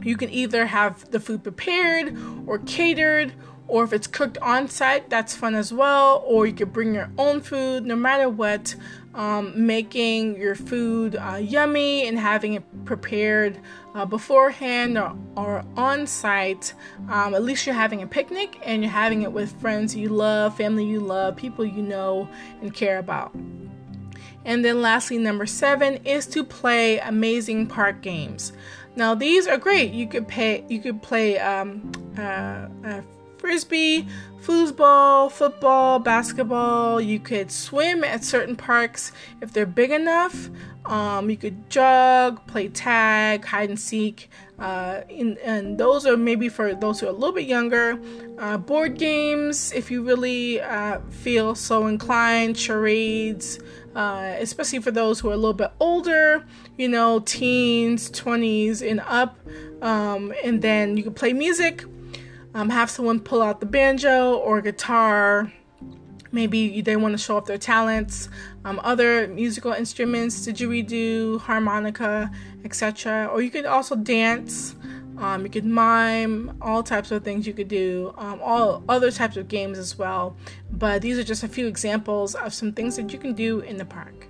You 0.01 0.16
can 0.18 0.30
either 0.30 0.66
have 0.66 1.12
the 1.12 1.20
food 1.20 1.43
prepared 1.43 2.18
or 2.47 2.60
catered, 2.60 3.34
or 3.68 3.84
if 3.84 3.93
it's 3.93 4.08
cooked 4.08 4.38
on 4.39 4.68
site, 4.68 5.10
that's 5.10 5.36
fun 5.36 5.56
as 5.56 5.74
well. 5.74 6.24
Or 6.26 6.45
you 6.45 6.54
could 6.54 6.74
bring 6.74 6.93
your 6.93 7.10
own 7.18 7.41
food, 7.41 7.86
no 7.86 7.95
matter 7.95 8.30
what. 8.30 8.76
Um, 9.16 9.68
making 9.68 10.38
your 10.38 10.55
food 10.55 11.16
uh, 11.16 11.36
yummy 11.36 12.07
and 12.07 12.18
having 12.18 12.53
it 12.53 12.64
prepared 12.84 13.59
uh, 13.93 14.05
beforehand 14.05 14.97
or, 14.97 15.16
or 15.38 15.64
on 15.78 16.07
site. 16.07 16.74
Um, 17.09 17.36
at 17.36 17.43
least 17.43 17.68
you're 17.68 17.76
having 17.76 18.01
a 18.01 18.07
picnic 18.07 18.59
and 18.64 18.82
you're 18.82 18.91
having 18.91 19.22
it 19.22 19.32
with 19.32 19.59
friends 19.61 19.95
you 19.95 20.09
love, 20.09 20.57
family 20.57 20.86
you 20.86 20.99
love, 20.99 21.36
people 21.36 21.64
you 21.64 21.84
know 21.84 22.28
and 22.61 22.74
care 22.74 22.97
about. 22.97 23.36
And 24.45 24.66
then, 24.66 24.82
lastly, 24.82 25.18
number 25.18 25.45
seven 25.45 25.99
is 26.05 26.26
to 26.28 26.43
play 26.43 26.99
amazing 26.99 27.68
park 27.68 28.01
games. 28.01 28.51
Now 28.95 29.16
these 29.16 29.47
are 29.47 29.57
great. 29.57 29.93
You 29.93 30.07
could 30.07 30.28
pay. 30.28 30.66
You 30.70 30.80
could 30.80 31.01
play 31.01 31.39
um, 31.39 31.91
uh, 32.18 32.68
uh, 32.86 33.01
frisbee, 33.38 34.07
foosball, 34.43 35.31
football, 35.31 35.99
basketball. 35.99 36.99
You 36.99 37.19
could 37.19 37.51
swim 37.51 38.03
at 38.03 38.23
certain 38.23 38.55
parks 38.55 39.11
if 39.41 39.53
they're 39.53 39.65
big 39.65 39.91
enough. 39.91 40.49
Um, 40.85 41.29
you 41.29 41.37
could 41.37 41.69
jog, 41.69 42.45
play 42.45 42.67
tag, 42.67 43.45
hide 43.45 43.69
and 43.69 43.79
seek. 43.79 44.29
Uh, 44.59 45.01
in, 45.09 45.37
and 45.43 45.77
those 45.77 46.05
are 46.05 46.17
maybe 46.17 46.49
for 46.49 46.73
those 46.75 46.99
who 46.99 47.07
are 47.07 47.09
a 47.09 47.13
little 47.13 47.33
bit 47.33 47.45
younger. 47.45 47.99
Uh, 48.37 48.57
board 48.57 48.97
games, 48.97 49.71
if 49.71 49.89
you 49.89 50.03
really 50.03 50.59
uh, 50.61 50.99
feel 51.09 51.55
so 51.55 51.87
inclined, 51.87 52.57
charades, 52.57 53.59
uh, 53.95 54.35
especially 54.39 54.79
for 54.79 54.91
those 54.91 55.19
who 55.19 55.29
are 55.29 55.33
a 55.33 55.37
little 55.37 55.53
bit 55.53 55.71
older, 55.79 56.45
you 56.77 56.89
know, 56.89 57.19
teens, 57.21 58.11
20s, 58.11 58.87
and 58.87 58.99
up. 59.01 59.37
Um, 59.81 60.33
and 60.43 60.61
then 60.61 60.97
you 60.97 61.03
can 61.03 61.13
play 61.13 61.33
music, 61.33 61.85
um, 62.54 62.70
have 62.70 62.89
someone 62.89 63.20
pull 63.20 63.41
out 63.41 63.60
the 63.60 63.66
banjo 63.66 64.36
or 64.38 64.62
guitar. 64.62 65.51
Maybe 66.32 66.82
they 66.82 66.95
want 66.95 67.14
to 67.14 67.18
show 67.18 67.38
off 67.38 67.45
their 67.45 67.58
talents. 67.58 68.30
Um, 68.66 68.80
other 68.84 69.28
musical 69.28 69.72
instruments, 69.72 70.47
didgeridoo, 70.47 71.39
harmonica, 71.41 72.32
etc. 72.64 73.30
Or 73.32 73.41
you 73.41 73.51
could 73.51 73.66
also 73.66 73.95
dance. 73.95 74.76
Um, 75.18 75.43
you 75.43 75.49
could 75.49 75.66
mime, 75.66 76.58
all 76.60 76.82
types 76.82 77.12
of 77.12 77.24
things 77.24 77.45
you 77.45 77.54
could 77.54 77.68
do, 77.68 78.16
um, 78.18 78.39
all 78.41 78.84
other 78.89 79.12
types 79.12 79.38
of 79.38 79.47
games 79.47 79.78
as 79.78 79.97
well. 79.97 80.36
But 80.72 81.04
these 81.04 81.20
are 81.20 81.24
just 81.24 81.43
a 81.43 81.47
few 81.47 81.68
examples 81.68 82.34
of 82.34 82.51
some 82.51 82.74
things 82.74 82.95
that 82.95 83.14
you 83.14 83.20
can 83.20 83.34
do 83.34 83.60
in 83.60 83.78
the 83.78 83.86
park. 83.86 84.28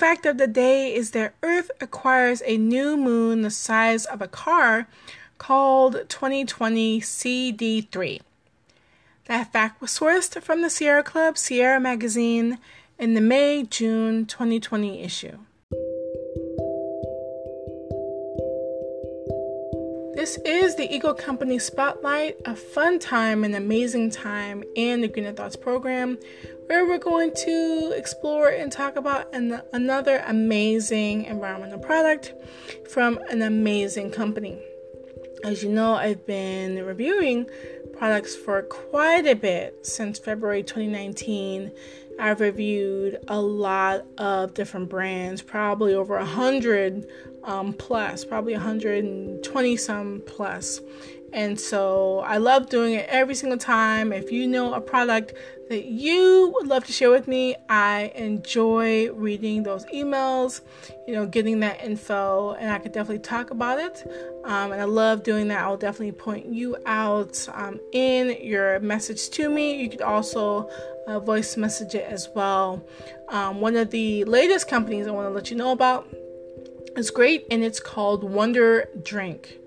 Fact 0.00 0.24
of 0.24 0.38
the 0.38 0.46
day 0.46 0.94
is 0.94 1.10
that 1.10 1.34
Earth 1.42 1.70
acquires 1.78 2.42
a 2.46 2.56
new 2.56 2.96
moon 2.96 3.42
the 3.42 3.50
size 3.50 4.06
of 4.06 4.22
a 4.22 4.28
car 4.28 4.88
called 5.36 6.08
2020 6.08 7.02
CD3. 7.02 8.18
That 9.26 9.52
fact 9.52 9.82
was 9.82 9.90
sourced 9.90 10.40
from 10.42 10.62
the 10.62 10.70
Sierra 10.70 11.02
Club 11.02 11.36
Sierra 11.36 11.78
magazine 11.78 12.56
in 12.98 13.12
the 13.12 13.20
May 13.20 13.62
June 13.62 14.24
2020 14.24 15.02
issue. 15.02 15.36
This 20.30 20.38
is 20.44 20.76
the 20.76 20.94
Eco 20.94 21.12
Company 21.12 21.58
Spotlight, 21.58 22.36
a 22.44 22.54
fun 22.54 23.00
time, 23.00 23.42
an 23.42 23.56
amazing 23.56 24.12
time 24.12 24.62
in 24.76 25.00
the 25.00 25.08
Greener 25.08 25.32
Thoughts 25.32 25.56
program 25.56 26.18
where 26.66 26.86
we're 26.86 26.98
going 26.98 27.34
to 27.34 27.92
explore 27.96 28.48
and 28.48 28.70
talk 28.70 28.94
about 28.94 29.34
an, 29.34 29.60
another 29.72 30.22
amazing 30.28 31.24
environmental 31.24 31.80
product 31.80 32.32
from 32.88 33.18
an 33.28 33.42
amazing 33.42 34.12
company. 34.12 34.62
As 35.42 35.64
you 35.64 35.68
know, 35.68 35.94
I've 35.94 36.24
been 36.24 36.86
reviewing 36.86 37.50
products 37.98 38.36
for 38.36 38.62
quite 38.62 39.26
a 39.26 39.34
bit 39.34 39.84
since 39.84 40.20
February 40.20 40.62
2019. 40.62 41.72
I've 42.20 42.40
reviewed 42.40 43.18
a 43.28 43.40
lot 43.40 44.04
of 44.18 44.54
different 44.54 44.88
brands, 44.90 45.42
probably 45.42 45.94
over 45.94 46.16
a 46.16 46.24
hundred 46.24 47.06
um, 47.44 47.72
plus, 47.72 48.24
probably 48.24 48.52
120 48.52 49.76
some 49.76 50.22
plus. 50.26 50.80
And 51.32 51.60
so 51.60 52.20
I 52.20 52.38
love 52.38 52.68
doing 52.68 52.94
it 52.94 53.06
every 53.08 53.34
single 53.34 53.58
time. 53.58 54.12
If 54.12 54.32
you 54.32 54.46
know 54.46 54.74
a 54.74 54.80
product 54.80 55.34
that 55.68 55.84
you 55.84 56.50
would 56.54 56.66
love 56.66 56.84
to 56.84 56.92
share 56.92 57.10
with 57.10 57.28
me, 57.28 57.54
I 57.68 58.12
enjoy 58.16 59.12
reading 59.12 59.62
those 59.62 59.84
emails, 59.86 60.62
you 61.06 61.14
know, 61.14 61.26
getting 61.26 61.60
that 61.60 61.84
info, 61.84 62.54
and 62.54 62.72
I 62.72 62.78
could 62.78 62.90
definitely 62.90 63.22
talk 63.22 63.50
about 63.50 63.78
it. 63.78 64.04
Um, 64.44 64.72
and 64.72 64.80
I 64.80 64.84
love 64.84 65.22
doing 65.22 65.46
that. 65.48 65.62
I'll 65.62 65.76
definitely 65.76 66.12
point 66.12 66.46
you 66.46 66.76
out 66.86 67.48
um, 67.52 67.78
in 67.92 68.36
your 68.44 68.80
message 68.80 69.30
to 69.30 69.48
me. 69.48 69.80
You 69.80 69.88
could 69.88 70.02
also 70.02 70.68
uh, 71.06 71.20
voice 71.20 71.56
message 71.56 71.94
it 71.94 72.04
as 72.04 72.28
well. 72.34 72.84
Um, 73.28 73.60
one 73.60 73.76
of 73.76 73.90
the 73.90 74.24
latest 74.24 74.68
companies 74.68 75.06
I 75.06 75.12
want 75.12 75.28
to 75.28 75.32
let 75.32 75.52
you 75.52 75.56
know 75.56 75.70
about 75.70 76.08
is 76.96 77.12
great, 77.12 77.46
and 77.48 77.62
it's 77.62 77.78
called 77.78 78.24
Wonder 78.24 78.88
Drink. 79.04 79.59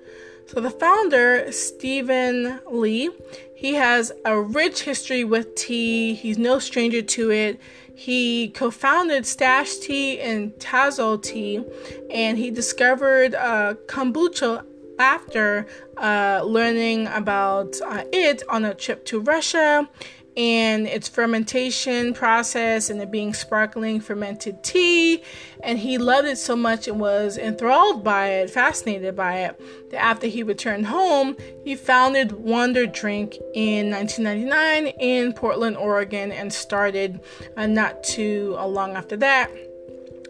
So 0.46 0.60
the 0.60 0.70
founder, 0.70 1.52
Stephen 1.52 2.60
Lee, 2.70 3.10
he 3.56 3.74
has 3.76 4.12
a 4.26 4.40
rich 4.40 4.84
history 4.84 5.24
with 5.24 5.56
tea. 5.56 6.14
He's 6.14 6.38
no 6.38 6.60
stranger 6.60 7.02
to 7.02 7.32
it. 7.32 7.60
He 7.96 8.50
co-founded 8.50 9.26
Stash 9.26 9.78
Tea 9.78 10.20
and 10.20 10.52
Tazo 10.54 11.22
Tea, 11.22 11.64
and 12.12 12.38
he 12.38 12.52
discovered 12.52 13.36
uh, 13.36 13.76
kombucha 13.88 14.66
after 15.00 15.68
uh, 15.98 16.42
learning 16.44 17.08
about 17.08 17.80
uh, 17.82 18.04
it 18.12 18.44
on 18.50 18.66
a 18.66 18.74
trip 18.74 19.06
to 19.06 19.20
Russia 19.20 19.90
and 20.36 20.88
its 20.88 21.08
fermentation 21.08 22.14
process 22.14 22.90
and 22.90 23.02
it 23.02 23.12
being 23.12 23.34
sparkling 23.34 24.00
fermented 24.00 24.64
tea. 24.64 25.24
And 25.64 25.78
he 25.80 25.98
loved 25.98 26.28
it 26.28 26.38
so 26.38 26.56
much 26.56 26.88
and 26.88 27.00
was 27.00 27.38
enthralled 27.38 28.04
by 28.04 28.28
it, 28.30 28.50
fascinated 28.50 29.16
by 29.16 29.40
it, 29.40 29.92
that 29.92 30.04
after 30.04 30.28
he 30.28 30.44
returned 30.44 30.88
home, 30.88 31.38
he 31.64 31.76
founded 31.76 32.32
Wonder 32.32 32.86
Drink 32.86 33.38
in 33.54 33.92
1999 33.92 34.88
in 35.00 35.34
Portland, 35.34 35.78
Oregon, 35.78 36.32
and 36.32 36.52
started 36.52 37.20
uh, 37.56 37.68
not 37.68 38.04
too 38.04 38.56
uh, 38.58 38.66
long 38.66 38.96
after 38.96 39.16
that. 39.18 39.52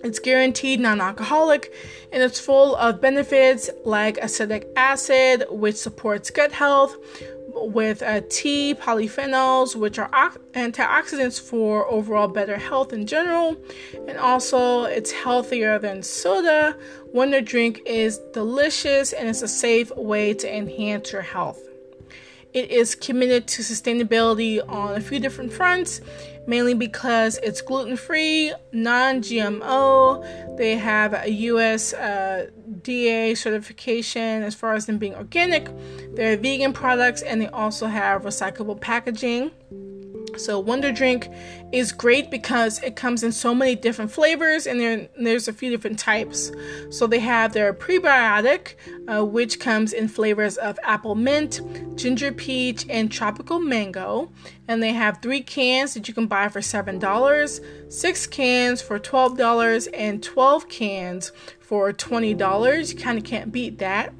It's 0.03 0.19
guaranteed 0.19 0.81
non 0.81 0.99
alcoholic 0.99 1.73
and 2.11 2.21
it's 2.21 2.39
full 2.39 2.75
of 2.75 2.99
benefits 2.99 3.69
like 3.85 4.17
acetic 4.17 4.67
acid, 4.75 5.45
which 5.49 5.77
supports 5.77 6.29
gut 6.29 6.51
health, 6.51 6.97
with 7.53 8.01
uh, 8.01 8.21
tea, 8.29 8.75
polyphenols, 8.75 9.75
which 9.75 9.99
are 9.99 10.09
antioxidants 10.53 11.39
for 11.39 11.87
overall 11.87 12.27
better 12.27 12.57
health 12.57 12.93
in 12.93 13.05
general, 13.05 13.55
and 14.07 14.17
also 14.17 14.83
it's 14.83 15.11
healthier 15.11 15.79
than 15.79 16.03
soda. 16.03 16.75
Wonder 17.13 17.41
Drink 17.41 17.81
is 17.85 18.19
delicious 18.33 19.13
and 19.13 19.29
it's 19.29 19.41
a 19.41 19.47
safe 19.47 19.95
way 19.95 20.33
to 20.33 20.57
enhance 20.57 21.11
your 21.11 21.21
health. 21.21 21.72
It 22.53 22.69
is 22.69 22.93
committed 22.93 23.47
to 23.47 23.63
sustainability 23.63 24.61
on 24.67 24.95
a 24.95 25.01
few 25.01 25.19
different 25.19 25.51
fronts, 25.51 26.01
mainly 26.45 26.75
because 26.75 27.39
it's 27.41 27.61
gluten 27.61 27.97
free, 27.97 28.53
non 28.71 29.21
GMO. 29.21 30.57
They 30.57 30.77
have 30.77 31.13
a 31.13 31.29
US 31.29 31.93
uh, 31.93 32.49
DA 32.83 33.33
certification 33.33 34.43
as 34.43 34.53
far 34.53 34.75
as 34.75 34.85
them 34.85 34.99
being 34.99 35.15
organic. 35.15 35.67
They're 36.13 36.37
vegan 36.37 36.73
products 36.73 37.23
and 37.23 37.41
they 37.41 37.47
also 37.47 37.87
have 37.87 38.21
recyclable 38.21 38.79
packaging. 38.79 39.51
So 40.37 40.59
Wonder 40.59 40.91
Drink 40.91 41.29
is 41.71 41.91
great 41.91 42.31
because 42.31 42.81
it 42.83 42.95
comes 42.95 43.23
in 43.23 43.31
so 43.31 43.53
many 43.53 43.75
different 43.75 44.11
flavors 44.11 44.65
and 44.65 44.79
there, 44.79 45.07
there's 45.17 45.47
a 45.47 45.53
few 45.53 45.69
different 45.69 45.99
types. 45.99 46.51
So 46.89 47.07
they 47.07 47.19
have 47.19 47.53
their 47.53 47.73
prebiotic, 47.73 48.75
uh, 49.07 49.25
which 49.25 49.59
comes 49.59 49.93
in 49.93 50.07
flavors 50.07 50.57
of 50.57 50.79
apple 50.83 51.15
mint, 51.15 51.61
ginger 51.95 52.31
peach, 52.31 52.85
and 52.89 53.11
tropical 53.11 53.59
mango. 53.59 54.31
And 54.67 54.81
they 54.81 54.93
have 54.93 55.21
three 55.21 55.41
cans 55.41 55.93
that 55.93 56.07
you 56.07 56.13
can 56.13 56.27
buy 56.27 56.49
for 56.49 56.61
$7, 56.61 57.91
six 57.91 58.27
cans 58.27 58.81
for 58.81 58.99
$12, 58.99 59.87
and 59.93 60.23
12 60.23 60.69
cans 60.69 61.31
for 61.59 61.91
$20. 61.91 62.93
You 62.93 62.99
kind 62.99 63.17
of 63.17 63.23
can't 63.23 63.51
beat 63.51 63.77
that. 63.79 64.13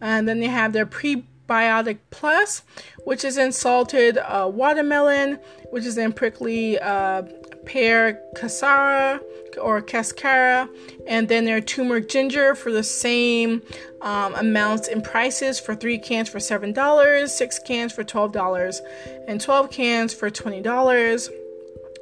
And 0.00 0.28
then 0.28 0.40
they 0.40 0.48
have 0.48 0.72
their 0.72 0.86
pre 0.86 1.24
Biotic 1.48 1.98
Plus, 2.10 2.62
which 3.04 3.24
is 3.24 3.36
in 3.36 3.52
salted 3.52 4.18
uh, 4.18 4.50
watermelon, 4.52 5.38
which 5.70 5.84
is 5.84 5.98
in 5.98 6.12
prickly 6.12 6.78
uh, 6.78 7.22
pear 7.64 8.20
cascara 8.34 9.20
or 9.60 9.82
cascara, 9.82 10.68
and 11.06 11.28
then 11.28 11.44
there 11.44 11.58
are 11.58 11.60
turmeric 11.60 12.08
ginger 12.08 12.54
for 12.54 12.72
the 12.72 12.82
same 12.82 13.62
um, 14.00 14.34
amounts 14.34 14.88
and 14.88 15.04
prices 15.04 15.60
for 15.60 15.74
three 15.74 15.98
cans 15.98 16.28
for 16.28 16.40
seven 16.40 16.72
dollars, 16.72 17.32
six 17.32 17.58
cans 17.58 17.92
for 17.92 18.02
twelve 18.02 18.32
dollars, 18.32 18.80
and 19.28 19.40
twelve 19.40 19.70
cans 19.70 20.14
for 20.14 20.30
twenty 20.30 20.62
dollars. 20.62 21.28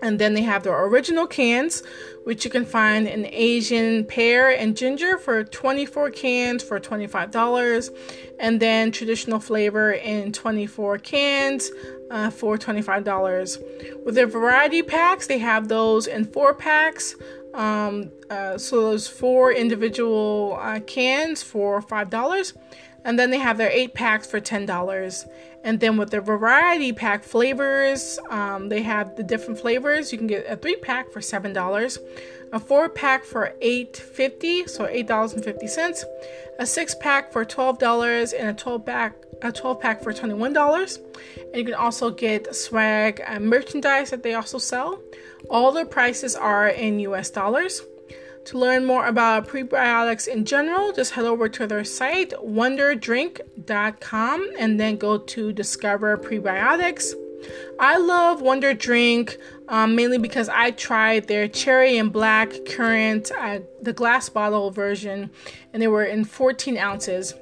And 0.03 0.19
then 0.19 0.33
they 0.33 0.43
have 0.43 0.63
their 0.63 0.83
original 0.87 1.27
cans, 1.27 1.83
which 2.25 2.45
you 2.45 2.51
can 2.51 2.65
find 2.65 3.09
in 3.09 3.27
Asian 3.27 4.05
pear 4.05 4.51
and 4.51 4.77
ginger 4.77 5.19
for 5.19 5.45
24 5.45 6.11
cans 6.11 6.63
for 6.63 6.79
$25. 6.79 7.91
And 8.39 8.61
then 8.61 8.93
traditional 8.93 9.41
flavor 9.41 9.93
in 9.93 10.33
24 10.33 10.99
cans 10.99 11.71
uh, 12.11 12.31
for 12.31 12.59
$25. 12.59 14.05
With 14.05 14.15
their 14.15 14.27
variety 14.27 14.83
packs, 14.83 15.27
they 15.27 15.39
have 15.39 15.69
those 15.69 16.07
in 16.07 16.25
four 16.25 16.55
packs. 16.55 17.15
Um, 17.55 18.13
uh, 18.29 18.59
so 18.59 18.83
those 18.83 19.09
four 19.09 19.53
individual 19.53 20.59
uh, 20.61 20.81
cans 20.81 21.43
for 21.43 21.83
$5. 21.83 22.53
And 23.05 23.19
then 23.19 23.31
they 23.31 23.39
have 23.39 23.59
their 23.59 23.71
eight 23.71 23.95
packs 23.95 24.27
for 24.27 24.41
$10. 24.41 25.29
And 25.63 25.81
then 25.81 25.97
with 25.97 26.11
the 26.11 26.21
variety 26.21 26.93
pack 26.93 27.23
flavors, 27.23 28.19
um, 28.31 28.69
they 28.69 28.83
have 28.83 29.17
the 29.17 29.23
different 29.23 29.61
flavors. 29.61 30.13
You 30.13 30.19
can 30.19 30.27
get 30.27 30.47
a 30.49 30.57
three 30.57 30.77
pack 30.77 31.11
for 31.11 31.21
$7, 31.21 31.99
a 32.53 32.61
four 32.61 32.89
pack 32.89 33.25
for 33.25 33.55
$8.50, 33.61 34.69
so 34.69 34.87
$8.50, 34.87 36.05
a 36.59 36.67
six 36.67 36.95
pack 36.95 37.33
for 37.33 37.45
$12, 37.45 38.33
and 38.39 38.49
a 38.49 38.55
12 38.55 38.87
pack 38.87 39.15
a 39.43 39.53
12 39.53 39.81
pack 39.81 40.03
for 40.03 40.13
$21. 40.13 40.99
And 41.37 41.57
you 41.57 41.65
can 41.65 41.75
also 41.75 42.11
get 42.11 42.55
swag 42.55 43.23
and 43.27 43.49
merchandise 43.49 44.11
that 44.11 44.23
they 44.23 44.35
also 44.35 44.59
sell. 44.59 45.01
All 45.49 45.73
their 45.73 45.87
prices 45.87 46.37
are 46.37 46.69
in 46.69 47.01
US 47.01 47.31
dollars. 47.31 47.83
To 48.47 48.59
learn 48.59 48.85
more 48.85 49.07
about 49.07 49.49
prebiotics 49.49 50.27
in 50.27 50.45
general, 50.45 50.93
just 50.93 51.13
head 51.13 51.25
over 51.25 51.49
to 51.49 51.67
their 51.67 51.85
site, 51.85 52.31
wonderdrink.com, 52.31 54.51
and 54.59 54.81
then 54.81 54.97
go 54.97 55.19
to 55.19 55.53
Discover 55.53 56.19
Prebiotics. 56.19 57.13
I 57.79 57.97
love 57.97 58.43
Wonder 58.43 58.75
Drink 58.75 59.39
um, 59.69 59.95
mainly 59.95 60.19
because 60.19 60.49
I 60.49 60.73
tried 60.73 61.29
their 61.29 61.49
cherry 61.49 61.97
and 61.97 62.13
black 62.13 62.53
currant, 62.67 63.31
uh, 63.39 63.61
the 63.81 63.93
glass 63.93 64.29
bottle 64.29 64.71
version, 64.71 65.31
and 65.73 65.81
they 65.81 65.89
were 65.89 66.05
in 66.05 66.25
14 66.25 66.77
ounces. 66.77 67.35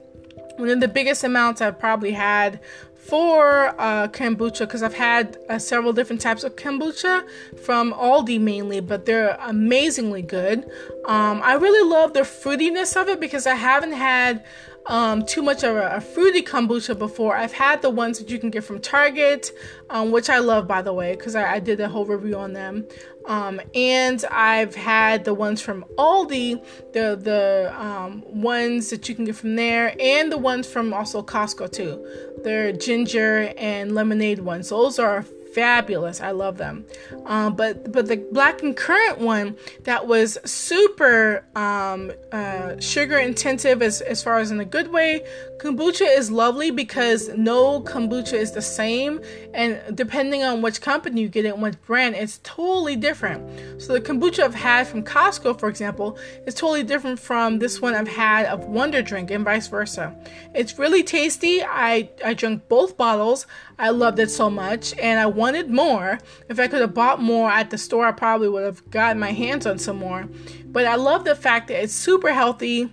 One 0.57 0.69
of 0.69 0.81
the 0.81 0.89
biggest 0.89 1.25
amounts 1.25 1.61
I've 1.61 1.79
probably 1.79 2.13
had 2.13 2.61
for 3.09 3.75
uh, 3.81 4.07
kombucha 4.09 4.61
because 4.61 4.83
I've 4.83 4.95
had 4.95 5.39
uh, 5.49 5.59
several 5.59 5.95
different 5.95 6.21
types 6.21 6.45
of 6.45 6.57
kombucha 6.57 7.27
from 7.65 7.95
Aldi 7.95 8.39
mainly, 8.39 8.81
but 8.81 9.07
they're 9.07 9.39
amazingly 9.41 10.21
good. 10.21 10.71
Um, 11.07 11.41
I 11.43 11.55
really 11.55 11.89
love 11.89 12.13
the 12.13 12.21
fruitiness 12.21 13.01
of 13.01 13.09
it 13.09 13.19
because 13.19 13.47
I 13.47 13.55
haven't 13.55 13.93
had 13.93 14.45
um, 14.89 15.25
too 15.25 15.43
much 15.43 15.63
of 15.63 15.77
a, 15.77 15.97
a, 15.97 16.01
fruity 16.01 16.43
kombucha 16.43 16.99
before. 16.99 17.37
I've 17.37 17.53
had 17.53 17.83
the 17.83 17.91
ones 17.91 18.19
that 18.19 18.31
you 18.31 18.39
can 18.39 18.51
get 18.51 18.65
from 18.65 18.81
Target, 18.81 19.53
um, 19.91 20.11
which 20.11 20.31
I 20.31 20.39
love 20.39 20.67
by 20.67 20.81
the 20.81 20.95
way, 20.95 21.15
because 21.15 21.35
I, 21.35 21.55
I, 21.55 21.59
did 21.61 21.79
a 21.81 21.89
whole 21.89 22.07
review 22.07 22.37
on 22.37 22.55
them. 22.55 22.87
Um, 23.27 23.61
and 23.75 24.25
I've 24.31 24.75
had 24.75 25.27
the 25.27 25.35
ones 25.35 25.61
from 25.61 25.85
Aldi, 25.99 26.65
the 26.95 27.19
the 27.21 27.75
um, 27.79 28.25
ones 28.27 28.89
that 28.89 29.07
you 29.09 29.15
can 29.15 29.27
get 29.27 29.37
from 29.37 29.57
there, 29.57 29.95
and 30.01 30.33
the 30.33 30.39
ones 30.39 30.67
from 30.67 30.95
also 30.95 31.23
Costco 31.23 31.71
too. 31.71 32.05
They're 32.43 32.73
ginger 32.73 33.53
and 33.59 33.95
lemonade 33.95 34.39
ones. 34.39 34.71
Those 34.71 34.99
are 34.99 35.27
fabulous. 35.59 36.21
I 36.21 36.31
love 36.31 36.57
them. 36.57 36.85
Um, 37.27 37.57
but 37.57 37.91
but 37.91 38.07
the 38.07 38.17
black 38.31 38.63
and 38.63 38.77
currant 38.77 39.19
one 39.19 39.57
that 39.85 40.07
was 40.07 40.39
super 40.45 41.45
um, 41.57 42.13
uh, 42.31 42.79
sugar 42.79 43.19
intensive 43.19 43.83
as 43.83 44.01
as 44.01 44.23
far 44.23 44.39
as 44.39 44.51
in 44.53 44.61
a 44.61 44.65
good 44.65 44.93
way, 44.93 45.25
Kombucha 45.59 46.17
is 46.17 46.31
lovely 46.31 46.71
because 46.71 47.29
no 47.37 47.81
kombucha 47.81 48.35
is 48.35 48.53
the 48.53 48.63
same, 48.63 49.21
and 49.55 49.97
depending 49.97 50.45
on 50.45 50.63
which 50.63 50.81
company 50.81 51.21
you 51.21 51.29
get 51.29 51.45
it, 51.45 51.59
which 51.59 51.81
brand, 51.83 52.15
it's 52.15 52.39
totally 52.45 52.95
different. 52.95 53.83
So 53.83 53.93
the 53.93 54.01
kombucha 54.01 54.45
I've 54.45 54.55
had 54.55 54.87
from 54.87 55.03
Costco, 55.03 55.59
for 55.59 55.69
example, 55.69 56.17
is 56.47 56.55
totally 56.55 56.85
different 56.85 57.19
from 57.19 57.59
this 57.59 57.81
one 57.81 57.97
I've 57.97 58.07
had 58.07 58.47
of 58.47 58.67
Wonder 58.67 59.03
Drink, 59.03 59.33
and 59.33 59.45
vice 59.45 59.67
versa. 59.67 60.15
It's 60.55 60.79
really 60.79 61.03
tasty. 61.03 61.63
I 61.65 62.09
I 62.25 62.35
drank 62.35 62.69
both 62.69 62.97
bottles. 62.97 63.47
I 63.81 63.91
loved 63.91 64.21
it 64.21 64.31
so 64.31 64.49
much, 64.49 64.97
and 64.99 65.19
I 65.19 65.27
wanted 65.49 65.71
more. 65.71 66.19
If 66.51 66.61
I 66.61 66.69
could 66.69 66.83
have 66.83 66.93
bought 66.93 67.23
more 67.23 67.51
at 67.51 67.71
the 67.71 67.79
store, 67.79 68.07
I 68.07 68.13
probably 68.13 68.51
would 68.51 68.65
have 68.65 68.91
gotten 68.91 69.19
my 69.19 69.33
hands 69.33 69.67
on 69.67 69.79
some 69.79 69.97
more. 69.97 70.29
But 70.67 70.87
I 70.87 70.97
love 70.97 71.25
the 71.25 71.35
fact 71.35 71.69
that 71.69 71.83
it's 71.83 71.95
super 71.95 72.35
healthy 72.35 72.91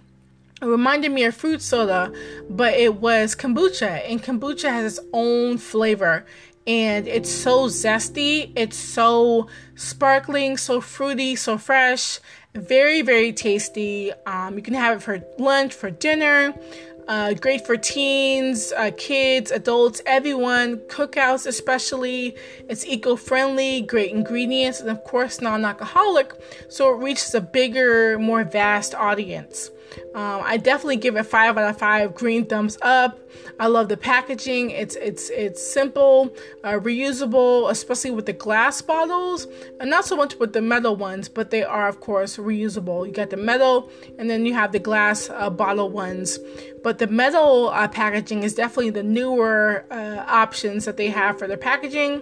it 0.61 0.65
reminded 0.65 1.11
me 1.11 1.25
of 1.25 1.35
fruit 1.35 1.61
soda, 1.61 2.13
but 2.49 2.75
it 2.75 2.95
was 2.95 3.35
kombucha, 3.35 4.09
and 4.09 4.23
kombucha 4.23 4.69
has 4.69 4.97
its 4.97 5.07
own 5.11 5.57
flavor. 5.57 6.25
And 6.65 7.09
it's 7.09 7.29
so 7.29 7.65
zesty, 7.67 8.53
it's 8.55 8.77
so 8.77 9.49
sparkling, 9.75 10.55
so 10.55 10.79
fruity, 10.79 11.35
so 11.35 11.57
fresh, 11.57 12.19
very, 12.53 13.01
very 13.01 13.33
tasty. 13.33 14.13
Um, 14.25 14.55
you 14.55 14.63
can 14.63 14.75
have 14.75 14.97
it 14.97 15.03
for 15.03 15.21
lunch, 15.37 15.73
for 15.73 15.91
dinner. 15.91 16.55
Uh, 17.07 17.33
great 17.33 17.65
for 17.65 17.77
teens, 17.77 18.73
uh, 18.75 18.89
kids, 18.97 19.51
adults, 19.51 20.01
everyone, 20.07 20.77
cookouts 20.87 21.45
especially. 21.45 22.35
It's 22.67 22.85
eco 22.85 23.15
friendly, 23.15 23.81
great 23.81 24.11
ingredients, 24.11 24.79
and 24.79 24.89
of 24.89 25.03
course, 25.03 25.39
non 25.39 25.65
alcoholic, 25.65 26.33
so 26.67 26.91
it 26.93 26.97
reaches 26.97 27.35
a 27.35 27.41
bigger, 27.41 28.17
more 28.17 28.43
vast 28.43 28.95
audience. 28.95 29.69
Um, 30.13 30.41
I 30.43 30.57
definitely 30.57 30.97
give 30.97 31.15
it 31.15 31.23
five 31.23 31.57
out 31.57 31.69
of 31.69 31.77
five 31.77 32.15
green 32.15 32.45
thumbs 32.45 32.77
up. 32.81 33.19
I 33.59 33.67
love 33.67 33.89
the 33.89 33.97
packaging. 33.97 34.71
It's 34.71 34.95
it's 34.95 35.29
it's 35.29 35.61
simple, 35.61 36.35
uh, 36.63 36.73
reusable, 36.73 37.69
especially 37.69 38.11
with 38.11 38.25
the 38.25 38.33
glass 38.33 38.81
bottles, 38.81 39.47
and 39.79 39.89
not 39.89 40.05
so 40.05 40.15
much 40.15 40.37
with 40.37 40.53
the 40.53 40.61
metal 40.61 40.95
ones, 40.95 41.29
but 41.29 41.51
they 41.51 41.63
are 41.63 41.87
of 41.87 41.99
course 41.99 42.37
reusable. 42.37 43.05
You 43.05 43.13
got 43.13 43.29
the 43.29 43.37
metal, 43.37 43.89
and 44.17 44.29
then 44.29 44.45
you 44.45 44.53
have 44.53 44.71
the 44.71 44.79
glass 44.79 45.29
uh, 45.29 45.49
bottle 45.49 45.89
ones. 45.89 46.39
But 46.83 46.99
the 46.99 47.07
metal 47.07 47.69
uh, 47.69 47.87
packaging 47.87 48.43
is 48.43 48.53
definitely 48.55 48.91
the 48.91 49.03
newer 49.03 49.85
uh, 49.91 50.23
options 50.27 50.85
that 50.85 50.97
they 50.97 51.09
have 51.09 51.39
for 51.39 51.47
their 51.47 51.57
packaging 51.57 52.21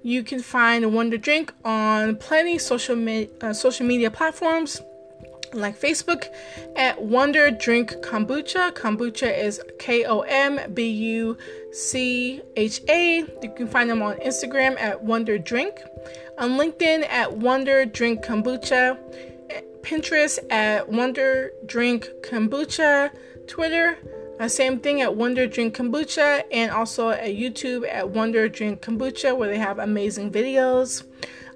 You 0.02 0.24
can 0.24 0.42
find 0.42 0.92
Wonder 0.94 1.18
Drink 1.18 1.54
on 1.64 2.16
plenty 2.16 2.58
social 2.58 2.96
me- 2.96 3.30
uh, 3.42 3.54
social 3.54 3.86
media 3.86 4.10
platforms 4.10 4.82
like 5.54 5.80
Facebook 5.80 6.26
at 6.76 7.02
Wonder 7.02 7.52
Drink 7.52 7.92
Kombucha. 8.02 8.72
Kombucha 8.72 9.38
is 9.38 9.62
K 9.80 10.06
O 10.06 10.22
M 10.22 10.60
B 10.74 10.90
U 10.90 11.38
C 11.72 12.42
H 12.56 12.82
A. 12.90 13.18
You 13.42 13.54
can 13.56 13.68
find 13.68 13.90
them 13.90 14.02
on 14.02 14.16
Instagram 14.18 14.80
at 14.80 15.04
Wonder 15.04 15.38
Drink, 15.38 15.82
on 16.38 16.52
LinkedIn 16.52 17.08
at 17.10 17.38
Wonder 17.38 17.86
Drink 17.86 18.24
Kombucha, 18.24 18.98
Pinterest 19.82 20.40
at 20.52 20.90
Wonder 20.90 21.52
Drink 21.66 22.10
Kombucha, 22.22 23.12
Twitter. 23.48 23.98
Uh, 24.40 24.48
same 24.48 24.80
thing 24.80 25.02
at 25.02 25.14
Wonder 25.16 25.48
Drink 25.48 25.76
Kombucha, 25.76 26.44
and 26.52 26.72
also 26.72 27.10
at 27.10 27.32
YouTube 27.32 27.86
at 27.92 28.10
Wonder 28.10 28.48
Drink 28.48 28.82
Kombucha, 28.82 29.36
where 29.36 29.50
they 29.50 29.58
have 29.58 29.80
amazing 29.80 30.32
videos. 30.32 31.04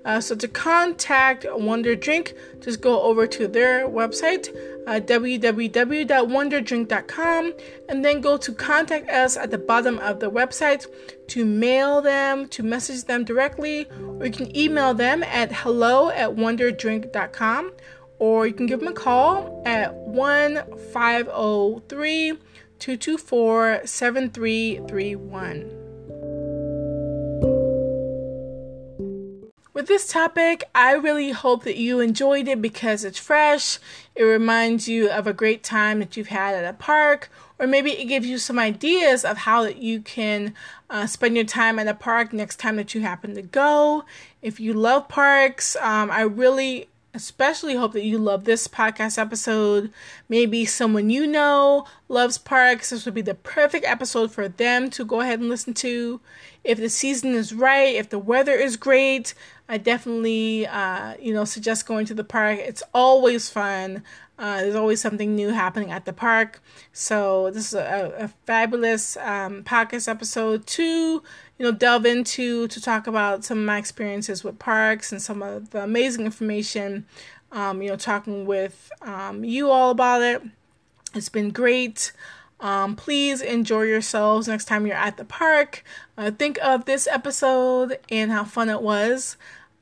Uh, 0.05 0.19
so 0.19 0.35
to 0.35 0.47
contact 0.47 1.45
Wonder 1.49 1.95
Drink, 1.95 2.33
just 2.59 2.81
go 2.81 3.03
over 3.03 3.25
to 3.27 3.47
their 3.47 3.87
website, 3.87 4.49
uh, 4.85 4.99
www.wonderdrink.com, 4.99 7.53
and 7.87 8.03
then 8.03 8.19
go 8.19 8.35
to 8.37 8.51
contact 8.53 9.09
us 9.09 9.37
at 9.37 9.49
the 9.51 9.57
bottom 9.57 9.97
of 9.99 10.19
the 10.19 10.29
website 10.29 10.85
to 11.27 11.45
mail 11.45 12.01
them, 12.01 12.49
to 12.49 12.63
message 12.63 13.05
them 13.05 13.23
directly, 13.23 13.87
or 14.19 14.25
you 14.25 14.31
can 14.31 14.53
email 14.55 14.93
them 14.93 15.23
at 15.23 15.53
hello 15.53 16.09
at 16.09 16.31
wonderdrink.com, 16.31 17.71
or 18.19 18.45
you 18.45 18.53
can 18.53 18.65
give 18.65 18.79
them 18.79 18.89
a 18.89 18.93
call 18.93 19.63
at 19.65 19.93
1 19.93 20.63
503 20.91 22.33
224 22.79 23.81
7331. 23.85 25.82
With 29.83 29.89
this 29.89 30.07
topic, 30.07 30.63
I 30.73 30.93
really 30.93 31.31
hope 31.31 31.65
that 31.65 31.75
you 31.75 31.99
enjoyed 31.99 32.47
it 32.47 32.61
because 32.61 33.03
it's 33.03 33.19
fresh. 33.19 33.79
It 34.15 34.23
reminds 34.23 34.87
you 34.87 35.09
of 35.09 35.27
a 35.27 35.33
great 35.33 35.61
time 35.61 35.99
that 35.99 36.15
you've 36.15 36.29
had 36.29 36.55
at 36.55 36.63
a 36.63 36.71
park, 36.71 37.29
or 37.59 37.67
maybe 37.67 37.91
it 37.91 38.05
gives 38.05 38.25
you 38.25 38.37
some 38.37 38.57
ideas 38.57 39.25
of 39.25 39.39
how 39.39 39.63
that 39.63 39.79
you 39.79 39.99
can 39.99 40.53
uh, 40.89 41.05
spend 41.05 41.35
your 41.35 41.43
time 41.43 41.79
at 41.79 41.89
a 41.89 41.93
park 41.93 42.31
next 42.31 42.59
time 42.59 42.77
that 42.77 42.95
you 42.95 43.01
happen 43.01 43.35
to 43.35 43.41
go. 43.41 44.05
If 44.41 44.57
you 44.57 44.73
love 44.73 45.09
parks, 45.09 45.75
um, 45.75 46.09
I 46.09 46.21
really 46.21 46.87
especially 47.13 47.75
hope 47.75 47.93
that 47.93 48.05
you 48.05 48.17
love 48.17 48.43
this 48.43 48.67
podcast 48.67 49.17
episode. 49.17 49.91
Maybe 50.27 50.65
someone 50.65 51.09
you 51.09 51.27
know 51.27 51.85
loves 52.07 52.37
parks. 52.37 52.89
This 52.89 53.05
would 53.05 53.13
be 53.13 53.21
the 53.21 53.35
perfect 53.35 53.85
episode 53.85 54.31
for 54.31 54.47
them 54.47 54.89
to 54.91 55.05
go 55.05 55.21
ahead 55.21 55.39
and 55.39 55.49
listen 55.49 55.73
to. 55.75 56.21
If 56.63 56.79
the 56.79 56.89
season 56.89 57.33
is 57.33 57.53
right, 57.53 57.95
if 57.95 58.09
the 58.09 58.19
weather 58.19 58.53
is 58.53 58.77
great, 58.77 59.33
I 59.67 59.77
definitely, 59.77 60.67
uh, 60.67 61.15
you 61.19 61.33
know, 61.33 61.45
suggest 61.45 61.85
going 61.85 62.05
to 62.07 62.13
the 62.13 62.23
park. 62.23 62.59
It's 62.59 62.83
always 62.93 63.49
fun. 63.49 64.03
Uh, 64.37 64.61
there's 64.61 64.75
always 64.75 64.99
something 64.99 65.35
new 65.35 65.49
happening 65.49 65.91
at 65.91 66.05
the 66.05 66.13
park. 66.13 66.61
So 66.91 67.49
this 67.51 67.67
is 67.67 67.73
a, 67.75 68.13
a 68.17 68.27
fabulous 68.45 69.15
um, 69.17 69.63
podcast 69.63 70.07
episode 70.07 70.65
to, 70.67 70.83
you 70.83 71.23
know, 71.59 71.71
delve 71.71 72.05
into 72.05 72.67
to 72.67 72.81
talk 72.81 73.07
about 73.07 73.45
some 73.45 73.59
of 73.59 73.65
my 73.65 73.77
experiences 73.77 74.43
with 74.43 74.59
parks 74.59 75.11
and 75.11 75.21
some 75.21 75.41
of 75.41 75.69
the 75.69 75.83
amazing 75.83 76.25
information. 76.25 77.05
Um, 77.51 77.81
you 77.81 77.89
know, 77.89 77.95
talking 77.95 78.45
with 78.45 78.91
um, 79.01 79.43
you 79.43 79.69
all 79.69 79.91
about 79.91 80.23
it. 80.23 80.41
It's 81.13 81.29
been 81.29 81.51
great. 81.51 82.11
Um, 82.63 82.95
please 82.95 83.41
enjoy 83.41 83.83
yourselves 83.83 84.47
next 84.47 84.65
time 84.65 84.87
you're 84.87 84.95
at 84.95 85.17
the 85.17 85.25
park. 85.25 85.83
Uh, 86.17 86.31
think 86.31 86.57
of 86.63 86.85
this 86.85 87.07
episode 87.07 87.99
and 88.09 88.31
how 88.31 88.45
fun 88.45 88.69
it 88.69 88.81
was. 88.81 89.35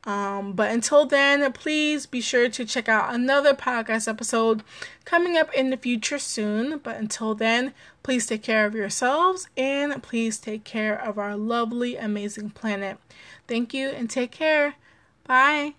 Um, 0.03 0.53
but 0.53 0.71
until 0.71 1.05
then, 1.05 1.51
please 1.53 2.07
be 2.07 2.21
sure 2.21 2.49
to 2.49 2.65
check 2.65 2.89
out 2.89 3.13
another 3.13 3.53
podcast 3.53 4.07
episode 4.07 4.63
coming 5.05 5.37
up 5.37 5.53
in 5.53 5.69
the 5.69 5.77
future 5.77 6.17
soon. 6.17 6.79
But 6.79 6.97
until 6.97 7.35
then, 7.35 7.75
please 8.01 8.25
take 8.25 8.41
care 8.41 8.65
of 8.65 8.73
yourselves 8.73 9.47
and 9.55 10.01
please 10.01 10.39
take 10.39 10.63
care 10.63 10.99
of 10.99 11.19
our 11.19 11.37
lovely, 11.37 11.97
amazing 11.97 12.49
planet. 12.49 12.97
Thank 13.47 13.75
you 13.75 13.89
and 13.89 14.09
take 14.09 14.31
care. 14.31 14.73
Bye. 15.27 15.75